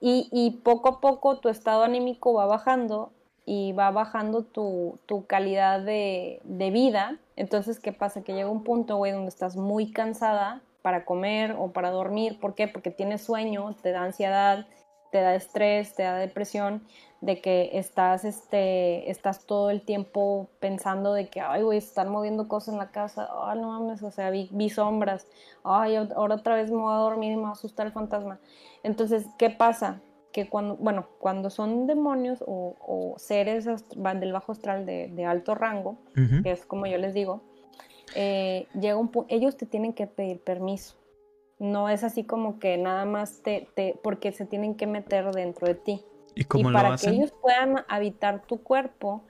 y, 0.00 0.28
y, 0.32 0.58
poco 0.62 0.88
a 0.90 1.00
poco 1.00 1.38
tu 1.38 1.48
estado 1.48 1.84
anímico 1.84 2.34
va 2.34 2.44
bajando 2.44 3.12
y 3.46 3.72
va 3.72 3.90
bajando 3.92 4.42
tu, 4.42 4.98
tu 5.06 5.24
calidad 5.26 5.80
de, 5.80 6.40
de, 6.44 6.70
vida. 6.70 7.18
Entonces, 7.36 7.78
¿qué 7.78 7.92
pasa? 7.92 8.22
Que 8.22 8.34
llega 8.34 8.50
un 8.50 8.64
punto, 8.64 8.96
güey, 8.96 9.12
donde 9.12 9.28
estás 9.28 9.56
muy 9.56 9.92
cansada 9.92 10.62
para 10.82 11.04
comer 11.04 11.54
o 11.58 11.72
para 11.72 11.90
dormir. 11.90 12.40
¿Por 12.40 12.54
qué? 12.54 12.66
Porque 12.66 12.90
tienes 12.90 13.22
sueño, 13.22 13.74
te 13.82 13.92
da 13.92 14.02
ansiedad, 14.02 14.66
te 15.12 15.20
da 15.20 15.34
estrés, 15.36 15.94
te 15.94 16.02
da 16.02 16.16
depresión, 16.16 16.82
de 17.20 17.40
que 17.40 17.70
estás, 17.74 18.24
este, 18.24 19.10
estás 19.10 19.46
todo 19.46 19.70
el 19.70 19.82
tiempo 19.82 20.48
pensando 20.60 21.12
de 21.12 21.28
que, 21.28 21.40
ay, 21.40 21.62
güey, 21.62 21.78
están 21.78 22.10
moviendo 22.10 22.48
cosas 22.48 22.74
en 22.74 22.78
la 22.78 22.90
casa, 22.90 23.28
ay, 23.44 23.58
no 23.58 23.68
mames, 23.68 24.02
o 24.02 24.10
sea, 24.10 24.30
vi, 24.30 24.70
sombras, 24.70 25.26
ay, 25.64 25.96
ahora 25.96 26.34
otra 26.34 26.56
vez 26.56 26.70
me 26.70 26.76
voy 26.76 26.92
a 26.92 26.98
dormir 26.98 27.32
y 27.32 27.36
me 27.36 27.42
va 27.42 27.48
a 27.50 27.52
asustar 27.52 27.86
el 27.86 27.92
fantasma. 27.92 28.38
Entonces, 28.82 29.26
¿qué 29.38 29.50
pasa? 29.50 30.00
Que 30.36 30.50
cuando, 30.50 30.76
bueno, 30.76 31.06
cuando 31.18 31.48
son 31.48 31.86
demonios 31.86 32.44
o, 32.46 33.14
seres 33.16 33.66
van 33.96 34.20
del 34.20 34.34
bajo 34.34 34.52
astral 34.52 34.84
de, 34.84 35.24
alto 35.24 35.54
rango, 35.54 35.96
que 36.42 36.50
es 36.50 36.66
como 36.66 36.84
yo 36.84 36.98
les 36.98 37.14
digo, 37.14 37.40
eh, 38.14 38.66
llega 38.78 38.98
un 38.98 39.10
ellos 39.28 39.56
te 39.56 39.64
tienen 39.64 39.94
que 39.94 40.06
pedir 40.06 40.40
permiso. 40.40 40.94
No 41.58 41.88
es 41.88 42.04
así 42.04 42.22
como 42.24 42.58
que 42.58 42.76
nada 42.76 43.06
más 43.06 43.40
te, 43.40 43.66
te 43.74 43.98
porque 44.02 44.30
se 44.32 44.44
tienen 44.44 44.74
que 44.74 44.86
meter 44.86 45.32
dentro 45.32 45.66
de 45.66 45.74
ti. 45.74 46.04
Y, 46.34 46.44
cómo 46.44 46.70
para 46.70 46.98
que 46.98 47.08
ellos 47.08 47.32
puedan 47.40 47.86
habitar 47.88 48.42
tu 48.42 48.62
cuerpo, 48.62 49.22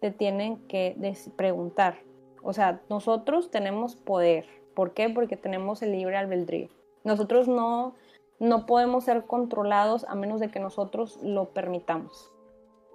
te 0.00 0.12
tienen 0.12 0.58
que 0.68 0.96
preguntar. 1.34 1.98
O 2.44 2.52
sea, 2.52 2.80
nosotros 2.88 3.50
tenemos 3.50 3.96
poder. 3.96 4.46
¿Por 4.74 4.94
qué? 4.94 5.10
Porque 5.10 5.36
tenemos 5.36 5.82
el 5.82 5.90
libre 5.90 6.16
albedrío. 6.16 6.68
Nosotros 7.02 7.48
no, 7.48 7.96
no 8.38 8.66
podemos 8.66 9.04
ser 9.04 9.26
controlados 9.26 10.04
a 10.04 10.14
menos 10.14 10.40
de 10.40 10.50
que 10.50 10.60
nosotros 10.60 11.18
lo 11.22 11.50
permitamos. 11.50 12.32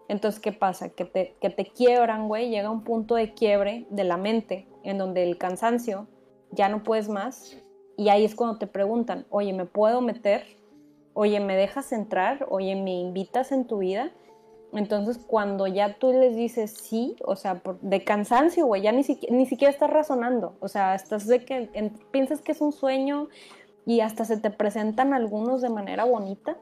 Entonces, 0.07 0.39
¿qué 0.39 0.51
pasa? 0.51 0.89
Que 0.89 1.05
te, 1.05 1.35
que 1.39 1.49
te 1.49 1.65
quiebran, 1.65 2.27
güey. 2.27 2.49
Llega 2.49 2.71
un 2.71 2.83
punto 2.83 3.15
de 3.15 3.33
quiebre 3.33 3.85
de 3.89 4.03
la 4.03 4.17
mente 4.17 4.67
en 4.83 4.97
donde 4.97 5.23
el 5.23 5.37
cansancio 5.37 6.07
ya 6.51 6.67
no 6.67 6.83
puedes 6.83 7.09
más 7.09 7.57
y 7.99 8.07
ahí 8.07 8.23
es 8.23 8.33
cuando 8.33 8.57
te 8.57 8.65
preguntan, 8.65 9.25
oye, 9.29 9.51
¿me 9.51 9.65
puedo 9.65 9.99
meter? 9.99 10.45
Oye, 11.13 11.41
¿me 11.41 11.57
dejas 11.57 11.91
entrar? 11.91 12.47
Oye, 12.49 12.73
¿me 12.75 12.93
invitas 12.93 13.51
en 13.51 13.67
tu 13.67 13.79
vida? 13.79 14.13
Entonces, 14.71 15.17
cuando 15.17 15.67
ya 15.67 15.97
tú 15.99 16.13
les 16.13 16.33
dices 16.33 16.71
sí, 16.71 17.17
o 17.25 17.35
sea, 17.35 17.61
de 17.81 18.03
cansancio, 18.05 18.65
güey, 18.67 18.83
ya 18.83 18.93
ni, 18.93 19.03
ni 19.29 19.45
siquiera 19.45 19.69
estás 19.69 19.89
razonando. 19.89 20.55
O 20.61 20.69
sea, 20.69 20.95
estás 20.95 21.27
de 21.27 21.43
que 21.43 21.91
piensas 22.11 22.39
que 22.39 22.53
es 22.53 22.61
un 22.61 22.71
sueño 22.71 23.27
y 23.89 24.01
hasta 24.01 24.23
se 24.23 24.37
te 24.37 24.51
presentan 24.51 25.15
algunos 25.15 25.63
de 25.63 25.69
manera 25.69 26.05
bonita 26.05 26.55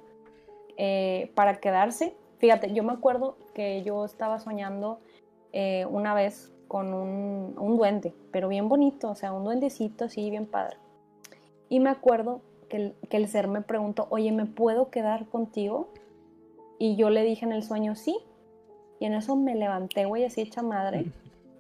eh, 0.78 1.30
para 1.36 1.60
quedarse. 1.60 2.16
Fíjate, 2.38 2.72
yo 2.72 2.86
me 2.86 2.94
acuerdo 2.94 3.36
que 3.54 3.84
yo 3.84 4.06
estaba 4.06 4.40
soñando 4.40 5.02
eh, 5.52 5.86
una 5.90 6.14
vez 6.14 6.54
con 6.70 6.94
un, 6.94 7.54
un 7.60 7.76
duende, 7.76 8.14
pero 8.32 8.48
bien 8.48 8.70
bonito, 8.70 9.10
o 9.10 9.16
sea, 9.16 9.34
un 9.34 9.44
duendecito 9.44 10.06
así, 10.06 10.30
bien 10.30 10.46
padre. 10.46 10.78
Y 11.68 11.82
me 11.82 11.90
acuerdo 11.90 12.40
que 12.70 12.94
el, 13.10 13.28
ser 13.28 13.50
me 13.50 13.60
preguntó, 13.60 14.08
oye, 14.10 14.32
¿me 14.32 14.46
puedo 14.46 14.90
quedar 14.90 15.26
contigo? 15.26 15.90
Y 16.80 16.96
yo 16.96 17.10
le 17.10 17.24
dije 17.24 17.44
en 17.44 17.52
el 17.52 17.62
sueño, 17.62 17.96
sí. 17.96 18.20
Y 19.02 19.06
en 19.06 19.14
eso 19.14 19.36
me 19.36 19.54
levanté, 19.54 20.06
güey, 20.06 20.24
así 20.24 20.40
hecha 20.40 20.62
madre. 20.62 21.08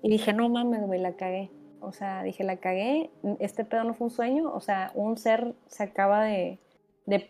Y 0.02 0.10
dije, 0.10 0.32
no 0.32 0.48
mames, 0.48 0.88
güey, 0.88 1.02
la 1.02 1.12
cagué. 1.18 1.52
O 1.82 1.92
sea, 1.92 2.24
dije, 2.24 2.44
la 2.44 2.58
cagué. 2.58 3.12
Este 3.40 3.66
pedo 3.66 3.84
no 3.84 3.94
fue 3.94 4.06
un 4.06 4.12
sueño. 4.12 4.52
O 4.54 4.60
sea, 4.60 4.92
un 4.96 5.18
ser 5.18 5.56
se 5.68 5.84
acaba 5.84 6.24
de 6.24 6.60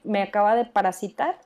me 0.03 0.23
acaba 0.23 0.55
de 0.55 0.65
parasitar 0.65 1.37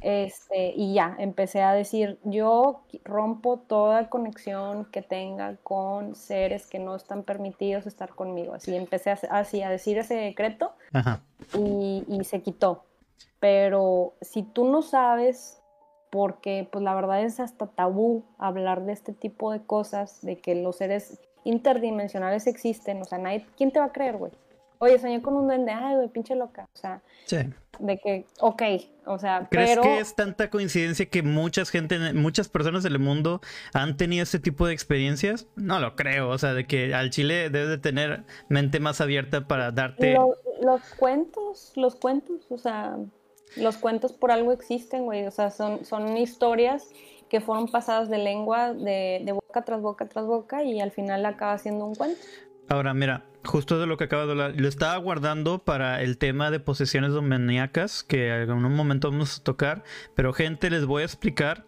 este, 0.00 0.72
y 0.76 0.94
ya, 0.94 1.14
empecé 1.18 1.62
a 1.62 1.74
decir, 1.74 2.18
yo 2.24 2.84
rompo 3.04 3.58
toda 3.58 4.08
conexión 4.08 4.86
que 4.86 5.02
tenga 5.02 5.56
con 5.56 6.14
seres 6.14 6.66
que 6.66 6.78
no 6.78 6.96
están 6.96 7.22
permitidos 7.22 7.86
estar 7.86 8.14
conmigo. 8.14 8.54
Así 8.54 8.74
empecé 8.74 9.10
así 9.10 9.62
a 9.62 9.68
decir 9.68 9.98
ese 9.98 10.14
decreto 10.14 10.72
Y, 11.54 12.04
y 12.08 12.24
se 12.24 12.40
quitó. 12.40 12.84
Pero 13.40 14.14
si 14.20 14.42
tú 14.42 14.64
no 14.64 14.82
sabes, 14.82 15.60
porque 16.10 16.66
pues 16.70 16.82
la 16.82 16.94
verdad 16.94 17.22
es 17.22 17.38
hasta 17.38 17.66
tabú 17.66 18.24
hablar 18.38 18.84
de 18.84 18.92
este 18.92 19.12
tipo 19.12 19.52
de 19.52 19.62
cosas, 19.62 20.22
de 20.22 20.40
que 20.40 20.54
los 20.54 20.76
seres 20.76 21.20
interdimensionales 21.48 22.46
existen, 22.46 23.00
o 23.00 23.04
sea, 23.04 23.18
nadie, 23.18 23.46
¿quién 23.56 23.70
te 23.70 23.78
va 23.78 23.86
a 23.86 23.92
creer, 23.92 24.16
güey? 24.16 24.32
Oye, 24.80 24.98
soñé 24.98 25.20
con 25.22 25.34
un 25.34 25.48
duende, 25.48 25.72
ay, 25.72 25.96
güey, 25.96 26.08
pinche 26.08 26.36
loca. 26.36 26.68
O 26.72 26.78
sea, 26.78 27.02
sí. 27.24 27.38
de 27.80 27.98
que, 27.98 28.26
ok, 28.38 28.62
o 29.06 29.18
sea, 29.18 29.48
¿Crees 29.50 29.70
pero... 29.70 29.82
que 29.82 29.98
es 29.98 30.14
tanta 30.14 30.50
coincidencia 30.50 31.06
que 31.06 31.22
muchas 31.22 31.70
gente, 31.70 32.12
muchas 32.12 32.48
personas 32.48 32.84
del 32.84 33.00
mundo 33.00 33.40
han 33.72 33.96
tenido 33.96 34.22
este 34.22 34.38
tipo 34.38 34.66
de 34.68 34.74
experiencias? 34.74 35.48
No 35.56 35.80
lo 35.80 35.96
creo, 35.96 36.28
o 36.28 36.38
sea, 36.38 36.54
de 36.54 36.66
que 36.66 36.94
al 36.94 37.10
Chile 37.10 37.50
debe 37.50 37.66
de 37.66 37.78
tener 37.78 38.24
mente 38.48 38.78
más 38.78 39.00
abierta 39.00 39.48
para 39.48 39.72
darte... 39.72 40.16
los 40.60 40.82
cuentos, 40.96 41.72
los 41.74 41.96
cuentos, 41.96 42.46
o 42.48 42.58
sea, 42.58 42.98
los 43.56 43.78
cuentos 43.78 44.12
por 44.12 44.30
algo 44.30 44.52
existen, 44.52 45.06
güey, 45.06 45.26
o 45.26 45.30
sea, 45.32 45.50
son, 45.50 45.84
son 45.84 46.16
historias 46.16 46.88
que 47.28 47.40
fueron 47.40 47.68
pasadas 47.68 48.08
de 48.08 48.18
lengua, 48.18 48.72
de, 48.72 49.32
boca 49.32 49.62
tras 49.64 49.80
boca 49.80 50.08
tras 50.08 50.26
boca 50.26 50.62
y 50.62 50.80
al 50.80 50.90
final 50.90 51.24
acaba 51.26 51.58
siendo 51.58 51.84
un 51.84 51.94
cuento. 51.94 52.20
Ahora, 52.68 52.92
mira, 52.92 53.24
justo 53.44 53.78
de 53.80 53.86
lo 53.86 53.96
que 53.96 54.04
acaba 54.04 54.26
de 54.26 54.32
hablar, 54.32 54.54
lo 54.56 54.68
estaba 54.68 54.96
guardando 54.98 55.58
para 55.60 56.02
el 56.02 56.18
tema 56.18 56.50
de 56.50 56.60
posesiones 56.60 57.14
demoníacas, 57.14 58.02
que 58.02 58.42
en 58.42 58.50
un 58.50 58.74
momento 58.74 59.10
vamos 59.10 59.38
a 59.38 59.42
tocar, 59.42 59.84
pero 60.14 60.32
gente, 60.32 60.68
les 60.68 60.84
voy 60.84 61.02
a 61.02 61.06
explicar 61.06 61.64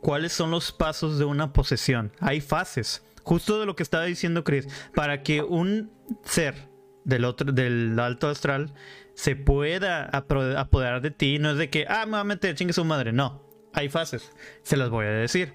cuáles 0.00 0.32
son 0.32 0.50
los 0.50 0.72
pasos 0.72 1.18
de 1.18 1.24
una 1.24 1.52
posesión. 1.52 2.12
Hay 2.18 2.40
fases, 2.40 3.04
justo 3.22 3.60
de 3.60 3.66
lo 3.66 3.76
que 3.76 3.84
estaba 3.84 4.04
diciendo 4.04 4.42
Chris, 4.42 4.66
para 4.92 5.22
que 5.22 5.42
un 5.42 5.92
ser 6.24 6.68
del 7.04 7.24
otro, 7.24 7.52
del 7.52 7.98
alto 8.00 8.28
astral, 8.28 8.72
se 9.14 9.36
pueda 9.36 10.04
apoderar 10.06 11.00
de 11.00 11.10
ti, 11.10 11.38
no 11.38 11.50
es 11.50 11.58
de 11.58 11.70
que, 11.70 11.86
ah, 11.88 12.06
me 12.06 12.12
va 12.12 12.20
a 12.20 12.24
meter, 12.24 12.54
chingue 12.54 12.72
su 12.72 12.84
madre, 12.84 13.12
no, 13.12 13.49
hay 13.72 13.88
fases, 13.88 14.30
se 14.62 14.76
las 14.76 14.90
voy 14.90 15.06
a 15.06 15.10
decir. 15.10 15.54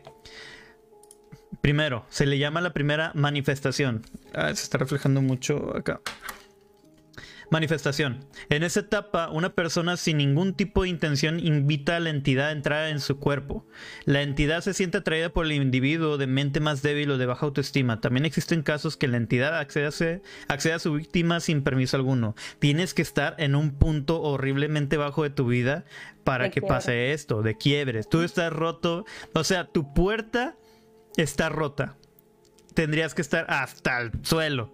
Primero, 1.61 2.05
se 2.09 2.26
le 2.26 2.38
llama 2.38 2.61
la 2.61 2.74
primera 2.74 3.11
manifestación. 3.16 4.03
Ah, 4.34 4.47
se 4.53 4.63
está 4.63 4.78
reflejando 4.78 5.22
mucho 5.22 5.76
acá. 5.76 6.01
Manifestación. 7.52 8.26
En 8.50 8.64
esa 8.64 8.82
etapa, 8.82 9.30
una 9.30 9.54
persona 9.54 9.98
sin 9.98 10.18
ningún 10.18 10.54
tipo 10.54 10.84
de 10.84 10.89
intención 10.89 11.39
invita 11.39 11.96
a 11.96 12.00
la 12.00 12.10
entidad 12.10 12.48
a 12.48 12.52
entrar 12.52 12.89
en 12.89 13.00
su 13.00 13.20
cuerpo. 13.20 13.66
La 14.06 14.22
entidad 14.22 14.62
se 14.62 14.74
siente 14.74 14.98
atraída 14.98 15.30
por 15.30 15.46
el 15.46 15.52
individuo 15.52 16.18
de 16.18 16.28
mente 16.28 16.60
más 16.60 16.82
débil 16.82 17.12
o 17.12 17.18
de 17.18 17.26
baja 17.26 17.46
autoestima. 17.46 18.02
También 18.02 18.26
existen 18.26 18.64
casos 18.64 18.98
que 18.98 19.08
la 19.08 19.18
entidad 19.18 19.58
accede 19.58 20.22
a, 20.48 20.80
su 20.80 20.93
víctima 20.93 21.39
sin 21.39 21.64
permiso 21.64 21.98
alguno. 21.98 22.36
Tienes 22.60 22.93
que 22.93 23.02
estar 23.02 23.36
en 23.38 23.56
un 23.56 23.72
punto 23.72 24.22
horriblemente 24.22 24.98
bajo 24.98 25.24
de 25.24 25.30
tu 25.30 25.48
vida 25.48 25.86
para 26.24 26.50
que 26.50 26.62
pase 26.62 27.14
esto, 27.14 27.41
de 27.41 27.58
quiebres. 27.58 28.10
Tú 28.10 28.22
estás 28.22 28.52
roto, 28.52 29.06
o 29.34 29.43
sea, 29.43 29.66
tu 29.66 29.93
puerta 29.93 30.56
está 31.18 31.50
rota. 31.50 31.98
Tendrías 32.74 33.14
que 33.14 33.22
estar 33.22 33.46
hasta 33.48 34.02
el 34.02 34.12
suelo. 34.24 34.74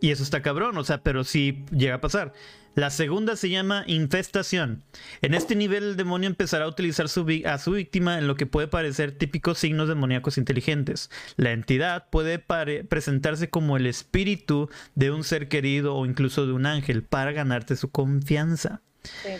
Y 0.00 0.10
eso 0.10 0.22
está 0.22 0.42
cabrón, 0.42 0.76
o 0.78 0.84
sea, 0.84 1.02
pero 1.02 1.24
sí 1.24 1.64
llega 1.70 1.96
a 1.96 2.00
pasar. 2.00 2.32
La 2.74 2.90
segunda 2.90 3.34
se 3.34 3.50
llama 3.50 3.82
infestación. 3.88 4.84
En 5.20 5.34
este 5.34 5.56
nivel 5.56 5.82
el 5.82 5.96
demonio 5.96 6.28
empezará 6.28 6.66
a 6.66 6.68
utilizar 6.68 7.06
a 7.06 7.58
su 7.58 7.72
víctima 7.72 8.18
en 8.18 8.28
lo 8.28 8.36
que 8.36 8.46
puede 8.46 8.68
parecer 8.68 9.10
típicos 9.10 9.58
signos 9.58 9.88
demoníacos 9.88 10.38
inteligentes. 10.38 11.10
La 11.36 11.50
entidad 11.50 12.08
puede 12.10 12.38
presentarse 12.38 13.50
como 13.50 13.76
el 13.76 13.86
espíritu 13.86 14.70
de 14.94 15.10
un 15.10 15.24
ser 15.24 15.48
querido 15.48 15.96
o 15.96 16.06
incluso 16.06 16.46
de 16.46 16.52
un 16.52 16.66
ángel 16.66 17.02
para 17.02 17.32
ganarte 17.32 17.74
su 17.74 17.90
confianza. 17.90 18.80
Sí, 19.02 19.30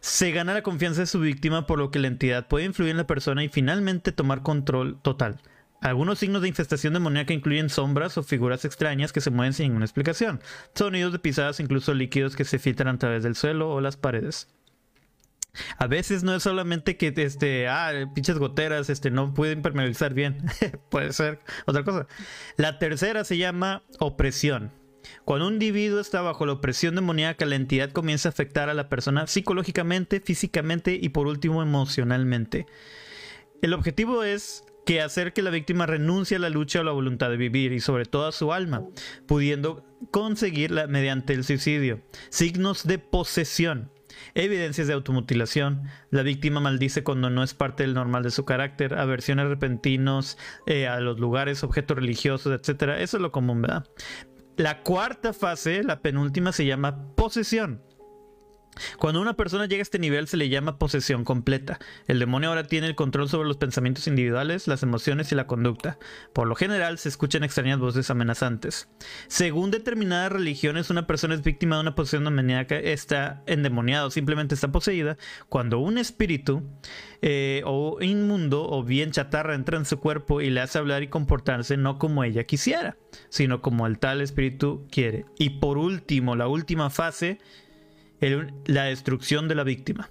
Se 0.00 0.30
gana 0.30 0.54
la 0.54 0.62
confianza 0.62 1.02
de 1.02 1.06
su 1.06 1.20
víctima 1.20 1.66
por 1.66 1.78
lo 1.78 1.90
que 1.90 1.98
la 1.98 2.08
entidad 2.08 2.48
puede 2.48 2.64
influir 2.64 2.92
en 2.92 2.96
la 2.96 3.06
persona 3.06 3.44
y 3.44 3.48
finalmente 3.48 4.12
tomar 4.12 4.42
control 4.42 4.98
total. 5.02 5.42
Algunos 5.80 6.18
signos 6.18 6.42
de 6.42 6.48
infestación 6.48 6.92
demoníaca 6.92 7.32
incluyen 7.32 7.70
sombras 7.70 8.18
o 8.18 8.22
figuras 8.22 8.64
extrañas 8.64 9.12
que 9.12 9.22
se 9.22 9.30
mueven 9.30 9.54
sin 9.54 9.66
ninguna 9.68 9.86
explicación, 9.86 10.40
sonidos 10.74 11.12
de 11.12 11.18
pisadas, 11.18 11.58
incluso 11.58 11.94
líquidos 11.94 12.36
que 12.36 12.44
se 12.44 12.58
filtran 12.58 12.96
a 12.96 12.98
través 12.98 13.22
del 13.22 13.34
suelo 13.34 13.70
o 13.70 13.80
las 13.80 13.96
paredes. 13.96 14.48
A 15.78 15.86
veces 15.86 16.22
no 16.22 16.34
es 16.34 16.42
solamente 16.42 16.96
que 16.96 17.12
este, 17.16 17.66
ah, 17.66 17.92
pinches 18.14 18.38
goteras, 18.38 18.90
este, 18.90 19.10
no 19.10 19.34
pueden 19.34 19.62
permeabilizar 19.62 20.14
bien. 20.14 20.44
Puede 20.90 21.12
ser 21.12 21.40
otra 21.66 21.82
cosa. 21.82 22.06
La 22.56 22.78
tercera 22.78 23.24
se 23.24 23.36
llama 23.36 23.82
opresión. 23.98 24.72
Cuando 25.24 25.46
un 25.46 25.54
individuo 25.54 26.00
está 26.00 26.20
bajo 26.20 26.46
la 26.46 26.52
opresión 26.52 26.94
demoníaca, 26.94 27.46
la 27.46 27.56
entidad 27.56 27.90
comienza 27.90 28.28
a 28.28 28.32
afectar 28.32 28.68
a 28.68 28.74
la 28.74 28.88
persona 28.88 29.26
psicológicamente, 29.26 30.20
físicamente 30.20 30.98
y 31.00 31.08
por 31.08 31.26
último 31.26 31.62
emocionalmente. 31.62 32.66
El 33.62 33.72
objetivo 33.72 34.22
es 34.22 34.64
que 34.90 35.00
hacer 35.00 35.32
que 35.32 35.42
la 35.42 35.50
víctima 35.50 35.86
renuncie 35.86 36.36
a 36.36 36.40
la 36.40 36.50
lucha 36.50 36.80
o 36.80 36.82
la 36.82 36.90
voluntad 36.90 37.30
de 37.30 37.36
vivir 37.36 37.72
y 37.72 37.78
sobre 37.78 38.06
todo 38.06 38.26
a 38.26 38.32
su 38.32 38.52
alma, 38.52 38.82
pudiendo 39.28 39.84
conseguirla 40.10 40.88
mediante 40.88 41.32
el 41.32 41.44
suicidio. 41.44 42.00
Signos 42.28 42.84
de 42.84 42.98
posesión. 42.98 43.92
Evidencias 44.34 44.88
de 44.88 44.94
automutilación. 44.94 45.84
La 46.10 46.24
víctima 46.24 46.58
maldice 46.58 47.04
cuando 47.04 47.30
no 47.30 47.44
es 47.44 47.54
parte 47.54 47.84
del 47.84 47.94
normal 47.94 48.24
de 48.24 48.32
su 48.32 48.44
carácter. 48.44 48.94
Aversiones 48.94 49.46
repentinos 49.46 50.36
eh, 50.66 50.88
a 50.88 50.98
los 50.98 51.20
lugares, 51.20 51.62
objetos 51.62 51.96
religiosos, 51.96 52.52
etc. 52.52 52.94
Eso 52.98 53.18
es 53.18 53.22
lo 53.22 53.30
común, 53.30 53.62
¿verdad? 53.62 53.86
La 54.56 54.82
cuarta 54.82 55.32
fase, 55.32 55.84
la 55.84 56.02
penúltima, 56.02 56.50
se 56.50 56.66
llama 56.66 57.14
posesión. 57.14 57.80
Cuando 58.98 59.20
una 59.20 59.34
persona 59.34 59.66
llega 59.66 59.80
a 59.80 59.82
este 59.82 59.98
nivel 59.98 60.28
se 60.28 60.36
le 60.36 60.48
llama 60.48 60.78
posesión 60.78 61.24
completa. 61.24 61.78
El 62.06 62.18
demonio 62.18 62.48
ahora 62.48 62.64
tiene 62.64 62.86
el 62.86 62.94
control 62.94 63.28
sobre 63.28 63.48
los 63.48 63.56
pensamientos 63.56 64.06
individuales, 64.06 64.68
las 64.68 64.82
emociones 64.82 65.32
y 65.32 65.34
la 65.34 65.46
conducta. 65.46 65.98
Por 66.32 66.46
lo 66.46 66.54
general 66.54 66.98
se 66.98 67.08
escuchan 67.08 67.44
extrañas 67.44 67.78
voces 67.78 68.10
amenazantes. 68.10 68.88
Según 69.28 69.70
determinadas 69.70 70.32
religiones, 70.32 70.90
una 70.90 71.06
persona 71.06 71.34
es 71.34 71.42
víctima 71.42 71.76
de 71.76 71.82
una 71.82 71.94
posesión 71.94 72.24
demoníaca, 72.24 72.76
está 72.76 73.42
endemoniado, 73.46 74.10
simplemente 74.10 74.54
está 74.54 74.72
poseída, 74.72 75.16
cuando 75.48 75.78
un 75.78 75.98
espíritu 75.98 76.62
eh, 77.22 77.62
o 77.66 77.98
inmundo 78.00 78.66
o 78.68 78.82
bien 78.82 79.10
chatarra 79.10 79.54
entra 79.54 79.76
en 79.78 79.84
su 79.84 79.98
cuerpo 79.98 80.40
y 80.40 80.50
le 80.50 80.60
hace 80.60 80.78
hablar 80.78 81.02
y 81.02 81.08
comportarse 81.08 81.76
no 81.76 81.98
como 81.98 82.24
ella 82.24 82.44
quisiera, 82.44 82.96
sino 83.28 83.60
como 83.60 83.86
el 83.86 83.98
tal 83.98 84.20
espíritu 84.20 84.86
quiere. 84.90 85.26
Y 85.38 85.50
por 85.60 85.78
último, 85.78 86.36
la 86.36 86.48
última 86.48 86.90
fase 86.90 87.38
la 88.66 88.84
destrucción 88.84 89.48
de 89.48 89.54
la 89.54 89.64
víctima. 89.64 90.10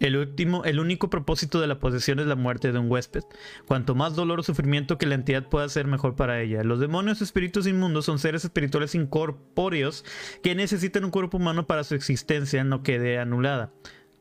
El, 0.00 0.16
último, 0.16 0.64
el 0.64 0.78
único 0.78 1.10
propósito 1.10 1.60
de 1.60 1.66
la 1.66 1.80
posesión 1.80 2.20
es 2.20 2.26
la 2.26 2.36
muerte 2.36 2.70
de 2.70 2.78
un 2.78 2.90
huésped. 2.90 3.24
Cuanto 3.66 3.96
más 3.96 4.14
dolor 4.14 4.40
o 4.40 4.42
sufrimiento 4.44 4.96
que 4.96 5.06
la 5.06 5.16
entidad 5.16 5.48
pueda 5.48 5.66
hacer, 5.66 5.86
mejor 5.86 6.14
para 6.14 6.40
ella. 6.40 6.62
Los 6.62 6.78
demonios 6.78 7.20
espíritus 7.20 7.66
inmundos 7.66 8.04
son 8.04 8.20
seres 8.20 8.44
espirituales 8.44 8.94
incorpóreos 8.94 10.04
que 10.42 10.54
necesitan 10.54 11.04
un 11.04 11.10
cuerpo 11.10 11.38
humano 11.38 11.66
para 11.66 11.82
su 11.82 11.96
existencia 11.96 12.62
no 12.62 12.82
quede 12.82 13.18
anulada 13.18 13.72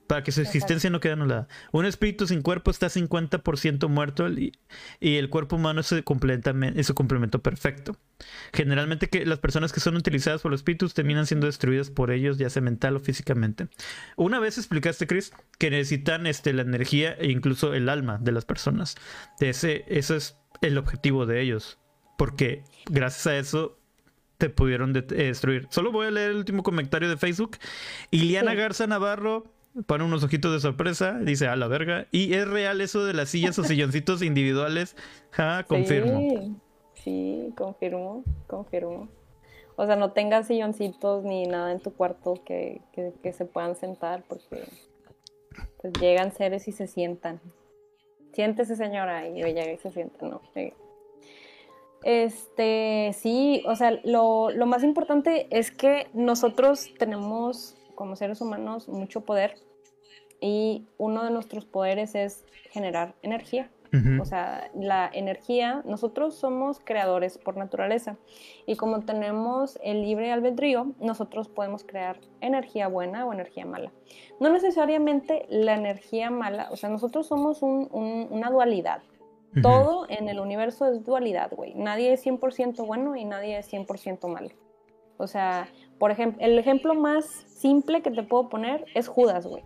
para 0.07 0.23
que 0.23 0.31
su 0.31 0.41
existencia 0.41 0.89
no 0.89 0.99
quede 0.99 1.13
anulada. 1.13 1.47
Un 1.71 1.85
espíritu 1.85 2.25
sin 2.25 2.41
cuerpo 2.41 2.71
está 2.71 2.87
50% 2.87 3.87
muerto 3.89 4.27
y, 4.29 4.53
el 5.01 5.29
cuerpo 5.29 5.57
humano 5.57 5.81
es 5.81 5.87
su, 5.87 5.95
es 5.95 6.87
su 6.87 6.95
complemento 6.95 7.41
perfecto. 7.41 7.97
Generalmente 8.53 9.09
que 9.09 9.25
las 9.25 9.39
personas 9.39 9.73
que 9.73 9.79
son 9.79 9.95
utilizadas 9.95 10.41
por 10.41 10.51
los 10.51 10.61
espíritus 10.61 10.93
terminan 10.93 11.27
siendo 11.27 11.45
destruidas 11.47 11.91
por 11.91 12.11
ellos, 12.11 12.37
ya 12.37 12.49
sea 12.49 12.61
mental 12.61 12.95
o 12.95 12.99
físicamente. 12.99 13.67
Una 14.15 14.39
vez 14.39 14.57
explicaste, 14.57 15.07
Chris, 15.07 15.33
que 15.59 15.69
necesitan 15.69 16.25
este, 16.25 16.53
la 16.53 16.61
energía 16.61 17.13
e 17.13 17.29
incluso 17.29 17.73
el 17.73 17.89
alma 17.89 18.17
de 18.19 18.31
las 18.31 18.45
personas. 18.45 18.95
Ese, 19.39 19.83
ese 19.87 20.15
es 20.15 20.37
el 20.61 20.77
objetivo 20.77 21.25
de 21.25 21.41
ellos. 21.41 21.77
Porque 22.17 22.63
gracias 22.89 23.27
a 23.27 23.37
eso 23.37 23.77
te 24.37 24.49
pudieron 24.49 24.93
destruir. 24.93 25.67
Solo 25.69 25.91
voy 25.91 26.07
a 26.07 26.11
leer 26.11 26.31
el 26.31 26.37
último 26.37 26.63
comentario 26.63 27.09
de 27.09 27.17
Facebook. 27.17 27.57
Iliana 28.11 28.53
Garza 28.53 28.87
Navarro 28.87 29.56
pone 29.85 30.03
unos 30.03 30.23
ojitos 30.23 30.51
de 30.53 30.59
sorpresa, 30.59 31.19
dice 31.19 31.47
a 31.47 31.55
la 31.55 31.67
verga. 31.67 32.07
¿Y 32.11 32.33
es 32.33 32.47
real 32.47 32.81
eso 32.81 33.05
de 33.05 33.13
las 33.13 33.29
sillas 33.29 33.57
o 33.59 33.63
silloncitos 33.63 34.21
individuales? 34.21 34.95
Ja, 35.31 35.63
confirmo. 35.67 36.19
Sí, 36.19 36.55
sí, 37.03 37.53
confirmo, 37.55 38.23
confirmo. 38.47 39.09
O 39.75 39.85
sea, 39.85 39.95
no 39.95 40.11
tengas 40.11 40.47
silloncitos 40.47 41.23
ni 41.23 41.45
nada 41.45 41.71
en 41.71 41.79
tu 41.79 41.93
cuarto 41.93 42.33
que, 42.43 42.81
se 43.31 43.45
puedan 43.45 43.75
sentar 43.75 44.23
porque 44.27 44.63
pues, 45.79 45.93
llegan 46.01 46.31
seres 46.33 46.67
y 46.67 46.71
se 46.71 46.87
sientan. 46.87 47.39
Siéntese, 48.33 48.75
señora, 48.75 49.27
y 49.27 49.43
ella 49.43 49.71
y 49.71 49.77
se 49.77 49.91
sienta, 49.91 50.27
¿no? 50.27 50.41
Este, 52.03 53.11
sí, 53.13 53.63
o 53.67 53.75
sea, 53.75 53.99
lo, 54.03 54.49
lo 54.51 54.65
más 54.65 54.83
importante 54.83 55.47
es 55.51 55.71
que 55.71 56.07
nosotros 56.13 56.89
tenemos 56.97 57.75
como 57.95 58.15
seres 58.15 58.41
humanos 58.41 58.87
mucho 58.87 59.21
poder 59.21 59.55
y 60.39 60.87
uno 60.97 61.23
de 61.23 61.31
nuestros 61.31 61.65
poderes 61.65 62.15
es 62.15 62.45
generar 62.71 63.15
energía. 63.21 63.69
O 64.21 64.25
sea, 64.25 64.69
la 64.75 65.09
energía, 65.11 65.81
nosotros 65.85 66.35
somos 66.35 66.79
creadores 66.83 67.37
por 67.37 67.57
naturaleza 67.57 68.17
y 68.65 68.75
como 68.75 68.99
tenemos 69.01 69.79
el 69.81 70.01
libre 70.01 70.31
albedrío, 70.31 70.91
nosotros 70.99 71.47
podemos 71.47 71.83
crear 71.83 72.19
energía 72.41 72.89
buena 72.89 73.25
o 73.25 73.33
energía 73.33 73.65
mala. 73.65 73.91
No 74.39 74.49
necesariamente 74.49 75.45
la 75.49 75.73
energía 75.73 76.29
mala, 76.29 76.67
o 76.69 76.75
sea, 76.75 76.89
nosotros 76.89 77.27
somos 77.27 77.63
una 77.63 78.49
dualidad. 78.51 79.01
Todo 79.63 80.05
en 80.09 80.29
el 80.29 80.39
universo 80.39 80.85
es 80.85 81.03
dualidad, 81.03 81.49
güey. 81.49 81.73
Nadie 81.73 82.13
es 82.13 82.23
100% 82.23 82.85
bueno 82.85 83.15
y 83.15 83.25
nadie 83.25 83.57
es 83.57 83.73
100% 83.73 84.27
malo. 84.27 84.49
O 85.17 85.25
sea, 85.25 85.67
por 85.97 86.11
ejemplo, 86.11 86.45
el 86.45 86.59
ejemplo 86.59 86.93
más 86.93 87.25
simple 87.25 88.03
que 88.03 88.11
te 88.11 88.21
puedo 88.21 88.49
poner 88.49 88.85
es 88.93 89.07
Judas, 89.07 89.47
güey. 89.47 89.63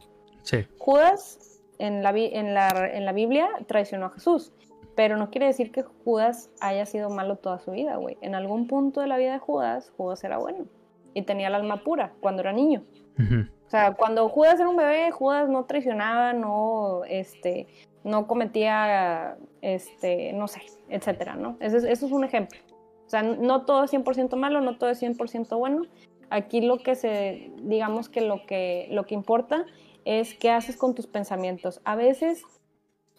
Judas 0.77 1.61
en 1.77 2.03
la, 2.03 2.11
en, 2.11 3.05
la, 3.05 3.11
Biblia 3.11 3.49
traicionó 3.67 4.07
a 4.07 4.09
Jesús, 4.11 4.53
pero 4.95 5.17
no 5.17 5.31
quiere 5.31 5.47
decir 5.47 5.71
que 5.71 5.83
Judas 5.83 6.49
haya 6.59 6.85
sido 6.85 7.09
malo 7.09 7.37
toda 7.37 7.59
su 7.59 7.71
vida, 7.71 7.95
güey. 7.95 8.17
En 8.21 8.35
algún 8.35 8.67
punto 8.67 9.01
de 9.01 9.07
la 9.07 9.17
vida 9.17 9.33
de 9.33 9.39
Judas, 9.39 9.91
Judas 9.97 10.23
era 10.23 10.37
bueno 10.37 10.65
y 11.13 11.23
tenía 11.23 11.47
el 11.47 11.55
alma 11.55 11.83
pura 11.83 12.13
cuando 12.19 12.41
era 12.41 12.53
niño. 12.53 12.83
O 13.17 13.69
sea, 13.69 13.93
cuando 13.93 14.27
Judas 14.29 14.59
era 14.59 14.67
un 14.67 14.77
bebé, 14.77 15.11
Judas 15.11 15.47
no 15.47 15.65
traicionaba, 15.65 16.33
no, 16.33 17.03
este, 17.07 17.67
no 18.03 18.27
cometía, 18.27 19.37
este, 19.61 20.33
no 20.33 20.47
sé, 20.47 20.61
etcétera, 20.89 21.35
¿no? 21.35 21.57
Eso 21.59 21.77
es, 21.77 21.83
eso 21.83 22.05
es 22.05 22.11
un 22.11 22.23
ejemplo. 22.23 22.59
O 23.05 23.09
sea, 23.09 23.21
no 23.23 23.65
todo 23.65 23.83
es 23.83 23.93
100% 23.93 24.35
malo, 24.37 24.61
no 24.61 24.77
todo 24.77 24.89
es 24.89 25.01
100% 25.01 25.57
bueno. 25.57 25.83
Aquí 26.29 26.61
lo 26.61 26.79
que 26.79 26.95
se, 26.95 27.51
digamos 27.61 28.09
que 28.09 28.21
lo 28.21 28.45
que, 28.45 28.87
lo 28.89 29.05
que 29.05 29.15
importa 29.15 29.65
es 30.05 30.33
qué 30.33 30.51
haces 30.51 30.77
con 30.77 30.95
tus 30.95 31.07
pensamientos. 31.07 31.81
A 31.83 31.95
veces 31.95 32.43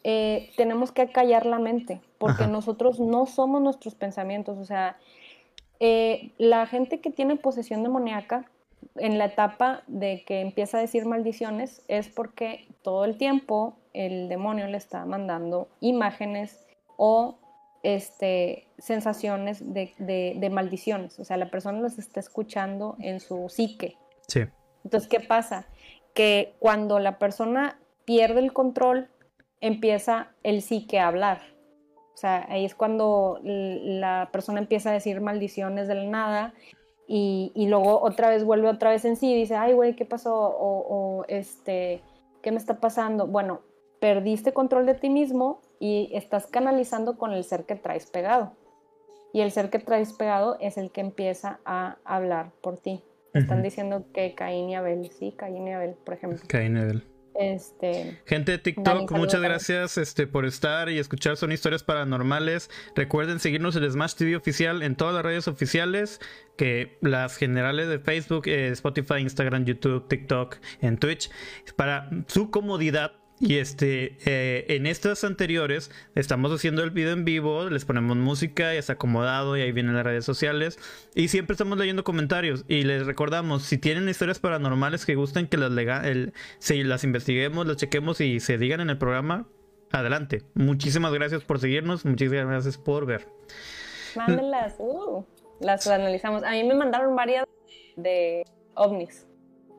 eh, 0.05 0.51
tenemos 0.57 0.93
que 0.93 1.11
callar 1.11 1.47
la 1.47 1.59
mente, 1.59 2.01
porque 2.18 2.47
nosotros 2.47 2.99
no 2.99 3.26
somos 3.26 3.62
nuestros 3.62 3.95
pensamientos. 3.95 4.59
O 4.59 4.64
sea, 4.64 4.97
eh, 5.80 6.33
la 6.39 6.66
gente 6.66 7.01
que 7.01 7.11
tiene 7.11 7.37
posesión 7.37 7.83
demoníaca, 7.83 8.47
en 8.97 9.16
la 9.16 9.26
etapa 9.26 9.85
de 9.87 10.24
que 10.26 10.41
empieza 10.41 10.78
a 10.78 10.80
decir 10.80 11.07
maldiciones, 11.07 11.85
es 11.87 12.09
porque 12.09 12.66
todo 12.83 13.05
el 13.05 13.16
tiempo 13.16 13.76
el 13.93 14.28
demonio 14.28 14.66
le 14.66 14.76
está 14.76 15.05
mandando 15.05 15.68
imágenes 15.80 16.66
o 16.97 17.39
este, 17.85 18.66
sensaciones 18.78 19.72
de, 19.72 19.93
de 19.99 20.51
maldiciones. 20.51 21.18
O 21.20 21.24
sea, 21.24 21.37
la 21.37 21.51
persona 21.51 21.80
las 21.80 21.99
está 21.99 22.20
escuchando 22.20 22.97
en 22.99 23.20
su 23.20 23.49
psique. 23.49 23.97
Sí. 24.26 24.41
Entonces, 24.85 25.09
¿qué 25.09 25.20
pasa? 25.20 25.66
Que 26.14 26.54
cuando 26.58 26.98
la 26.98 27.18
persona 27.18 27.78
pierde 28.04 28.40
el 28.40 28.52
control, 28.52 29.08
empieza 29.60 30.28
el 30.42 30.62
psique 30.62 30.98
a 30.98 31.08
hablar. 31.08 31.40
O 32.14 32.16
sea, 32.16 32.46
ahí 32.50 32.64
es 32.64 32.74
cuando 32.74 33.40
la 33.42 34.28
persona 34.32 34.60
empieza 34.60 34.90
a 34.90 34.92
decir 34.92 35.20
maldiciones 35.20 35.88
de 35.88 35.94
la 35.94 36.04
nada 36.04 36.54
y, 37.06 37.52
luego 37.68 38.00
otra 38.00 38.30
vez 38.30 38.44
vuelve 38.44 38.68
otra 38.68 38.90
vez 38.90 39.04
en 39.04 39.16
sí 39.16 39.32
y 39.32 39.36
dice, 39.36 39.56
ay, 39.56 39.72
güey, 39.72 39.96
¿qué 39.96 40.04
pasó? 40.04 40.34
O, 40.34 41.24
este, 41.28 42.02
¿qué 42.42 42.52
me 42.52 42.58
está 42.58 42.80
pasando? 42.80 43.26
Bueno, 43.26 43.60
perdiste 44.00 44.52
control 44.52 44.86
de 44.86 44.94
ti 44.94 45.10
mismo 45.10 45.60
y 45.78 46.10
estás 46.12 46.46
canalizando 46.46 47.18
con 47.18 47.32
el 47.32 47.44
ser 47.44 47.64
que 47.64 47.74
traes 47.74 48.06
pegado. 48.06 48.52
Y 49.32 49.40
el 49.40 49.50
ser 49.50 49.70
que 49.70 49.78
traes 49.78 50.12
pegado 50.12 50.56
es 50.60 50.76
el 50.76 50.90
que 50.90 51.00
empieza 51.00 51.60
a 51.64 51.96
hablar 52.04 52.52
por 52.60 52.76
ti. 52.76 53.02
Están 53.35 53.62
diciendo 53.62 54.07
que 54.12 54.35
Caín 54.35 54.68
y 54.68 54.74
Abel, 54.74 55.11
sí, 55.18 55.35
Caín 55.37 55.66
y 55.66 55.72
Abel, 55.72 55.95
por 56.05 56.14
ejemplo. 56.14 56.39
Caín 56.49 56.76
y 56.76 56.80
Abel. 56.80 57.05
Este, 57.35 58.18
Gente 58.26 58.53
de 58.53 58.59
TikTok, 58.59 59.11
muchas 59.12 59.41
gracias 59.41 59.97
este, 59.97 60.26
por 60.26 60.45
estar 60.45 60.91
y 60.91 60.99
escuchar 60.99 61.37
Son 61.37 61.51
Historias 61.51 61.83
Paranormales. 61.83 62.68
Recuerden 62.95 63.41
seguirnos 63.41 63.74
en 63.76 63.91
Smash 63.91 64.14
TV 64.14 64.37
oficial 64.37 64.83
en 64.83 64.97
todas 64.97 65.14
las 65.14 65.24
redes 65.24 65.49
oficiales, 65.49 66.20
que 66.59 66.99
las 67.01 67.37
generales 67.37 67.89
de 67.89 67.99
Facebook, 68.01 68.47
eh, 68.49 68.68
Spotify, 68.68 69.20
Instagram, 69.20 69.64
YouTube, 69.64 70.09
TikTok, 70.09 70.57
en 70.83 70.99
Twitch. 70.99 71.30
Para 71.74 72.11
su 72.26 72.51
comodidad, 72.51 73.12
y 73.43 73.57
este, 73.59 74.16
eh, 74.24 74.66
en 74.68 74.86
estas 74.86 75.24
anteriores 75.24 75.90
estamos 76.14 76.53
haciendo 76.53 76.84
el 76.84 76.93
video 76.93 77.12
en 77.12 77.24
vivo, 77.24 77.68
les 77.68 77.84
ponemos 77.84 78.16
música, 78.16 78.72
ya 78.72 78.78
está 78.78 78.93
acomodado 78.93 79.57
y 79.57 79.62
ahí 79.62 79.72
vienen 79.72 79.97
las 79.97 80.05
redes 80.05 80.24
sociales. 80.24 80.78
Y 81.16 81.26
siempre 81.26 81.55
estamos 81.55 81.76
leyendo 81.76 82.05
comentarios. 82.05 82.64
Y 82.68 82.84
les 82.84 83.05
recordamos, 83.05 83.64
si 83.64 83.78
tienen 83.78 84.09
historias 84.09 84.38
paranormales 84.38 85.05
que 85.05 85.16
gusten 85.16 85.49
que 85.49 85.57
las, 85.57 85.72
el, 86.05 86.34
si 86.61 86.84
las 86.84 87.03
investiguemos, 87.03 87.66
las 87.66 87.78
chequemos 87.78 88.20
y 88.20 88.38
se 88.38 88.59
digan 88.59 88.80
en 88.80 88.90
el 88.90 88.99
programa, 88.99 89.49
adelante. 89.90 90.45
Muchísimas 90.55 91.12
gracias 91.12 91.43
por 91.43 91.59
seguirnos, 91.59 92.05
muchísimas 92.05 92.47
gracias 92.47 92.78
por 92.78 93.07
ver. 93.07 93.26
Mándenlas, 94.14 94.76
uh, 94.78 95.24
las 95.61 95.84
analizamos. 95.88 96.45
A 96.45 96.53
mí 96.53 96.62
me 96.62 96.74
mandaron 96.74 97.16
varias 97.16 97.47
de 97.97 98.45
ovnis. 98.74 99.26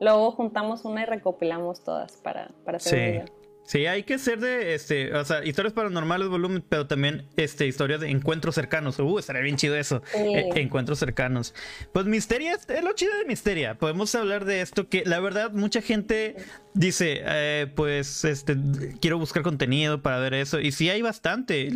Luego 0.02 0.32
juntamos 0.32 0.84
una 0.84 1.04
y 1.04 1.06
recopilamos 1.06 1.82
todas 1.82 2.18
para, 2.18 2.50
para 2.66 2.76
hacer 2.76 2.98
un 2.98 3.12
video. 3.24 3.43
Sí, 3.64 3.86
hay 3.86 4.02
que 4.02 4.18
ser 4.18 4.40
de, 4.40 4.74
este, 4.74 5.14
o 5.14 5.24
sea, 5.24 5.42
historias 5.44 5.72
paranormales, 5.72 6.28
volumen, 6.28 6.62
pero 6.68 6.86
también, 6.86 7.26
este, 7.36 7.66
historias 7.66 8.00
de 8.00 8.10
encuentros 8.10 8.54
cercanos. 8.54 8.98
Uh, 8.98 9.18
estaría 9.18 9.40
bien 9.40 9.56
chido 9.56 9.74
eso. 9.74 10.02
E, 10.14 10.50
encuentros 10.60 10.98
cercanos. 10.98 11.54
Pues 11.92 12.04
Misteria 12.04 12.52
es 12.54 12.84
lo 12.84 12.92
chido 12.92 13.16
de 13.16 13.24
Misteria. 13.24 13.76
Podemos 13.76 14.14
hablar 14.14 14.44
de 14.44 14.60
esto 14.60 14.88
que, 14.88 15.04
la 15.06 15.18
verdad, 15.18 15.52
mucha 15.52 15.80
gente 15.80 16.36
dice, 16.74 17.22
eh, 17.24 17.66
pues, 17.74 18.24
este, 18.24 18.56
quiero 19.00 19.18
buscar 19.18 19.42
contenido 19.42 20.02
para 20.02 20.18
ver 20.18 20.34
eso. 20.34 20.60
Y 20.60 20.72
sí 20.72 20.90
hay 20.90 21.02
bastante, 21.02 21.70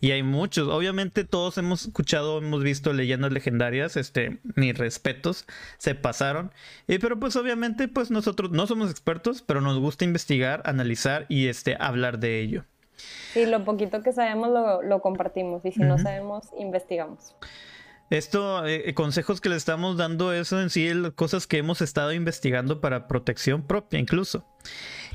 y 0.00 0.10
hay 0.10 0.22
muchos. 0.22 0.68
Obviamente 0.68 1.24
todos 1.24 1.58
hemos 1.58 1.86
escuchado, 1.86 2.38
hemos 2.38 2.62
visto 2.62 2.92
leyendas 2.92 3.32
legendarias, 3.32 3.96
este, 3.96 4.38
mis 4.54 4.76
respetos, 4.78 5.46
se 5.78 5.94
pasaron. 5.94 6.52
Y, 6.86 6.98
pero 6.98 7.18
pues 7.18 7.34
obviamente, 7.36 7.88
pues 7.88 8.10
nosotros 8.10 8.52
no 8.52 8.66
somos 8.66 8.90
expertos, 8.90 9.42
pero 9.42 9.60
nos 9.60 9.78
gusta 9.78 10.04
investigar, 10.04 10.62
analizar 10.64 11.26
y 11.28 11.48
este, 11.48 11.76
hablar 11.80 12.18
de 12.18 12.40
ello. 12.40 12.64
Sí, 13.32 13.46
lo 13.46 13.64
poquito 13.64 14.02
que 14.02 14.12
sabemos 14.12 14.50
lo, 14.84 15.00
compartimos 15.00 15.64
y 15.64 15.72
si 15.72 15.80
no 15.80 15.98
sabemos, 15.98 16.50
investigamos. 16.58 17.34
Esto, 18.14 18.64
eh, 18.64 18.88
eh, 18.88 18.94
consejos 18.94 19.40
que 19.40 19.48
le 19.48 19.56
estamos 19.56 19.96
dando, 19.96 20.32
eso 20.32 20.60
en 20.60 20.70
sí, 20.70 20.88
cosas 21.16 21.48
que 21.48 21.58
hemos 21.58 21.80
estado 21.80 22.12
investigando 22.12 22.80
para 22.80 23.08
protección 23.08 23.62
propia 23.62 23.98
incluso. 23.98 24.46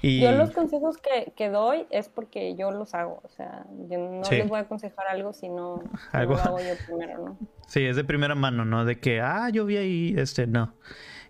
Y... 0.01 0.19
Yo 0.19 0.33
los 0.33 0.51
consejos 0.51 0.97
que, 1.35 1.49
doy 1.49 1.85
es 1.91 2.09
porque 2.09 2.55
yo 2.57 2.71
los 2.71 2.93
hago, 2.93 3.21
o 3.23 3.29
sea, 3.29 3.65
yo 3.89 3.99
no 3.99 4.21
les 4.29 4.49
voy 4.49 4.59
a 4.59 4.63
aconsejar 4.63 5.07
algo 5.07 5.31
si 5.31 5.47
no, 5.47 5.81
¿Algo? 6.11 6.33
lo 6.33 6.41
hago 6.41 6.59
yo 6.59 6.73
primero, 6.85 7.25
¿no? 7.25 7.37
Sí, 7.67 7.85
es 7.85 7.95
de 7.95 8.03
primera 8.03 8.35
mano, 8.35 8.65
¿no? 8.65 8.83
De 8.83 8.99
que, 8.99 9.21
ah, 9.21 9.49
yo 9.49 9.65
vi 9.65 9.77
ahí, 9.77 10.15
este, 10.17 10.45
no. 10.45 10.73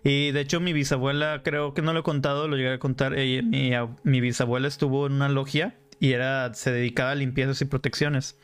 Y 0.02 0.32
de 0.32 0.40
hecho 0.40 0.58
mi 0.58 0.72
bisabuela, 0.72 1.42
creo 1.44 1.72
que 1.72 1.82
no 1.82 1.92
lo 1.92 2.00
he 2.00 2.02
contado, 2.02 2.48
lo 2.48 2.56
llegué 2.56 2.72
a 2.72 2.78
contar, 2.80 3.12
mi, 3.12 3.72
mi 4.02 4.20
bisabuela 4.20 4.66
estuvo 4.66 5.06
en 5.06 5.12
una 5.12 5.28
logia 5.28 5.78
y 6.00 6.14
era, 6.14 6.52
se 6.54 6.72
dedicaba 6.72 7.12
a 7.12 7.14
limpiezas 7.14 7.60
y 7.60 7.66
protecciones. 7.66 8.36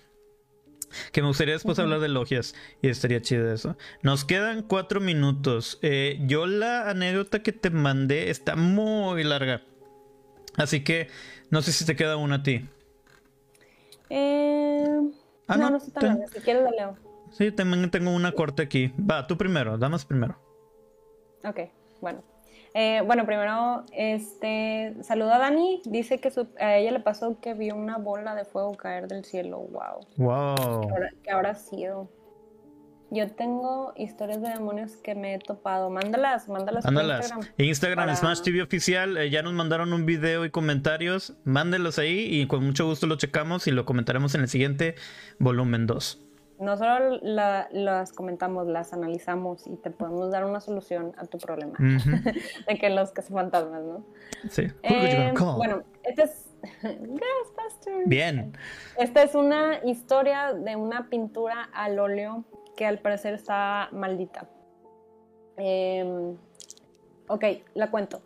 Que 1.12 1.20
me 1.22 1.28
gustaría 1.28 1.55
después 1.55 1.78
hablar 1.78 2.01
de 2.01 2.09
logias 2.09 2.55
y 2.82 2.89
estaría 2.89 3.20
chido 3.20 3.53
eso. 3.53 3.76
Nos 4.03 4.24
quedan 4.24 4.62
cuatro 4.62 5.01
minutos. 5.01 5.78
Eh, 5.82 6.18
yo 6.22 6.47
la 6.47 6.89
anécdota 6.91 7.43
que 7.43 7.53
te 7.53 7.70
mandé 7.70 8.30
está 8.30 8.57
muy 8.57 9.24
larga. 9.24 9.62
Así 10.57 10.82
que 10.84 11.09
no 11.51 11.62
sé 11.62 11.72
si 11.72 11.84
te 11.84 11.97
queda 11.97 12.16
una 12.16 12.37
a 12.37 12.43
ti. 12.43 12.68
Eh, 14.09 15.01
ah, 15.49 15.57
no, 15.57 15.70
no, 15.70 15.76
está 15.76 16.01
tan 16.01 16.18
larga. 16.18 16.28
Si 16.28 16.41
quieres 16.41 16.62
la 16.62 16.70
leo. 16.70 16.97
Sí, 17.32 17.51
también 17.53 17.91
tengo 17.91 18.11
una 18.11 18.32
corte 18.32 18.62
aquí. 18.62 18.93
Va, 18.99 19.26
tú 19.26 19.37
primero, 19.37 19.76
damas 19.76 20.05
primero. 20.05 20.39
Ok, 21.45 21.61
bueno. 22.01 22.22
Eh, 22.78 23.00
bueno, 23.06 23.24
primero, 23.24 23.86
este, 23.90 24.96
saluda 25.00 25.36
a 25.36 25.38
Dani. 25.38 25.80
Dice 25.86 26.18
que 26.18 26.30
a 26.60 26.76
ella 26.76 26.92
le 26.92 27.00
pasó 27.00 27.40
que 27.40 27.54
vio 27.54 27.74
una 27.74 27.96
bola 27.96 28.34
de 28.34 28.44
fuego 28.44 28.76
caer 28.76 29.08
del 29.08 29.24
cielo. 29.24 29.60
Wow. 29.60 30.06
Wow. 30.18 30.92
¿Qué 31.22 31.30
habrá, 31.30 31.54
sido? 31.54 32.10
Yo 33.10 33.30
tengo 33.30 33.94
historias 33.96 34.42
de 34.42 34.50
demonios 34.50 34.94
que 34.96 35.14
me 35.14 35.36
he 35.36 35.38
topado. 35.38 35.88
Mándalas, 35.88 36.50
mándalas. 36.50 36.84
Mándalas. 36.84 37.30
Instagram, 37.30 37.48
Instagram 37.56 38.16
Smash 38.16 38.42
TV 38.42 38.60
Oficial. 38.60 39.16
Eh, 39.16 39.30
ya 39.30 39.40
nos 39.40 39.54
mandaron 39.54 39.94
un 39.94 40.04
video 40.04 40.44
y 40.44 40.50
comentarios. 40.50 41.32
Mándelos 41.44 41.98
ahí 41.98 42.28
y 42.30 42.46
con 42.46 42.62
mucho 42.62 42.84
gusto 42.84 43.06
lo 43.06 43.16
checamos 43.16 43.66
y 43.68 43.70
lo 43.70 43.86
comentaremos 43.86 44.34
en 44.34 44.42
el 44.42 44.48
siguiente 44.48 44.96
volumen 45.38 45.86
2 45.86 46.25
no 46.59 46.76
solo 46.76 47.18
las 47.22 48.12
comentamos, 48.12 48.66
las 48.66 48.92
analizamos 48.92 49.66
y 49.66 49.76
te 49.76 49.90
podemos 49.90 50.30
dar 50.30 50.44
una 50.44 50.61
solución 50.61 51.12
a 51.18 51.26
tu 51.26 51.38
problema 51.38 51.76
de 52.68 52.78
que 52.78 52.90
los 52.90 53.12
que 53.12 53.22
son 53.22 53.36
fantasmas, 53.36 53.82
¿no? 53.82 54.04
Sí. 54.48 54.68
Eh, 54.82 55.32
bueno, 55.57 55.82
este 56.02 56.22
es 56.22 56.46
Bien. 58.07 58.52
Esta 58.98 59.22
es 59.22 59.34
una 59.34 59.80
historia 59.84 60.52
de 60.52 60.76
una 60.76 61.09
pintura 61.09 61.68
al 61.72 61.98
óleo 61.98 62.44
que 62.76 62.86
al 62.86 62.98
parecer 62.98 63.34
está 63.34 63.88
maldita. 63.92 64.48
Em, 65.57 66.36
ok, 67.28 67.44
la 67.74 67.90
cuento. 67.90 68.20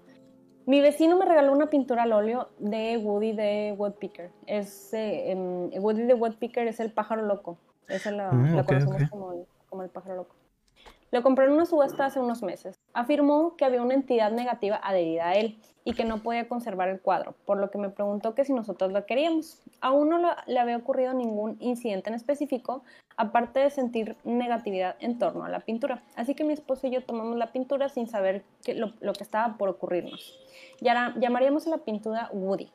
Mi 0.66 0.80
vecino 0.80 1.16
me 1.16 1.24
regaló 1.24 1.52
una 1.52 1.70
pintura 1.70 2.02
al 2.04 2.12
óleo 2.12 2.50
de 2.58 2.96
Woody 2.98 3.32
de 3.32 3.74
Woodpecker. 3.76 4.30
Es, 4.46 4.92
eh, 4.94 5.30
em, 5.30 5.70
Woody 5.82 6.02
de 6.02 6.14
Woodpecker 6.14 6.66
es 6.68 6.80
el 6.80 6.92
pájaro 6.92 7.22
loco. 7.22 7.58
Esa 7.90 8.10
la, 8.10 8.30
mm, 8.30 8.64
conocemos 8.64 9.10
como, 9.68 9.82
el, 9.82 9.90
pájaro 9.90 10.16
loco. 10.16 10.34
Lo 11.10 11.22
compré 11.22 11.46
en 11.46 11.52
una 11.52 11.66
subasta 11.66 12.06
hace 12.06 12.20
unos 12.20 12.42
meses. 12.42 12.78
Afirmó 12.92 13.56
que 13.56 13.64
había 13.64 13.82
una 13.82 13.94
entidad 13.94 14.30
negativa 14.30 14.80
adherida 14.82 15.28
a 15.28 15.34
él 15.34 15.60
y 15.84 15.94
que 15.94 16.04
no 16.04 16.22
podía 16.22 16.46
conservar 16.46 16.88
el 16.88 17.00
cuadro, 17.00 17.34
por 17.46 17.58
lo 17.58 17.70
que 17.70 17.78
me 17.78 17.90
preguntó 17.90 18.34
que 18.34 18.44
si 18.44 18.52
nosotros 18.52 18.92
lo 18.92 19.04
queríamos. 19.06 19.60
Aún 19.80 20.08
no 20.08 20.20
le 20.46 20.58
había 20.58 20.76
ocurrido 20.76 21.12
ningún 21.12 21.56
incidente 21.58 22.10
en 22.10 22.14
específico, 22.14 22.84
aparte 23.16 23.58
de 23.60 23.70
sentir 23.70 24.16
negatividad 24.22 24.94
en 25.00 25.18
torno 25.18 25.44
a 25.44 25.48
la 25.48 25.60
pintura. 25.60 26.02
Así 26.14 26.34
que 26.34 26.44
mi 26.44 26.52
esposo 26.52 26.86
y 26.86 26.90
yo 26.90 27.04
tomamos 27.04 27.36
la 27.36 27.50
pintura 27.50 27.88
sin 27.88 28.06
saber 28.06 28.44
lo, 28.68 28.92
lo, 29.00 29.12
que 29.12 29.24
estaba 29.24 29.56
por 29.58 29.68
ocurrirnos. 29.68 30.38
Y 30.80 30.88
ahora 30.88 31.14
llamaríamos 31.18 31.66
a 31.66 31.70
la 31.70 31.78
pintura 31.78 32.30
Woody. 32.32 32.70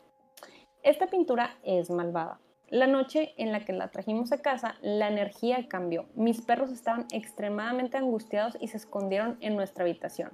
Esta 0.83 1.07
pintura 1.07 1.55
es 1.63 1.89
malvada. 1.89 2.39
La 2.69 2.87
noche 2.87 3.33
en 3.37 3.51
la 3.51 3.63
que 3.63 3.73
la 3.73 3.89
trajimos 3.89 4.31
a 4.31 4.41
casa, 4.41 4.75
la 4.81 5.07
energía 5.07 5.67
cambió. 5.67 6.07
Mis 6.15 6.41
perros 6.41 6.71
estaban 6.71 7.05
extremadamente 7.11 7.97
angustiados 7.97 8.57
y 8.59 8.67
se 8.69 8.77
escondieron 8.77 9.37
en 9.39 9.55
nuestra 9.55 9.83
habitación. 9.83 10.31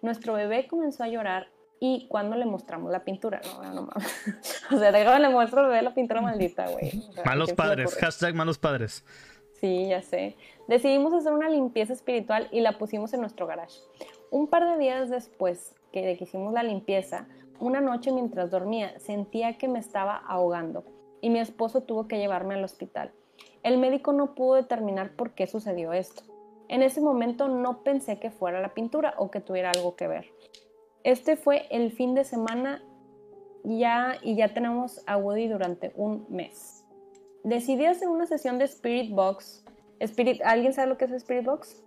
Nuestro 0.00 0.32
bebé 0.32 0.66
comenzó 0.66 1.04
a 1.04 1.08
llorar 1.08 1.48
y 1.78 2.06
cuando 2.08 2.36
le 2.36 2.46
mostramos 2.46 2.90
la 2.90 3.04
pintura, 3.04 3.42
no, 3.44 3.74
no 3.74 3.82
mames. 3.82 4.64
o 4.72 4.78
sea, 4.78 4.90
déjame 4.90 5.20
le 5.20 5.28
muestro 5.28 5.60
al 5.60 5.66
bebé 5.66 5.82
la 5.82 5.92
pintura 5.92 6.22
maldita, 6.22 6.66
güey. 6.70 6.90
malos 7.26 7.52
padres, 7.52 7.94
hashtag 7.96 8.34
malos 8.34 8.56
padres. 8.56 9.04
Sí, 9.60 9.88
ya 9.88 10.00
sé. 10.00 10.36
Decidimos 10.68 11.12
hacer 11.12 11.32
una 11.32 11.50
limpieza 11.50 11.92
espiritual 11.92 12.48
y 12.52 12.60
la 12.60 12.78
pusimos 12.78 13.12
en 13.12 13.20
nuestro 13.20 13.46
garage. 13.46 13.80
Un 14.30 14.48
par 14.48 14.64
de 14.66 14.78
días 14.78 15.10
después 15.10 15.74
que, 15.92 16.06
de 16.06 16.16
que 16.16 16.24
hicimos 16.24 16.54
la 16.54 16.62
limpieza, 16.62 17.26
una 17.58 17.80
noche 17.82 18.12
mientras 18.12 18.50
dormía 18.50 18.98
sentía 18.98 19.58
que 19.58 19.68
me 19.68 19.78
estaba 19.78 20.16
ahogando 20.16 20.95
y 21.26 21.30
mi 21.30 21.40
esposo 21.40 21.80
tuvo 21.80 22.06
que 22.06 22.18
llevarme 22.18 22.54
al 22.54 22.62
hospital. 22.62 23.10
El 23.64 23.78
médico 23.78 24.12
no 24.12 24.36
pudo 24.36 24.54
determinar 24.54 25.16
por 25.16 25.32
qué 25.32 25.48
sucedió 25.48 25.92
esto. 25.92 26.22
En 26.68 26.84
ese 26.84 27.00
momento 27.00 27.48
no 27.48 27.82
pensé 27.82 28.20
que 28.20 28.30
fuera 28.30 28.60
la 28.60 28.74
pintura 28.74 29.12
o 29.18 29.28
que 29.32 29.40
tuviera 29.40 29.72
algo 29.72 29.96
que 29.96 30.06
ver. 30.06 30.26
Este 31.02 31.36
fue 31.36 31.66
el 31.72 31.90
fin 31.90 32.14
de 32.14 32.22
semana 32.22 32.80
ya 33.64 34.18
y 34.22 34.36
ya 34.36 34.54
tenemos 34.54 35.02
a 35.08 35.16
Woody 35.16 35.48
durante 35.48 35.90
un 35.96 36.26
mes. 36.28 36.84
Decidí 37.42 37.86
hacer 37.86 38.06
una 38.06 38.26
sesión 38.26 38.60
de 38.60 38.66
Spirit 38.66 39.12
Box. 39.12 39.64
Spirit, 39.98 40.40
¿Alguien 40.44 40.74
sabe 40.74 40.86
lo 40.86 40.96
que 40.96 41.06
es 41.06 41.10
Spirit 41.10 41.44
Box? 41.44 41.82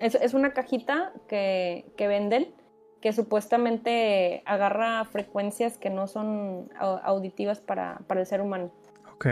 Es, 0.00 0.16
es 0.16 0.34
una 0.34 0.52
cajita 0.52 1.12
que, 1.28 1.92
que 1.96 2.08
venden 2.08 2.52
que 3.00 3.12
supuestamente 3.12 4.42
agarra 4.44 5.04
frecuencias 5.04 5.78
que 5.78 5.90
no 5.90 6.06
son 6.06 6.70
auditivas 6.78 7.60
para, 7.60 8.00
el 8.08 8.26
ser 8.26 8.40
humano. 8.40 8.70
Ok. 9.14 9.26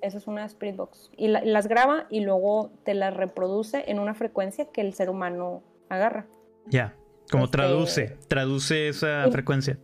Eso 0.00 0.18
es 0.18 0.26
una 0.28 0.44
Spirit 0.44 0.76
Box. 0.76 1.10
Y 1.16 1.28
las 1.28 1.66
graba 1.66 2.06
y 2.08 2.20
luego 2.20 2.70
te 2.84 2.94
las 2.94 3.14
reproduce 3.14 3.84
en 3.90 3.98
una 3.98 4.14
frecuencia 4.14 4.66
que 4.66 4.80
el 4.80 4.94
ser 4.94 5.10
humano 5.10 5.62
agarra. 5.88 6.26
Ya, 6.66 6.94
como 7.30 7.44
este, 7.44 7.56
traduce, 7.56 8.16
traduce 8.28 8.88
esa 8.88 9.28
frecuencia. 9.30 9.78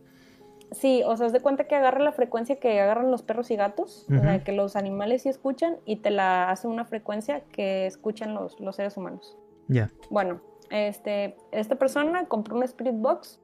Sí, 0.71 1.03
o 1.05 1.15
sea, 1.15 1.27
haz 1.27 1.33
de 1.33 1.41
cuenta 1.41 1.65
que 1.67 1.75
agarra 1.75 1.99
la 1.99 2.11
frecuencia 2.11 2.57
que 2.57 2.79
agarran 2.79 3.11
los 3.11 3.21
perros 3.23 3.51
y 3.51 3.55
gatos, 3.55 4.07
o 4.09 4.21
sea, 4.21 4.43
que 4.43 4.51
los 4.51 4.75
animales 4.75 5.21
sí 5.21 5.29
escuchan 5.29 5.77
y 5.85 5.97
te 5.97 6.11
la 6.11 6.49
hace 6.49 6.67
una 6.67 6.85
frecuencia 6.85 7.41
que 7.51 7.85
escuchan 7.85 8.33
los, 8.33 8.59
los 8.59 8.75
seres 8.75 8.97
humanos. 8.97 9.37
Ya. 9.67 9.89
Bueno, 10.09 10.41
este, 10.69 11.35
esta 11.51 11.75
persona 11.75 12.27
compró 12.27 12.55
una 12.55 12.65
Spirit 12.65 12.95
Box. 12.95 13.39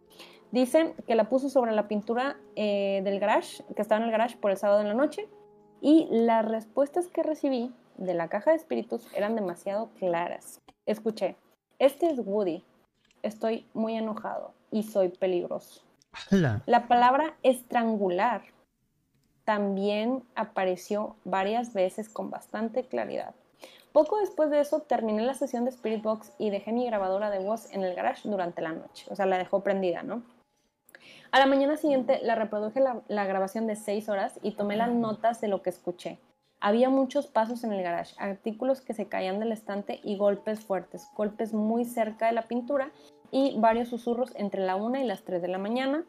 Dicen 0.51 0.93
que 1.07 1.15
la 1.15 1.29
puso 1.29 1.49
sobre 1.49 1.71
la 1.71 1.87
pintura 1.87 2.37
eh, 2.55 3.01
del 3.03 3.19
garage, 3.19 3.63
que 3.75 3.81
estaba 3.81 4.01
en 4.01 4.05
el 4.05 4.11
garage 4.11 4.37
por 4.37 4.51
el 4.51 4.57
sábado 4.57 4.81
en 4.81 4.87
la 4.87 4.93
noche. 4.93 5.29
Y 5.81 6.07
las 6.11 6.45
respuestas 6.45 7.07
que 7.07 7.23
recibí 7.23 7.73
de 7.97 8.13
la 8.13 8.27
caja 8.27 8.51
de 8.51 8.57
espíritus 8.57 9.07
eran 9.15 9.35
demasiado 9.35 9.89
claras. 9.99 10.59
Escuché, 10.85 11.35
este 11.79 12.07
es 12.07 12.19
Woody. 12.23 12.63
Estoy 13.23 13.67
muy 13.73 13.95
enojado 13.95 14.53
y 14.71 14.83
soy 14.83 15.09
peligroso. 15.09 15.81
La 16.65 16.87
palabra 16.87 17.35
estrangular 17.43 18.43
también 19.45 20.23
apareció 20.35 21.15
varias 21.23 21.73
veces 21.73 22.09
con 22.09 22.29
bastante 22.29 22.83
claridad. 22.83 23.33
Poco 23.91 24.19
después 24.19 24.49
de 24.49 24.61
eso 24.61 24.81
terminé 24.81 25.21
la 25.21 25.33
sesión 25.33 25.65
de 25.65 25.71
Spirit 25.71 26.01
Box 26.01 26.33
y 26.37 26.49
dejé 26.49 26.71
mi 26.71 26.85
grabadora 26.85 27.29
de 27.29 27.39
voz 27.39 27.71
en 27.71 27.83
el 27.83 27.93
garage 27.93 28.29
durante 28.29 28.61
la 28.61 28.71
noche. 28.71 29.05
O 29.09 29.15
sea, 29.15 29.25
la 29.25 29.37
dejó 29.37 29.61
prendida, 29.61 30.01
¿no? 30.03 30.23
A 31.31 31.39
la 31.39 31.45
mañana 31.45 31.77
siguiente 31.77 32.19
la 32.23 32.35
reproduje 32.35 32.79
la, 32.79 33.01
la 33.07 33.25
grabación 33.25 33.67
de 33.67 33.75
seis 33.75 34.09
horas 34.09 34.39
y 34.43 34.51
tomé 34.51 34.75
las 34.75 34.91
notas 34.91 35.41
de 35.41 35.47
lo 35.47 35.61
que 35.61 35.69
escuché. 35.69 36.19
Había 36.59 36.89
muchos 36.89 37.27
pasos 37.27 37.63
en 37.63 37.73
el 37.73 37.81
garage, 37.81 38.15
artículos 38.19 38.81
que 38.81 38.93
se 38.93 39.07
caían 39.07 39.39
del 39.39 39.51
estante 39.51 39.99
y 40.03 40.15
golpes 40.15 40.59
fuertes, 40.59 41.07
golpes 41.15 41.53
muy 41.53 41.85
cerca 41.85 42.27
de 42.27 42.33
la 42.33 42.43
pintura 42.43 42.91
y 43.31 43.59
varios 43.59 43.89
susurros 43.89 44.31
entre 44.35 44.61
la 44.61 44.75
una 44.75 45.01
y 45.01 45.07
las 45.07 45.23
tres 45.23 45.41
de 45.41 45.47
la 45.47 45.57
mañana 45.57 46.05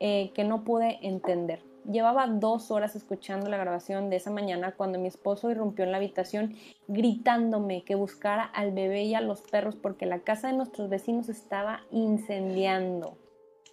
eh, 0.00 0.32
que 0.34 0.44
no 0.44 0.64
pude 0.64 0.98
entender. 1.06 1.62
Llevaba 1.90 2.26
dos 2.26 2.70
horas 2.70 2.94
escuchando 2.96 3.48
la 3.48 3.56
grabación 3.56 4.10
de 4.10 4.16
esa 4.16 4.30
mañana 4.30 4.72
cuando 4.72 4.98
mi 4.98 5.08
esposo 5.08 5.50
irrumpió 5.50 5.84
en 5.84 5.92
la 5.92 5.96
habitación 5.96 6.54
gritándome 6.86 7.82
que 7.82 7.94
buscara 7.94 8.44
al 8.44 8.72
bebé 8.72 9.04
y 9.04 9.14
a 9.14 9.22
los 9.22 9.40
perros 9.40 9.74
porque 9.74 10.04
la 10.04 10.18
casa 10.18 10.48
de 10.48 10.54
nuestros 10.54 10.90
vecinos 10.90 11.28
estaba 11.28 11.80
incendiando. 11.90 13.16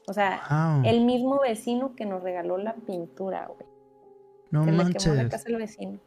O 0.08 0.14
sea, 0.14 0.82
el 0.86 1.02
mismo 1.02 1.40
vecino 1.40 1.96
que 1.96 2.06
nos 2.06 2.24
regaló 2.24 2.58
la 2.58 2.76
pintura, 2.76 3.48
güey. 3.48 3.68
No 4.52 4.64
que 4.64 4.72
manches. 4.72 5.06
Le 5.06 5.12
quemó 5.12 5.24
la 5.24 5.30
casa 5.30 5.50
al 5.50 5.56
vecino. 5.58 6.00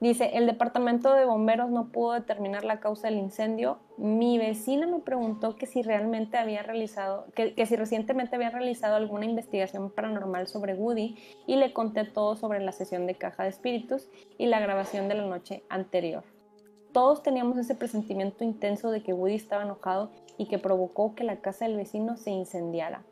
Dice, 0.00 0.30
el 0.32 0.46
departamento 0.46 1.12
de 1.12 1.26
bomberos 1.26 1.68
no 1.68 1.88
pudo 1.92 2.12
determinar 2.12 2.64
la 2.64 2.80
causa 2.80 3.08
del 3.08 3.18
incendio. 3.18 3.80
Mi 3.98 4.38
vecina 4.38 4.86
me 4.86 5.00
preguntó 5.00 5.56
que 5.56 5.66
si 5.66 5.82
realmente 5.82 6.38
había 6.38 6.62
realizado, 6.62 7.26
que, 7.34 7.66
si 7.66 7.76
recientemente 7.76 8.34
había 8.34 8.48
realizado 8.48 8.96
alguna 8.96 9.26
investigación 9.26 9.90
paranormal 9.90 10.48
sobre 10.48 10.72
Woody 10.72 11.18
y 11.46 11.56
le 11.56 11.74
conté 11.74 12.04
todo 12.04 12.34
sobre 12.34 12.60
la 12.60 12.72
sesión 12.72 13.06
de 13.06 13.16
caja 13.16 13.42
de 13.42 13.50
espíritus 13.50 14.08
y 14.38 14.46
la 14.46 14.58
grabación 14.58 15.06
de 15.08 15.16
la 15.16 15.26
noche 15.26 15.64
anterior. 15.68 16.24
Todos 16.92 17.22
teníamos 17.22 17.58
ese 17.58 17.74
presentimiento 17.74 18.42
intenso 18.42 18.90
de 18.90 19.02
que 19.02 19.12
Woody 19.12 19.34
estaba 19.34 19.64
enojado 19.64 20.10
y 20.38 20.48
que 20.48 20.58
provocó 20.58 21.14
que 21.14 21.24
la 21.24 21.42
casa 21.42 21.66
del 21.66 21.76
vecino 21.76 22.16
se 22.16 22.30
incendiara. 22.30 23.04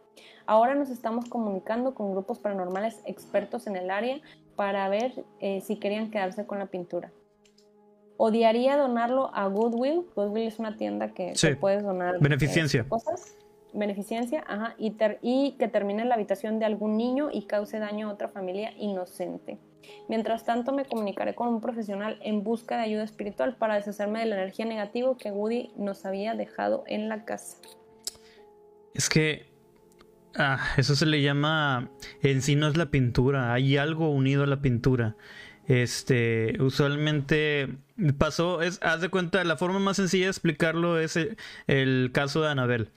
Ahora 0.46 0.74
nos 0.74 0.88
estamos 0.88 1.28
comunicando 1.28 1.94
con 1.94 2.12
grupos 2.12 2.38
paranormales 2.38 3.02
expertos 3.04 3.66
en 3.66 3.76
el 3.76 3.90
área 3.90 4.20
para 4.58 4.88
ver 4.88 5.24
eh, 5.38 5.60
si 5.60 5.76
querían 5.76 6.10
quedarse 6.10 6.44
con 6.44 6.58
la 6.58 6.66
pintura. 6.66 7.12
Odiaría 8.16 8.76
donarlo 8.76 9.30
a 9.32 9.46
Goodwill. 9.46 10.04
Goodwill 10.16 10.48
es 10.48 10.58
una 10.58 10.76
tienda 10.76 11.14
que 11.14 11.32
puedes 11.60 11.84
donar 11.84 12.16
eh, 12.16 12.18
beneficencia. 12.20 12.82
cosas. 12.88 13.36
Beneficencia, 13.72 14.42
ajá, 14.48 14.74
y, 14.76 14.96
y 15.22 15.52
que 15.60 15.68
termine 15.68 16.02
en 16.02 16.08
la 16.08 16.16
habitación 16.16 16.58
de 16.58 16.64
algún 16.64 16.96
niño 16.96 17.28
y 17.32 17.42
cause 17.42 17.78
daño 17.78 18.10
a 18.10 18.14
otra 18.14 18.30
familia 18.30 18.72
inocente. 18.76 19.58
Mientras 20.08 20.44
tanto, 20.44 20.72
me 20.72 20.84
comunicaré 20.86 21.36
con 21.36 21.46
un 21.46 21.60
profesional 21.60 22.18
en 22.20 22.42
busca 22.42 22.78
de 22.78 22.82
ayuda 22.82 23.04
espiritual 23.04 23.54
para 23.54 23.76
deshacerme 23.76 24.18
de 24.18 24.26
la 24.26 24.34
energía 24.34 24.64
negativa 24.64 25.16
que 25.16 25.30
Woody 25.30 25.70
nos 25.76 26.04
había 26.04 26.34
dejado 26.34 26.82
en 26.88 27.08
la 27.08 27.24
casa. 27.24 27.58
Es 28.92 29.08
que 29.08 29.46
Ah, 30.38 30.60
eso 30.76 30.94
se 30.94 31.04
le 31.04 31.20
llama. 31.20 31.90
En 32.22 32.42
sí 32.42 32.54
no 32.54 32.68
es 32.68 32.76
la 32.76 32.90
pintura. 32.92 33.52
Hay 33.52 33.76
algo 33.76 34.10
unido 34.10 34.44
a 34.44 34.46
la 34.46 34.62
pintura. 34.62 35.16
Este, 35.66 36.56
usualmente 36.60 37.68
pasó, 38.16 38.62
es, 38.62 38.78
haz 38.82 39.00
de 39.00 39.08
cuenta, 39.10 39.42
la 39.44 39.56
forma 39.56 39.80
más 39.80 39.96
sencilla 39.96 40.26
de 40.26 40.30
explicarlo 40.30 40.98
es 40.98 41.18
el, 41.66 42.10
caso 42.12 42.40
de 42.40 42.50
Anabel. 42.50 42.90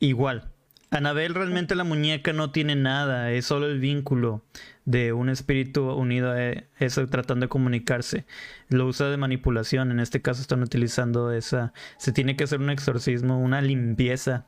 Igual. 0.00 0.50
Anabel 0.90 1.34
realmente 1.34 1.76
la 1.76 1.84
muñeca 1.84 2.32
no 2.32 2.50
tiene 2.50 2.74
nada, 2.74 3.30
es 3.30 3.44
solo 3.44 3.66
el 3.66 3.78
vínculo 3.78 4.42
de 4.86 5.12
un 5.12 5.28
espíritu 5.28 5.88
unido 5.92 6.32
a 6.32 6.50
eso 6.80 7.06
tratando 7.06 7.44
de 7.44 7.48
comunicarse. 7.48 8.24
Lo 8.70 8.86
usa 8.86 9.08
de 9.08 9.16
manipulación, 9.16 9.92
en 9.92 10.00
este 10.00 10.20
caso 10.20 10.40
están 10.40 10.64
utilizando 10.64 11.30
esa, 11.30 11.72
se 11.96 12.10
tiene 12.10 12.34
que 12.34 12.42
hacer 12.42 12.58
un 12.58 12.70
exorcismo, 12.70 13.38
una 13.38 13.60
limpieza 13.60 14.46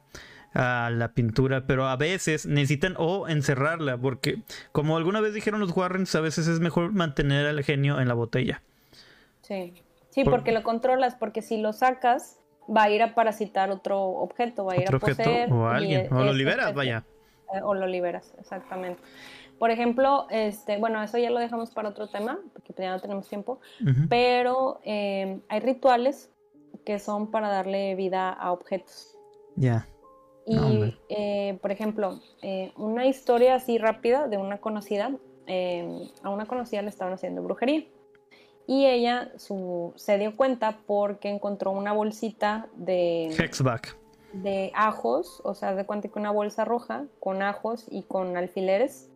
a 0.54 0.90
la 0.90 1.12
pintura, 1.12 1.66
pero 1.66 1.86
a 1.86 1.96
veces 1.96 2.46
necesitan 2.46 2.94
o 2.98 3.28
encerrarla, 3.28 3.96
porque 3.96 4.42
como 4.72 4.96
alguna 4.96 5.20
vez 5.20 5.34
dijeron 5.34 5.60
los 5.60 5.76
Warrens, 5.76 6.14
a 6.14 6.20
veces 6.20 6.46
es 6.48 6.60
mejor 6.60 6.92
mantener 6.92 7.46
al 7.46 7.62
genio 7.62 8.00
en 8.00 8.08
la 8.08 8.14
botella. 8.14 8.62
Sí, 9.42 9.74
sí, 10.10 10.24
porque 10.24 10.52
lo 10.52 10.62
controlas, 10.62 11.14
porque 11.14 11.42
si 11.42 11.56
lo 11.58 11.72
sacas 11.72 12.38
va 12.74 12.84
a 12.84 12.90
ir 12.90 13.02
a 13.02 13.14
parasitar 13.14 13.70
otro 13.70 14.00
objeto, 14.02 14.64
va 14.64 14.74
a 14.74 14.76
ir 14.76 14.94
a 14.94 14.98
poseer 14.98 15.52
o 15.52 15.68
alguien, 15.68 16.12
o 16.12 16.22
lo 16.22 16.32
liberas, 16.32 16.74
vaya. 16.74 17.04
Eh, 17.54 17.60
o 17.62 17.74
lo 17.74 17.86
liberas, 17.86 18.34
exactamente. 18.38 19.02
Por 19.58 19.70
ejemplo, 19.70 20.26
este, 20.30 20.78
bueno, 20.78 21.02
eso 21.02 21.18
ya 21.18 21.30
lo 21.30 21.38
dejamos 21.38 21.70
para 21.70 21.90
otro 21.90 22.08
tema, 22.08 22.38
porque 22.52 22.74
ya 22.82 22.90
no 22.90 23.00
tenemos 23.00 23.28
tiempo, 23.28 23.60
pero 24.08 24.80
eh, 24.84 25.38
hay 25.48 25.60
rituales 25.60 26.30
que 26.84 26.98
son 26.98 27.30
para 27.30 27.48
darle 27.48 27.94
vida 27.94 28.30
a 28.30 28.50
objetos. 28.50 29.16
Ya. 29.54 29.86
Y, 30.46 30.96
eh, 31.08 31.58
por 31.62 31.70
ejemplo, 31.70 32.20
eh, 32.42 32.72
una 32.76 33.06
historia 33.06 33.54
así 33.54 33.78
rápida 33.78 34.28
de 34.28 34.38
una 34.38 34.58
conocida, 34.58 35.16
em, 35.46 36.08
a 36.22 36.30
una 36.30 36.46
conocida 36.46 36.82
le 36.82 36.88
estaban 36.88 37.14
haciendo 37.14 37.42
brujería. 37.42 37.84
Y 38.66 38.86
ella 38.86 39.32
su, 39.36 39.92
se 39.96 40.18
dio 40.18 40.36
cuenta 40.36 40.78
porque 40.86 41.28
encontró 41.28 41.72
una 41.72 41.92
bolsita 41.92 42.68
de... 42.74 43.28
Hexback. 43.38 43.96
De 44.32 44.72
ajos, 44.74 45.42
o 45.44 45.54
sea, 45.54 45.74
de 45.74 45.84
cuenta 45.84 46.08
que 46.08 46.18
una 46.18 46.30
bolsa 46.30 46.64
roja 46.64 47.04
con 47.20 47.42
ajos 47.42 47.86
y 47.90 48.02
con 48.02 48.36
alfileres 48.36 49.10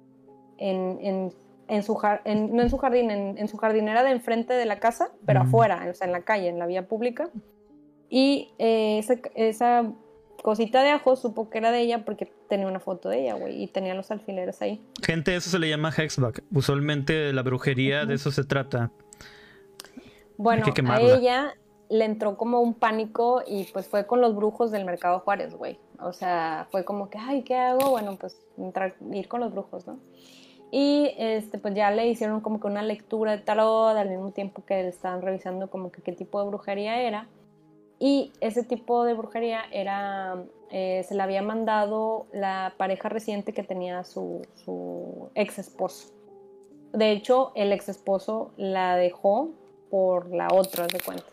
en, 0.59 0.99
en, 1.01 1.33
en 1.69 1.83
su, 1.83 1.95
no 1.95 2.63
en 2.63 2.71
su 2.71 2.77
jardín, 2.77 3.11
en, 3.11 3.49
su 3.49 3.57
jardinera 3.57 4.03
de 4.03 4.11
enfrente 4.11 4.53
de 4.53 4.67
la 4.67 4.79
casa, 4.79 5.11
pero 5.25 5.41
afuera, 5.41 5.87
o 5.91 5.95
sea, 5.95 6.07
en 6.07 6.13
la 6.13 6.21
calle, 6.21 6.49
en 6.49 6.59
la 6.59 6.67
vía 6.67 6.87
pública. 6.87 7.31
Y 8.09 8.53
eh, 8.59 8.99
esa, 8.99 9.15
esa 9.35 9.93
cosita 10.47 10.85
de 10.85 10.91
ajo 10.91 11.17
supo 11.17 11.51
que 11.51 11.59
era 11.59 11.73
de 11.73 11.81
ella 11.81 12.05
porque 12.05 12.33
tenía 12.49 12.69
una 12.69 12.79
foto 12.79 13.09
de 13.09 13.23
ella, 13.23 13.35
güey, 13.35 13.65
y 13.65 13.67
tenía 13.67 13.95
los 13.95 14.13
alfileres 14.13 14.63
ahí. 14.63 14.81
Gente, 15.05 15.35
eso 15.35 15.51
se 15.51 15.59
le 15.59 15.69
llama 15.69 15.91
hexback. 15.91 16.45
Usualmente 16.53 17.33
la 17.33 17.43
brujería 17.43 18.07
de 18.07 18.15
eso 18.15 18.31
se 18.31 18.45
trata. 18.45 18.93
Bueno, 20.37 20.65
a 20.89 21.01
ella 21.01 21.57
le 21.89 22.05
entró 22.05 22.37
como 22.37 22.61
un 22.61 22.75
pánico 22.75 23.43
y 23.45 23.65
pues 23.73 23.89
fue 23.89 24.07
con 24.07 24.21
los 24.21 24.37
brujos 24.37 24.71
del 24.71 24.85
mercado 24.85 25.19
Juárez, 25.19 25.53
güey. 25.53 25.81
O 25.99 26.13
sea, 26.13 26.69
fue 26.71 26.85
como 26.85 27.11
que, 27.11 27.19
ay, 27.19 27.43
¿qué 27.43 27.57
hago? 27.57 27.91
Bueno, 27.91 28.17
pues 28.17 28.39
entrar, 28.57 28.95
ir 29.13 29.27
con 29.27 29.41
los 29.41 29.51
brujos, 29.51 29.85
¿no? 29.89 29.99
Y 30.71 31.11
este, 31.19 31.59
pues 31.59 31.75
ya 31.75 31.91
le 31.91 32.07
hicieron 32.07 32.41
como 32.41 32.61
que 32.61 32.69
una 32.69 32.83
lectura 32.83 33.33
de 33.33 33.39
tarot 33.39 33.97
al 33.97 34.11
mismo 34.11 34.31
tiempo 34.31 34.65
que 34.65 34.75
le 34.81 34.91
estaban 34.91 35.23
revisando 35.23 35.71
como 35.71 35.91
que 35.91 36.03
qué 36.03 36.13
tipo 36.13 36.41
de 36.41 36.47
brujería 36.47 37.03
era. 37.03 37.27
Y 37.99 38.33
ese 38.41 38.63
tipo 38.63 39.05
de 39.05 39.15
brujería 39.15 39.63
era, 39.73 40.45
eh, 40.71 41.05
se 41.09 41.15
la 41.15 41.25
había 41.25 41.43
mandado 41.43 42.27
la 42.33 42.75
pareja 42.77 43.09
reciente 43.09 43.53
que 43.53 43.63
tenía 43.63 44.05
su, 44.05 44.47
su 44.65 45.31
ex 45.35 45.59
esposo. 45.59 46.13
De 46.93 47.13
hecho, 47.13 47.53
el 47.55 47.73
ex 47.73 47.89
esposo 47.89 48.53
la 48.57 48.97
dejó 48.97 49.51
por 49.91 50.31
la 50.31 50.49
otra, 50.53 50.87
de 50.87 51.01
cuenta. 51.01 51.25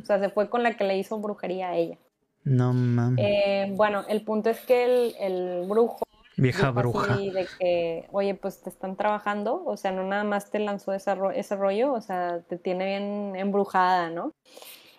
O 0.00 0.04
sea, 0.04 0.18
se 0.20 0.28
fue 0.28 0.48
con 0.48 0.62
la 0.62 0.76
que 0.76 0.84
le 0.84 0.96
hizo 0.96 1.18
brujería 1.18 1.70
a 1.70 1.76
ella. 1.76 1.98
No 2.44 2.72
mames. 2.72 3.24
Eh, 3.24 3.72
bueno, 3.74 4.04
el 4.08 4.22
punto 4.24 4.50
es 4.50 4.60
que 4.60 4.84
el, 4.84 5.14
el 5.18 5.66
brujo. 5.68 6.02
Vieja 6.36 6.70
bruja. 6.70 7.16
de 7.16 7.46
que, 7.58 8.08
oye, 8.10 8.34
pues 8.34 8.62
te 8.62 8.70
están 8.70 8.96
trabajando, 8.96 9.62
o 9.64 9.76
sea, 9.76 9.92
no 9.92 10.02
nada 10.02 10.24
más 10.24 10.50
te 10.50 10.58
lanzó 10.58 10.92
ese 10.92 11.56
rollo, 11.56 11.92
o 11.92 12.00
sea, 12.00 12.40
te 12.48 12.56
tiene 12.56 12.86
bien 12.86 13.36
embrujada, 13.36 14.08
¿no? 14.08 14.32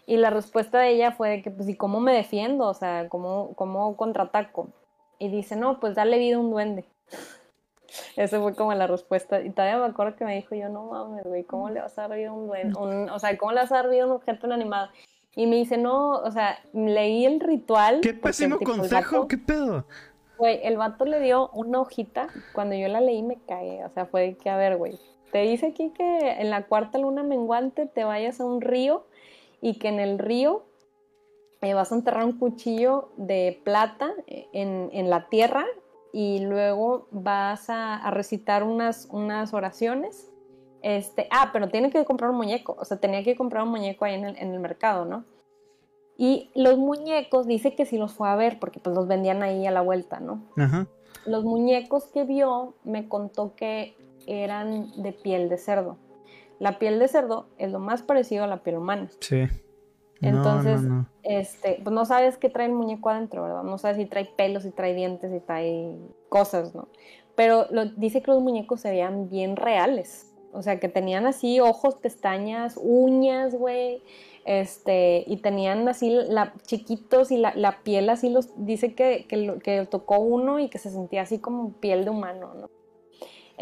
Y 0.06 0.18
la 0.18 0.30
respuesta 0.30 0.80
de 0.80 0.90
ella 0.90 1.12
fue 1.12 1.42
que, 1.42 1.52
pues, 1.52 1.70
¿y 1.70 1.76
cómo 1.76 2.00
me 2.00 2.14
defiendo? 2.14 2.68
O 2.68 2.74
sea, 2.74 3.08
¿cómo, 3.10 3.54
cómo 3.56 3.96
contraataco? 3.96 4.70
Y 5.20 5.30
dice, 5.30 5.56
no, 5.56 5.80
pues 5.80 5.96
dale 5.96 6.18
vida 6.18 6.36
a 6.36 6.40
un 6.40 6.52
duende. 6.52 6.86
Esa 8.16 8.42
fue 8.42 8.56
como 8.56 8.74
la 8.74 8.88
respuesta. 8.88 9.42
Y 9.42 9.52
todavía 9.52 9.78
me 9.78 9.86
acuerdo 9.86 10.16
que 10.16 10.26
me 10.26 10.36
dijo 10.36 10.56
yo, 10.56 10.70
no 10.70 10.88
mames, 10.88 11.24
güey, 11.24 11.44
¿cómo 11.44 11.70
le 11.70 11.80
vas 11.80 11.98
a 11.98 12.08
dar 12.08 12.18
vida 12.18 12.30
a 12.30 12.34
un 12.34 12.48
duende? 12.48 12.78
o 12.78 13.20
sea, 13.20 13.38
¿cómo 13.38 13.52
le 13.52 13.62
vas 13.62 13.72
a 13.72 13.76
dar 13.76 13.90
vida 13.90 14.04
a 14.04 14.08
un 14.08 14.14
objeto 14.14 14.48
inanimado? 14.48 14.90
Y 15.36 15.48
me 15.48 15.56
dice, 15.56 15.78
no, 15.78 16.12
o 16.12 16.32
sea, 16.32 16.60
leí 16.74 17.26
el 17.26 17.40
ritual. 17.40 18.02
Qué 18.02 18.14
pésimo 18.14 18.60
consejo, 18.60 19.28
qué 19.28 19.38
pedo. 19.38 19.86
Güey, 20.38 20.60
el 20.64 20.78
vato 20.78 21.06
le 21.06 21.20
dio 21.20 21.50
una 21.50 21.82
hojita. 21.82 22.28
Cuando 22.54 22.76
yo 22.76 22.88
la 22.88 23.02
leí 23.02 23.24
me 23.24 23.40
caí. 23.48 23.82
O 23.84 23.90
sea, 23.90 24.06
fue 24.06 24.36
que, 24.36 24.50
a 24.50 24.58
ver, 24.58 24.78
güey. 24.78 25.00
Te 25.32 25.40
dice 25.40 25.68
aquí 25.68 25.92
que 25.98 26.34
en 26.40 26.52
la 26.52 26.68
cuarta 26.68 27.00
luna 27.00 27.24
menguante 27.24 27.88
te 27.88 28.04
vayas 28.04 28.40
a 28.40 28.46
un 28.46 28.62
río 28.62 29.08
y 29.64 29.80
que 29.80 29.88
en 29.88 30.02
el 30.02 30.20
río 30.20 30.66
eh, 31.62 31.74
vas 31.74 31.94
a 31.94 31.96
enterrar 31.96 32.26
un 32.26 32.38
cuchillo 32.38 33.14
de 33.16 33.62
plata 33.64 34.14
eh, 34.28 34.50
en, 34.52 35.10
la 35.10 35.30
tierra 35.30 35.66
y 36.12 36.40
luego 36.40 37.08
vas 37.12 37.70
a, 37.70 38.12
recitar 38.12 38.64
unas, 38.64 39.08
unas 39.10 39.54
oraciones. 39.54 40.30
Este, 40.82 41.30
ah, 41.32 41.52
pero 41.54 41.70
tiene 41.70 41.90
que 41.92 42.04
comprar 42.04 42.32
un 42.32 42.36
muñeco. 42.36 42.76
O 42.78 42.84
sea, 42.84 42.98
tenía 42.98 43.24
que 43.24 43.38
comprar 43.38 43.64
un 43.64 43.70
muñeco 43.70 44.04
ahí 44.04 44.16
en 44.16 44.26
el, 44.26 44.38
en 44.38 44.54
el 44.54 44.60
mercado, 44.60 45.06
¿no? 45.06 45.24
Y 46.18 46.52
los 46.56 46.78
muñecos, 46.78 47.48
dice 47.48 47.74
que 47.74 47.86
sí 47.86 47.98
los 47.98 48.12
fue 48.12 48.28
a 48.28 48.36
ver, 48.36 48.60
porque 48.60 48.82
pues 48.82 48.94
los 48.94 49.08
vendían 49.08 49.44
ahí 49.44 49.66
a 49.66 49.72
la 49.72 49.82
vuelta, 49.82 50.20
¿no? 50.20 50.44
Ajá. 50.58 50.88
Los 51.26 51.46
muñecos 51.46 52.08
que 52.08 52.26
vio 52.26 52.74
me 52.84 53.08
contó 53.08 53.56
que 53.56 53.96
eran 54.28 55.02
de 55.02 55.14
piel 55.14 55.48
de 55.48 55.58
cerdo. 55.58 55.98
La 56.60 56.80
piel 56.80 57.00
de 57.00 57.08
cerdo 57.08 57.48
es 57.58 57.72
lo 57.72 57.80
más 57.80 58.02
parecido 58.04 58.44
a 58.44 58.48
la 58.48 58.64
piel 58.64 58.78
humana. 58.78 59.10
Sí. 59.20 59.48
Entonces, 60.22 60.80
este, 61.24 61.82
pues 61.84 61.94
no 61.94 62.06
sabes 62.06 62.38
qué 62.38 62.50
trae 62.50 62.68
el 62.68 62.74
muñeco 62.74 63.10
adentro, 63.10 63.44
¿verdad? 63.44 63.64
No 63.64 63.78
sabes 63.78 63.98
si 63.98 64.06
trae 64.06 64.26
pelos, 64.38 64.64
si 64.64 64.72
trae 64.72 64.94
dientes, 64.94 65.32
si 65.32 65.42
trae 65.42 65.98
cosas, 66.30 66.74
¿no? 66.74 66.88
Pero 67.36 67.66
lo, 67.72 67.86
dice 67.86 68.22
que 68.22 68.32
los 68.32 68.42
muñecos 68.42 68.80
se 68.82 68.92
veían 68.92 69.30
bien 69.30 69.58
reales. 69.58 70.34
O 70.54 70.62
sea, 70.62 70.80
que 70.80 70.88
tenían 70.88 71.26
así 71.26 71.60
ojos, 71.60 71.96
pestañas, 71.96 72.80
uñas, 72.82 73.56
güey 73.56 74.02
este, 74.46 75.24
y 75.26 75.38
tenían 75.38 75.88
así 75.88 76.10
la, 76.10 76.54
chiquitos 76.66 77.32
y 77.32 77.38
la, 77.38 77.54
la 77.56 77.82
piel 77.84 78.10
así 78.10 78.30
los, 78.30 78.50
dice 78.58 78.94
que, 78.94 79.26
que, 79.28 79.60
que, 79.64 79.86
tocó 79.86 80.20
uno 80.20 80.60
y 80.60 80.70
que 80.70 80.80
se 80.80 80.90
sentía 80.90 81.22
así 81.22 81.40
como 81.40 81.74
piel 81.74 82.04
de 82.04 82.12
humano, 82.12 82.54
¿no? 82.54 82.70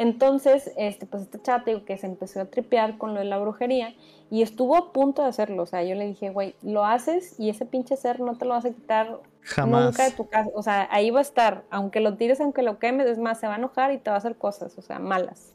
Entonces, 0.02 0.72
este, 0.78 1.06
pues 1.06 1.22
esta 1.22 1.40
chava 1.44 1.64
que 1.86 1.96
se 1.96 2.08
empezó 2.08 2.42
a 2.42 2.46
tripear 2.46 2.98
con 2.98 3.14
lo 3.14 3.20
de 3.20 3.26
la 3.28 3.38
brujería 3.38 3.94
y 4.32 4.42
estuvo 4.42 4.76
a 4.76 4.92
punto 4.92 5.22
de 5.22 5.28
hacerlo, 5.28 5.62
o 5.62 5.66
sea, 5.68 5.84
yo 5.84 5.94
le 5.94 6.08
dije, 6.08 6.32
güey, 6.32 6.56
lo 6.64 6.86
haces 6.86 7.40
y 7.40 7.52
ese 7.52 7.68
pinche 7.68 7.96
ser 7.96 8.20
no 8.20 8.36
te 8.36 8.46
lo 8.46 8.56
vas 8.56 8.66
a 8.66 8.72
quitar 8.72 9.20
Jamás. 9.42 9.86
nunca 9.86 10.06
de 10.06 10.12
tu 10.16 10.28
casa, 10.28 10.50
o 10.56 10.64
sea, 10.64 10.88
ahí 10.90 11.12
va 11.12 11.20
a 11.20 11.22
estar, 11.22 11.66
aunque 11.70 12.00
lo 12.00 12.18
tires, 12.18 12.42
aunque 12.42 12.64
lo 12.64 12.80
quemes, 12.80 13.06
es 13.06 13.20
más, 13.20 13.40
se 13.40 13.46
va 13.46 13.54
a 13.54 13.58
enojar 13.58 13.94
y 13.94 14.00
te 14.00 14.10
va 14.10 14.16
a 14.16 14.18
hacer 14.18 14.38
cosas, 14.38 14.76
o 14.76 14.82
sea, 14.82 14.98
malas. 14.98 15.54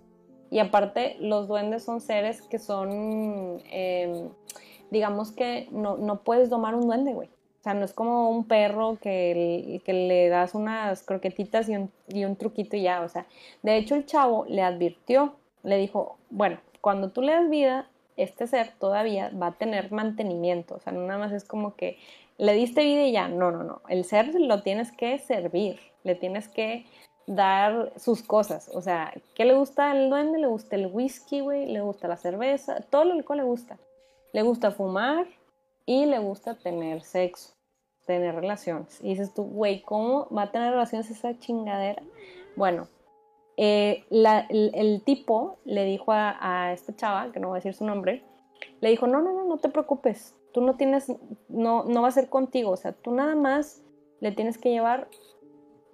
Y 0.48 0.60
aparte, 0.60 1.16
los 1.18 1.48
duendes 1.48 1.82
son 1.82 2.00
seres 2.00 2.40
que 2.42 2.60
son... 2.60 2.88
Eh, 3.68 4.28
digamos 4.92 5.32
que 5.32 5.66
no, 5.72 5.96
no 5.96 6.22
puedes 6.22 6.50
domar 6.50 6.76
un 6.76 6.82
duende, 6.82 7.14
güey. 7.14 7.28
Sea, 7.66 7.74
no 7.74 7.84
es 7.84 7.92
como 7.92 8.30
un 8.30 8.44
perro 8.44 8.96
que, 9.02 9.82
que 9.84 9.92
le 9.92 10.28
das 10.28 10.54
unas 10.54 11.02
croquetitas 11.02 11.68
y 11.68 11.74
un, 11.74 11.90
y 12.06 12.24
un 12.24 12.36
truquito 12.36 12.76
y 12.76 12.82
ya. 12.82 13.00
O 13.00 13.08
sea, 13.08 13.26
de 13.64 13.76
hecho 13.76 13.96
el 13.96 14.06
chavo 14.06 14.44
le 14.48 14.62
advirtió, 14.62 15.34
le 15.64 15.76
dijo, 15.76 16.16
bueno, 16.30 16.60
cuando 16.80 17.10
tú 17.10 17.22
le 17.22 17.32
das 17.32 17.50
vida, 17.50 17.88
este 18.16 18.46
ser 18.46 18.70
todavía 18.78 19.30
va 19.30 19.48
a 19.48 19.58
tener 19.58 19.90
mantenimiento. 19.90 20.76
O 20.76 20.78
sea, 20.78 20.92
no 20.92 21.00
nada 21.08 21.18
más 21.18 21.32
es 21.32 21.42
como 21.42 21.74
que 21.74 21.98
le 22.38 22.52
diste 22.52 22.84
vida 22.84 23.02
y 23.02 23.10
ya. 23.10 23.26
No, 23.26 23.50
no, 23.50 23.64
no. 23.64 23.82
El 23.88 24.04
ser 24.04 24.32
lo 24.36 24.62
tienes 24.62 24.92
que 24.92 25.18
servir. 25.18 25.80
Le 26.04 26.14
tienes 26.14 26.46
que 26.46 26.86
dar 27.26 27.92
sus 27.96 28.22
cosas. 28.22 28.70
O 28.74 28.80
sea, 28.80 29.12
¿qué 29.34 29.44
le 29.44 29.54
gusta 29.54 29.90
al 29.90 30.08
duende? 30.08 30.38
Le 30.38 30.46
gusta 30.46 30.76
el 30.76 30.86
whisky, 30.86 31.40
güey. 31.40 31.66
Le 31.66 31.80
gusta 31.80 32.06
la 32.06 32.16
cerveza. 32.16 32.80
Todo 32.90 33.06
lo 33.06 33.24
que 33.24 33.34
le 33.34 33.42
gusta. 33.42 33.76
Le 34.32 34.42
gusta 34.42 34.70
fumar 34.70 35.26
y 35.86 36.04
le 36.04 36.18
gusta 36.18 36.54
tener 36.54 37.02
sexo, 37.02 37.54
tener 38.06 38.34
relaciones. 38.34 38.98
Y 39.02 39.10
dices 39.10 39.34
tú, 39.34 39.44
güey, 39.44 39.82
¿cómo 39.82 40.28
va 40.34 40.42
a 40.42 40.52
tener 40.52 40.70
relaciones 40.70 41.10
esa 41.10 41.38
chingadera? 41.38 42.02
Bueno, 42.56 42.88
eh, 43.56 44.04
el, 44.10 45.02
tipo 45.04 45.58
le 45.64 45.84
dijo 45.84 46.12
a, 46.12 46.72
esta 46.72 46.94
chava, 46.94 47.32
que 47.32 47.40
no 47.40 47.48
voy 47.48 47.56
a 47.56 47.60
decir 47.60 47.74
su 47.74 47.84
nombre, 47.84 48.22
le 48.80 48.90
dijo, 48.90 49.06
no, 49.06 49.20
no, 49.20 49.32
no, 49.32 49.44
no 49.44 49.58
te 49.58 49.68
preocupes, 49.68 50.34
tú 50.52 50.60
no 50.60 50.76
tienes, 50.76 51.12
no, 51.48 51.84
no 51.84 52.02
va 52.02 52.08
a 52.08 52.12
ser 52.12 52.28
contigo, 52.28 52.70
o 52.70 52.76
sea, 52.76 52.92
tú 52.92 53.12
nada 53.12 53.34
más 53.34 53.82
le 54.20 54.32
tienes 54.32 54.56
que 54.58 54.70
llevar 54.70 55.08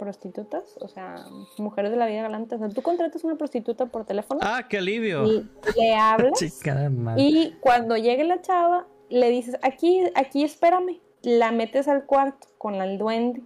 prostitutas, 0.02 0.76
o 0.80 0.88
sea, 0.88 1.26
mujeres 1.58 1.92
de 1.92 1.96
la 1.96 2.06
vida 2.06 2.22
galante. 2.22 2.56
O 2.56 2.58
sea, 2.58 2.68
tú 2.68 2.82
contratas 2.82 3.22
una 3.22 3.36
prostituta 3.36 3.86
por 3.86 4.04
teléfono. 4.04 4.40
Ah, 4.42 4.66
qué 4.68 4.78
alivio. 4.78 5.24
Y 5.24 5.48
le 5.76 5.94
hablas. 5.94 6.42
y 7.16 7.52
cuando 7.60 7.96
llegue 7.96 8.24
la 8.24 8.40
chava, 8.40 8.88
le 9.10 9.30
dices, 9.30 9.56
aquí, 9.62 10.02
aquí 10.16 10.42
espérame. 10.42 11.00
La 11.22 11.52
metes 11.52 11.88
al 11.88 12.04
cuarto 12.06 12.48
con 12.58 12.74
el 12.76 12.98
duende. 12.98 13.42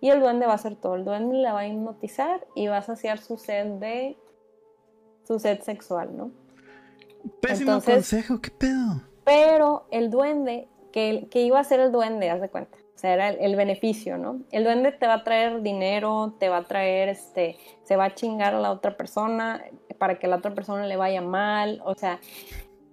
Y 0.00 0.10
el 0.10 0.20
duende 0.20 0.46
va 0.46 0.52
a 0.52 0.56
hacer 0.56 0.76
todo. 0.76 0.94
El 0.94 1.04
duende 1.04 1.36
la 1.36 1.52
va 1.52 1.60
a 1.60 1.66
hipnotizar 1.66 2.46
y 2.54 2.68
va 2.68 2.78
a 2.78 2.82
saciar 2.82 3.18
su 3.18 3.36
sed 3.36 3.66
de. 3.78 4.16
su 5.24 5.38
sed 5.38 5.60
sexual, 5.60 6.16
¿no? 6.16 6.30
Pésimo 7.40 7.80
consejo, 7.82 8.40
¿qué 8.40 8.50
pedo? 8.50 9.02
Pero 9.24 9.86
el 9.90 10.10
duende, 10.10 10.68
que, 10.92 11.28
que 11.30 11.42
iba 11.42 11.58
a 11.58 11.64
ser 11.64 11.80
el 11.80 11.92
duende, 11.92 12.30
haz 12.30 12.40
de 12.40 12.48
cuenta 12.48 12.78
o 12.98 13.00
sea, 13.00 13.14
era 13.14 13.28
el, 13.28 13.54
beneficio, 13.54 14.18
¿no? 14.18 14.40
El 14.50 14.64
duende 14.64 14.90
te 14.90 15.06
va 15.06 15.14
a 15.14 15.22
traer 15.22 15.62
dinero, 15.62 16.34
te 16.40 16.48
va 16.48 16.56
a 16.56 16.64
traer, 16.64 17.08
este, 17.08 17.56
se 17.84 17.94
va 17.94 18.06
a 18.06 18.14
chingar 18.16 18.56
a 18.56 18.60
la 18.60 18.72
otra 18.72 18.96
persona 18.96 19.62
para 19.98 20.18
que 20.18 20.26
la 20.26 20.34
otra 20.34 20.52
persona 20.52 20.84
le 20.84 20.96
vaya 20.96 21.20
mal. 21.20 21.80
O 21.84 21.94
sea, 21.94 22.18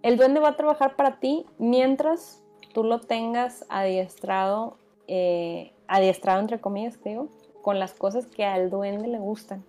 el 0.04 0.16
duende 0.16 0.40
va 0.40 0.50
a 0.50 0.56
trabajar 0.58 0.96
para 0.96 1.20
ti 1.20 1.48
mientras 1.58 2.44
tú 2.76 2.84
lo 2.84 3.00
tengas 3.00 3.66
adiestrado, 3.70 4.78
eh, 5.08 5.72
adiestrado 5.88 6.42
entre 6.42 6.60
comillas, 6.60 7.02
digo, 7.02 7.30
con 7.62 7.80
las 7.80 7.94
cosas 7.94 8.26
que 8.26 8.44
al 8.44 8.70
duende 8.70 9.08
le 9.08 9.18
gustan. 9.18 9.64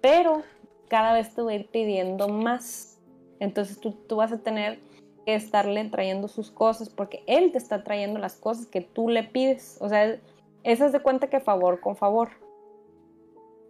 Pero 0.00 0.42
cada 0.86 1.12
vez 1.12 1.34
te 1.34 1.42
va 1.42 1.50
a 1.50 1.54
ir 1.54 1.66
pidiendo 1.66 2.28
más. 2.28 3.00
Entonces 3.40 3.80
tú, 3.80 3.90
tú 3.90 4.16
vas 4.16 4.30
a 4.30 4.38
tener 4.38 4.78
que 5.26 5.34
estarle 5.34 5.84
trayendo 5.86 6.28
sus 6.28 6.52
cosas 6.52 6.88
porque 6.88 7.24
él 7.26 7.50
te 7.50 7.58
está 7.58 7.82
trayendo 7.82 8.20
las 8.20 8.36
cosas 8.36 8.66
que 8.66 8.80
tú 8.80 9.08
le 9.08 9.24
pides. 9.24 9.76
O 9.80 9.88
sea, 9.88 10.16
eso 10.62 10.86
es 10.86 10.92
de 10.92 11.00
cuenta 11.00 11.28
que 11.28 11.40
favor 11.40 11.80
con 11.80 11.96
favor. 11.96 12.28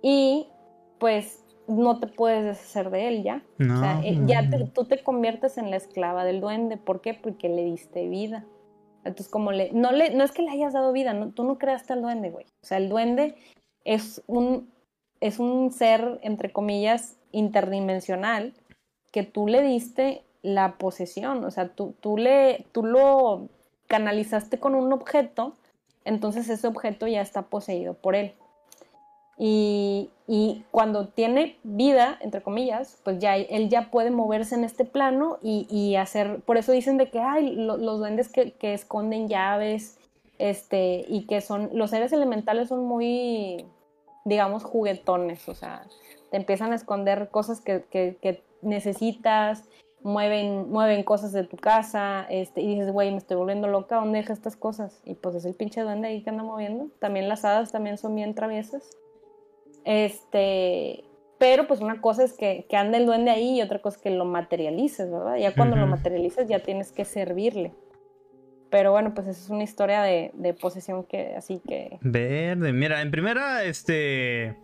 Y 0.02 0.48
pues 0.98 1.42
no 1.66 1.98
te 1.98 2.08
puedes 2.08 2.44
deshacer 2.44 2.90
de 2.90 3.08
él 3.08 3.22
ya. 3.22 3.42
o 3.58 3.78
sea, 3.78 4.02
eh, 4.04 4.20
ya 4.26 4.50
tú 4.74 4.84
te 4.84 5.02
conviertes 5.02 5.56
en 5.56 5.70
la 5.70 5.76
esclava 5.76 6.26
del 6.26 6.42
duende. 6.42 6.76
¿Por 6.76 7.00
qué? 7.00 7.14
Porque 7.14 7.48
le 7.48 7.64
diste 7.64 8.06
vida. 8.06 8.44
Entonces, 9.07 9.28
como 9.28 9.52
le 9.52 9.72
no, 9.72 9.92
le, 9.92 10.11
no 10.11 10.24
es 10.24 10.32
que 10.32 10.42
le 10.42 10.50
hayas 10.50 10.72
dado 10.72 10.92
vida, 10.92 11.12
no, 11.14 11.30
tú 11.30 11.44
no 11.44 11.59
creaste 11.59 11.92
al 11.92 12.02
duende, 12.02 12.30
güey. 12.30 12.46
O 12.62 12.66
sea, 12.66 12.78
el 12.78 12.88
duende 12.88 13.36
es 13.84 14.22
un, 14.26 14.70
es 15.20 15.38
un 15.38 15.72
ser, 15.72 16.18
entre 16.22 16.52
comillas, 16.52 17.16
interdimensional 17.32 18.54
que 19.12 19.22
tú 19.22 19.46
le 19.46 19.62
diste 19.62 20.22
la 20.42 20.76
posesión, 20.78 21.44
o 21.44 21.50
sea, 21.50 21.68
tú, 21.68 21.94
tú, 22.00 22.16
le, 22.16 22.66
tú 22.72 22.84
lo 22.84 23.48
canalizaste 23.88 24.58
con 24.58 24.74
un 24.74 24.92
objeto, 24.92 25.54
entonces 26.04 26.49
ese 26.49 26.66
objeto 26.66 27.07
ya 27.07 27.20
está 27.20 27.42
poseído 27.42 27.95
por 27.95 28.14
él. 28.14 28.34
Y, 29.38 30.11
cuando 30.71 31.08
tiene 31.08 31.58
vida, 31.63 32.18
entre 32.21 32.42
comillas, 32.42 32.99
pues 33.04 33.18
ya 33.18 33.37
él 33.37 33.68
ya 33.68 33.91
puede 33.91 34.11
moverse 34.11 34.54
en 34.54 34.64
este 34.64 34.84
plano 34.84 35.38
y, 35.42 35.95
hacer, 35.96 36.41
por 36.41 36.57
eso 36.57 36.72
dicen 36.72 36.96
de 36.96 37.11
que 37.11 37.21
hay 37.21 37.54
los 37.54 37.99
duendes 37.99 38.29
que, 38.29 38.54
esconden 38.61 39.29
llaves, 39.29 39.99
este, 40.38 41.04
y 41.08 41.26
que 41.26 41.41
son, 41.41 41.71
los 41.72 41.91
seres 41.91 42.13
elementales 42.13 42.68
son 42.68 42.84
muy, 42.84 43.64
digamos, 44.25 44.64
juguetones, 44.64 45.49
o 45.49 45.54
sea, 45.54 45.87
te 46.30 46.37
empiezan 46.37 46.72
a 46.72 46.76
esconder 46.76 47.29
cosas 47.30 47.61
que, 47.61 47.84
que 47.91 48.42
necesitas, 48.63 49.64
mueven, 50.07 50.71
mueven 50.71 51.03
cosas 51.03 51.33
de 51.33 51.45
tu 51.45 51.57
casa, 51.57 52.26
este, 52.30 52.61
y 52.61 52.75
dices, 52.75 52.92
güey, 52.92 53.11
me 53.11 53.18
estoy 53.18 53.37
volviendo 53.37 53.67
loca, 53.67 53.96
¿dónde 53.96 54.18
deja 54.18 54.33
estas 54.33 54.57
cosas? 54.57 55.00
Y 55.04 55.14
pues 55.14 55.34
es 55.34 55.45
el 55.45 55.54
pinche 55.54 55.83
duende 55.83 56.08
ahí 56.08 56.22
que 56.22 56.30
anda 56.30 56.45
moviendo. 56.45 56.88
También 57.00 57.29
las 57.29 57.45
hadas 57.45 57.72
también 57.72 57.99
son 57.99 58.14
bien 58.14 58.34
traviesas. 58.34 58.96
Este, 59.87 61.04
pero 61.38 61.68
pues 61.68 61.80
una 61.80 62.00
cosa 62.00 62.25
es 62.25 62.33
que, 62.33 62.67
que 62.68 62.76
ande 62.76 62.99
el 62.99 63.07
duende 63.07 63.30
ahí 63.30 63.58
y 63.58 63.63
otra 63.63 63.80
cosa 63.80 63.96
es 63.96 64.03
que 64.03 64.11
lo 64.11 64.25
materialices, 64.25 65.11
¿verdad? 65.11 65.37
Ya 65.37 65.54
cuando 65.54 65.76
lo 65.76 65.87
materializas 65.87 66.49
ya 66.49 66.58
tienes 66.58 66.91
que 66.91 67.04
servirle. 67.04 67.72
Pero 68.68 68.91
bueno, 68.91 69.14
pues 69.14 69.29
esa 69.29 69.41
es 69.41 69.49
una 69.49 69.63
historia 69.63 70.03
de, 70.03 70.33
de 70.34 70.53
posesión 70.53 71.04
que 71.04 71.37
así 71.37 71.63
que... 71.67 71.99
Verde, 72.03 72.72
mira, 72.72 73.00
en 73.00 73.13
primera, 73.13 73.63
este 73.63 74.57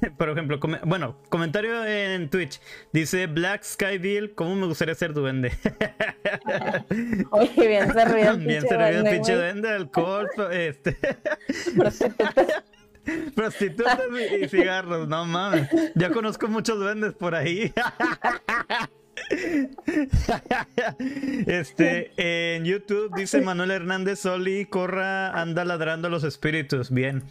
por 0.16 0.30
ejemplo, 0.30 0.58
bueno, 0.84 1.16
comentario 1.28 1.84
en 1.84 2.28
Twitch. 2.30 2.60
Dice 2.92 3.26
Black 3.26 3.62
Sky 3.62 3.98
Bill, 3.98 4.34
¿cómo 4.34 4.54
me 4.54 4.66
gustaría 4.66 4.94
ser 4.94 5.12
duende? 5.12 5.52
Oye, 7.30 7.68
bien 7.68 7.92
se 7.92 8.04
ríe 8.04 8.26
el 8.26 8.38
Bien 8.38 8.62
se 8.62 8.76
ríe 8.76 8.98
el 8.98 9.04
pinche 9.04 9.34
duende, 9.34 9.68
alcohol, 9.68 10.28
este... 10.52 10.96
Prostitutas. 13.34 14.00
Y 14.40 14.48
cigarros, 14.48 15.08
no 15.08 15.24
mames. 15.24 15.68
Ya 15.94 16.10
conozco 16.10 16.48
muchos 16.48 16.78
duendes 16.78 17.14
por 17.14 17.34
ahí. 17.34 17.72
Este, 21.46 22.12
en 22.16 22.64
YouTube 22.64 23.14
dice 23.14 23.40
Manuel 23.40 23.70
Hernández 23.70 24.20
Soli, 24.20 24.66
corra, 24.66 25.30
anda 25.30 25.64
ladrando 25.64 26.08
los 26.08 26.24
espíritus. 26.24 26.90
Bien. 26.90 27.22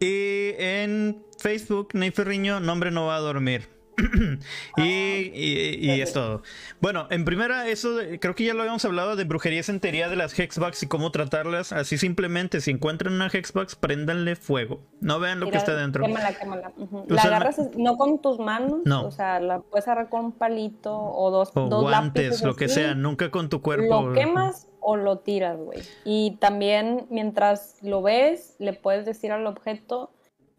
Y 0.00 0.50
en 0.58 1.22
Facebook, 1.38 1.90
Ney 1.94 2.10
Ferriño, 2.10 2.60
nombre 2.60 2.90
no 2.90 3.06
va 3.06 3.16
a 3.16 3.20
dormir. 3.20 3.75
y, 4.76 6.00
es 6.00 6.12
todo. 6.12 6.42
Bueno, 6.80 7.06
en 7.10 7.24
primera, 7.24 7.68
eso 7.68 7.98
creo 8.20 8.34
que 8.34 8.44
ya 8.44 8.54
lo 8.54 8.60
habíamos 8.60 8.84
hablado 8.84 9.16
de 9.16 9.24
brujería 9.24 9.62
sentería 9.62 10.08
de 10.08 10.16
las 10.16 10.38
hexbugs 10.38 10.82
y 10.82 10.86
cómo 10.86 11.10
tratarlas. 11.10 11.72
Así 11.72 11.98
simplemente, 11.98 12.60
si 12.60 12.70
encuentran 12.70 13.14
una 13.14 13.28
hexbox, 13.28 13.76
préndanle 13.76 14.36
fuego. 14.36 14.80
No 15.00 15.18
vean 15.18 15.40
lo 15.40 15.50
que 15.50 15.56
está 15.56 15.74
dentro. 15.74 16.04
Quémala, 16.04 16.32
quémala. 16.34 16.72
La 17.08 17.22
agarras 17.22 17.60
no 17.76 17.96
con 17.96 18.20
tus 18.20 18.38
manos, 18.38 18.80
no. 18.84 19.06
o 19.06 19.10
sea, 19.10 19.40
la 19.40 19.60
puedes 19.60 19.86
agarrar 19.88 20.08
con 20.08 20.26
un 20.26 20.32
palito 20.32 20.94
o 20.96 21.30
dos, 21.30 21.50
o 21.54 21.68
guantes, 21.68 22.42
lo 22.42 22.54
que 22.54 22.68
sea, 22.68 22.94
nunca 22.94 23.30
con 23.30 23.48
tu 23.48 23.62
cuerpo. 23.62 24.08
Lo 24.08 24.12
quemas 24.12 24.68
o 24.80 24.96
lo 24.96 25.18
tiras, 25.18 25.58
güey. 25.58 25.80
Y 26.04 26.36
también 26.38 27.06
mientras 27.10 27.76
lo 27.82 28.02
ves, 28.02 28.56
le 28.58 28.72
puedes 28.72 29.06
decir 29.06 29.32
al 29.32 29.46
objeto, 29.46 30.10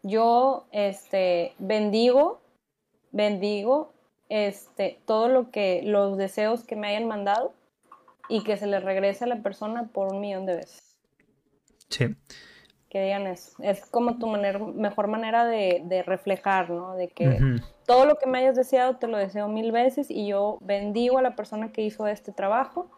yo 0.03 0.67
este 0.71 1.53
bendigo 1.59 2.41
bendigo 3.11 3.93
este, 4.29 4.99
todo 5.05 5.29
lo 5.29 5.51
que, 5.51 5.81
los 5.83 6.17
deseos 6.17 6.63
que 6.63 6.75
me 6.75 6.87
hayan 6.87 7.07
mandado 7.07 7.53
y 8.29 8.43
que 8.43 8.57
se 8.57 8.67
les 8.67 8.83
regrese 8.83 9.23
a 9.23 9.27
la 9.27 9.41
persona 9.41 9.87
por 9.87 10.13
un 10.13 10.19
millón 10.19 10.45
de 10.45 10.57
veces. 10.57 10.97
Sí. 11.89 12.15
Que 12.89 13.03
digan 13.03 13.27
eso. 13.27 13.51
Es 13.61 13.85
como 13.85 14.17
tu 14.17 14.27
manera, 14.27 14.59
mejor 14.59 15.07
manera 15.07 15.45
de, 15.45 16.03
reflejar, 16.05 16.69
¿no? 16.69 16.95
De 16.95 17.09
que 17.09 17.39
todo 17.85 18.05
lo 18.05 18.15
que 18.15 18.27
me 18.27 18.39
hayas 18.39 18.55
deseado 18.55 18.97
te 18.97 19.07
lo 19.07 19.17
deseo 19.17 19.47
mil 19.47 19.71
veces 19.71 20.09
y 20.09 20.27
yo 20.27 20.57
bendigo 20.61 21.17
a 21.17 21.21
la 21.21 21.35
persona 21.35 21.71
que 21.71 21.81
hizo 21.81 22.07
este 22.07 22.31
trabajo 22.31 22.89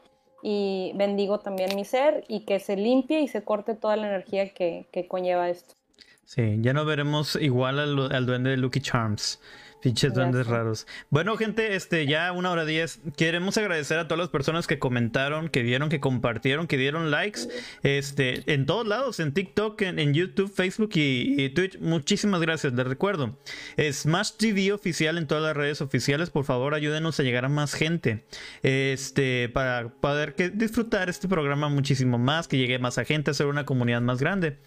y 0.41 0.93
bendigo 0.95 1.39
también 1.39 1.75
mi 1.75 1.85
ser 1.85 2.23
y 2.27 2.45
que 2.45 2.59
se 2.59 2.75
limpie 2.75 3.21
y 3.21 3.27
se 3.27 3.43
corte 3.43 3.75
toda 3.75 3.97
la 3.97 4.07
energía 4.07 4.49
que, 4.49 4.87
conlleva 5.07 5.49
esto. 5.49 5.75
Sí, 6.23 6.57
ya 6.61 6.73
no 6.73 6.85
veremos 6.85 7.35
igual 7.35 7.79
al, 7.79 8.11
al 8.11 8.25
duende 8.27 8.51
de 8.51 8.57
Lucky 8.57 8.81
Charms. 8.81 9.39
Pinches 9.81 10.13
duendes 10.13 10.47
raros. 10.47 10.87
Bueno, 11.09 11.37
gente, 11.37 11.75
este, 11.75 12.05
ya 12.05 12.31
una 12.33 12.51
hora 12.51 12.65
diez. 12.65 12.99
Queremos 13.15 13.57
agradecer 13.57 13.97
a 13.97 14.07
todas 14.07 14.19
las 14.19 14.29
personas 14.29 14.67
que 14.67 14.77
comentaron, 14.77 15.47
que 15.47 15.63
vieron, 15.63 15.87
que 15.87 16.01
compartieron, 16.01 16.67
que 16.67 16.77
dieron 16.77 17.11
likes. 17.11 17.41
Este, 17.83 18.43
en 18.53 18.65
todos 18.65 18.85
lados, 18.85 19.19
en 19.19 19.33
TikTok, 19.33 19.81
en, 19.81 20.13
YouTube, 20.13 20.51
Facebook 20.53 20.91
y, 20.95 21.49
Twitch. 21.49 21.79
Muchísimas 21.79 22.41
gracias. 22.41 22.73
Les 22.73 22.85
recuerdo. 22.85 23.37
Smash 23.77 24.31
TV 24.37 24.73
oficial 24.73 25.17
en 25.17 25.27
todas 25.27 25.43
las 25.43 25.55
redes 25.55 25.81
oficiales. 25.81 26.29
Por 26.29 26.43
favor, 26.43 26.73
ayúdenos 26.73 27.19
a 27.19 27.23
llegar 27.23 27.45
a 27.45 27.49
más 27.49 27.73
gente. 27.73 28.25
Este, 28.63 29.49
para 29.49 29.89
poder 29.89 30.35
que 30.35 30.49
disfrutar 30.49 31.09
este 31.09 31.29
programa 31.29 31.69
muchísimo 31.69 32.17
más, 32.17 32.47
que 32.49 32.57
llegue 32.57 32.79
más 32.79 32.97
a 32.97 33.05
gente, 33.05 33.31
hacer 33.31 33.45
una 33.45 33.65
comunidad 33.65 34.01
más 34.01 34.19
grande. 34.19 34.57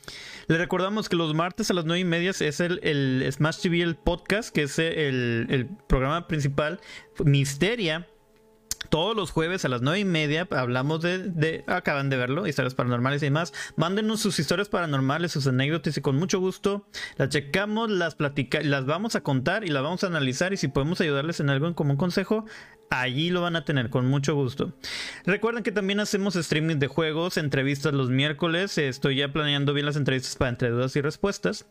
Les 0.53 0.61
recordamos 0.61 1.09
que 1.09 1.17
los 1.17 1.33
martes 1.33 1.71
a 1.71 1.73
las 1.73 1.87
nueve 1.87 2.01
y 2.01 2.05
media 2.05 2.29
es 2.29 2.61
el, 2.61 2.79
el 2.83 3.27
Smash 3.33 3.63
TV, 3.63 3.81
el 3.81 3.97
podcast, 3.97 4.55
que 4.55 4.65
es 4.65 4.79
el, 4.79 5.47
el 5.49 5.67
programa 5.87 6.29
principal. 6.29 6.79
Misteria 7.25 8.07
todos 8.93 9.17
los 9.17 9.31
jueves 9.31 9.65
a 9.65 9.71
las 9.71 9.81
nueve 9.81 10.01
y 10.01 10.05
media 10.05 10.47
hablamos 10.51 11.01
de, 11.01 11.65
acaban 11.67 12.11
de 12.11 12.19
verlo, 12.19 12.47
historias 12.47 12.75
paranormales 12.75 13.23
y 13.23 13.27
demás. 13.27 13.55
Mándenos 13.75 14.21
sus 14.21 14.39
historias 14.39 14.69
paranormales, 14.69 15.33
sus 15.33 15.47
anécdotas 15.47 15.97
y 15.97 16.03
con 16.03 16.17
mucho 16.17 16.41
gusto 16.41 16.87
las 17.17 17.31
checamos, 17.31 17.89
las 17.89 18.17
platicamos, 18.17 18.67
las 18.67 18.85
vamos 18.85 19.17
a 19.17 19.23
contar 19.23 19.65
y 19.65 19.69
las 19.69 19.83
vamos 19.83 20.05
a 20.05 20.09
analizar 20.09 20.53
y 20.53 20.59
si 20.59 20.69
podemos 20.69 21.01
ayudarles 21.01 21.41
en 21.41 21.49
algo 21.49 21.75
como 21.75 21.93
un 21.93 21.97
consejo, 21.97 22.45
allí 22.91 23.31
lo 23.31 23.41
van 23.41 23.57
a 23.57 23.65
tener 23.65 23.89
con 23.89 24.07
mucho 24.09 24.35
gusto. 24.35 24.75
Recuerden 25.25 25.63
que 25.63 25.73
también 25.73 25.99
hacemos 25.99 26.37
streaming 26.37 26.77
de 26.77 26.89
juegos, 26.89 27.39
entrevistas 27.39 27.95
los 27.95 28.11
miércoles, 28.11 28.77
estoy 28.77 29.17
ya 29.17 29.33
planeando 29.33 29.73
bien 29.73 29.87
las 29.87 29.97
entrevistas 29.97 30.37
para 30.37 30.51
entre 30.51 30.69
dudas 30.69 30.95
y 30.97 31.01
respuestas. 31.01 31.65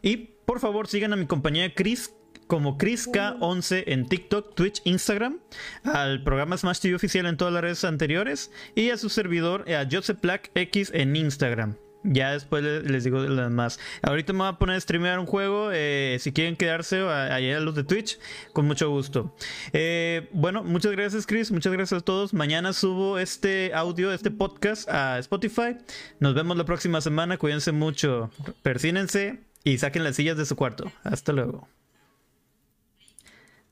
Y 0.00 0.16
por 0.46 0.60
favor 0.60 0.86
sigan 0.86 1.12
a 1.12 1.16
mi 1.16 1.26
compañía 1.26 1.74
Chris 1.74 2.14
como 2.48 2.76
ChrisK11 2.78 3.84
en 3.86 4.08
TikTok, 4.08 4.54
Twitch, 4.56 4.80
Instagram, 4.84 5.38
al 5.84 6.24
programa 6.24 6.56
Smash 6.56 6.80
TV 6.80 6.96
oficial 6.96 7.26
en 7.26 7.36
todas 7.36 7.54
las 7.54 7.62
redes 7.62 7.84
anteriores 7.84 8.50
y 8.74 8.90
a 8.90 8.96
su 8.96 9.08
servidor, 9.08 9.70
a 9.70 9.86
Joseph 9.88 10.20
Black 10.20 10.50
X 10.54 10.90
en 10.92 11.14
Instagram. 11.14 11.76
Ya 12.04 12.32
después 12.32 12.62
les 12.62 13.04
digo 13.04 13.20
lo 13.20 13.42
demás. 13.42 13.78
Ahorita 14.02 14.32
me 14.32 14.40
voy 14.40 14.48
a 14.48 14.52
poner 14.58 14.76
a 14.76 14.80
streamear 14.80 15.18
un 15.18 15.26
juego. 15.26 15.70
Eh, 15.72 16.16
si 16.20 16.32
quieren 16.32 16.56
quedarse 16.56 17.00
allá 17.00 17.56
a 17.56 17.60
los 17.60 17.74
de 17.74 17.84
Twitch, 17.84 18.18
con 18.52 18.66
mucho 18.66 18.88
gusto. 18.88 19.34
Eh, 19.72 20.28
bueno, 20.32 20.62
muchas 20.62 20.92
gracias, 20.92 21.26
Chris. 21.26 21.50
Muchas 21.50 21.72
gracias 21.72 22.00
a 22.00 22.04
todos. 22.04 22.32
Mañana 22.32 22.72
subo 22.72 23.18
este 23.18 23.72
audio, 23.74 24.12
este 24.12 24.30
podcast 24.30 24.88
a 24.88 25.18
Spotify. 25.18 25.76
Nos 26.20 26.34
vemos 26.34 26.56
la 26.56 26.64
próxima 26.64 27.00
semana. 27.00 27.36
Cuídense 27.36 27.72
mucho. 27.72 28.30
Persínense 28.62 29.40
y 29.64 29.78
saquen 29.78 30.04
las 30.04 30.16
sillas 30.16 30.36
de 30.36 30.46
su 30.46 30.54
cuarto. 30.56 30.90
Hasta 31.02 31.32
luego. 31.32 31.68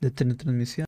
De 0.01 0.11
transmisión. 0.11 0.85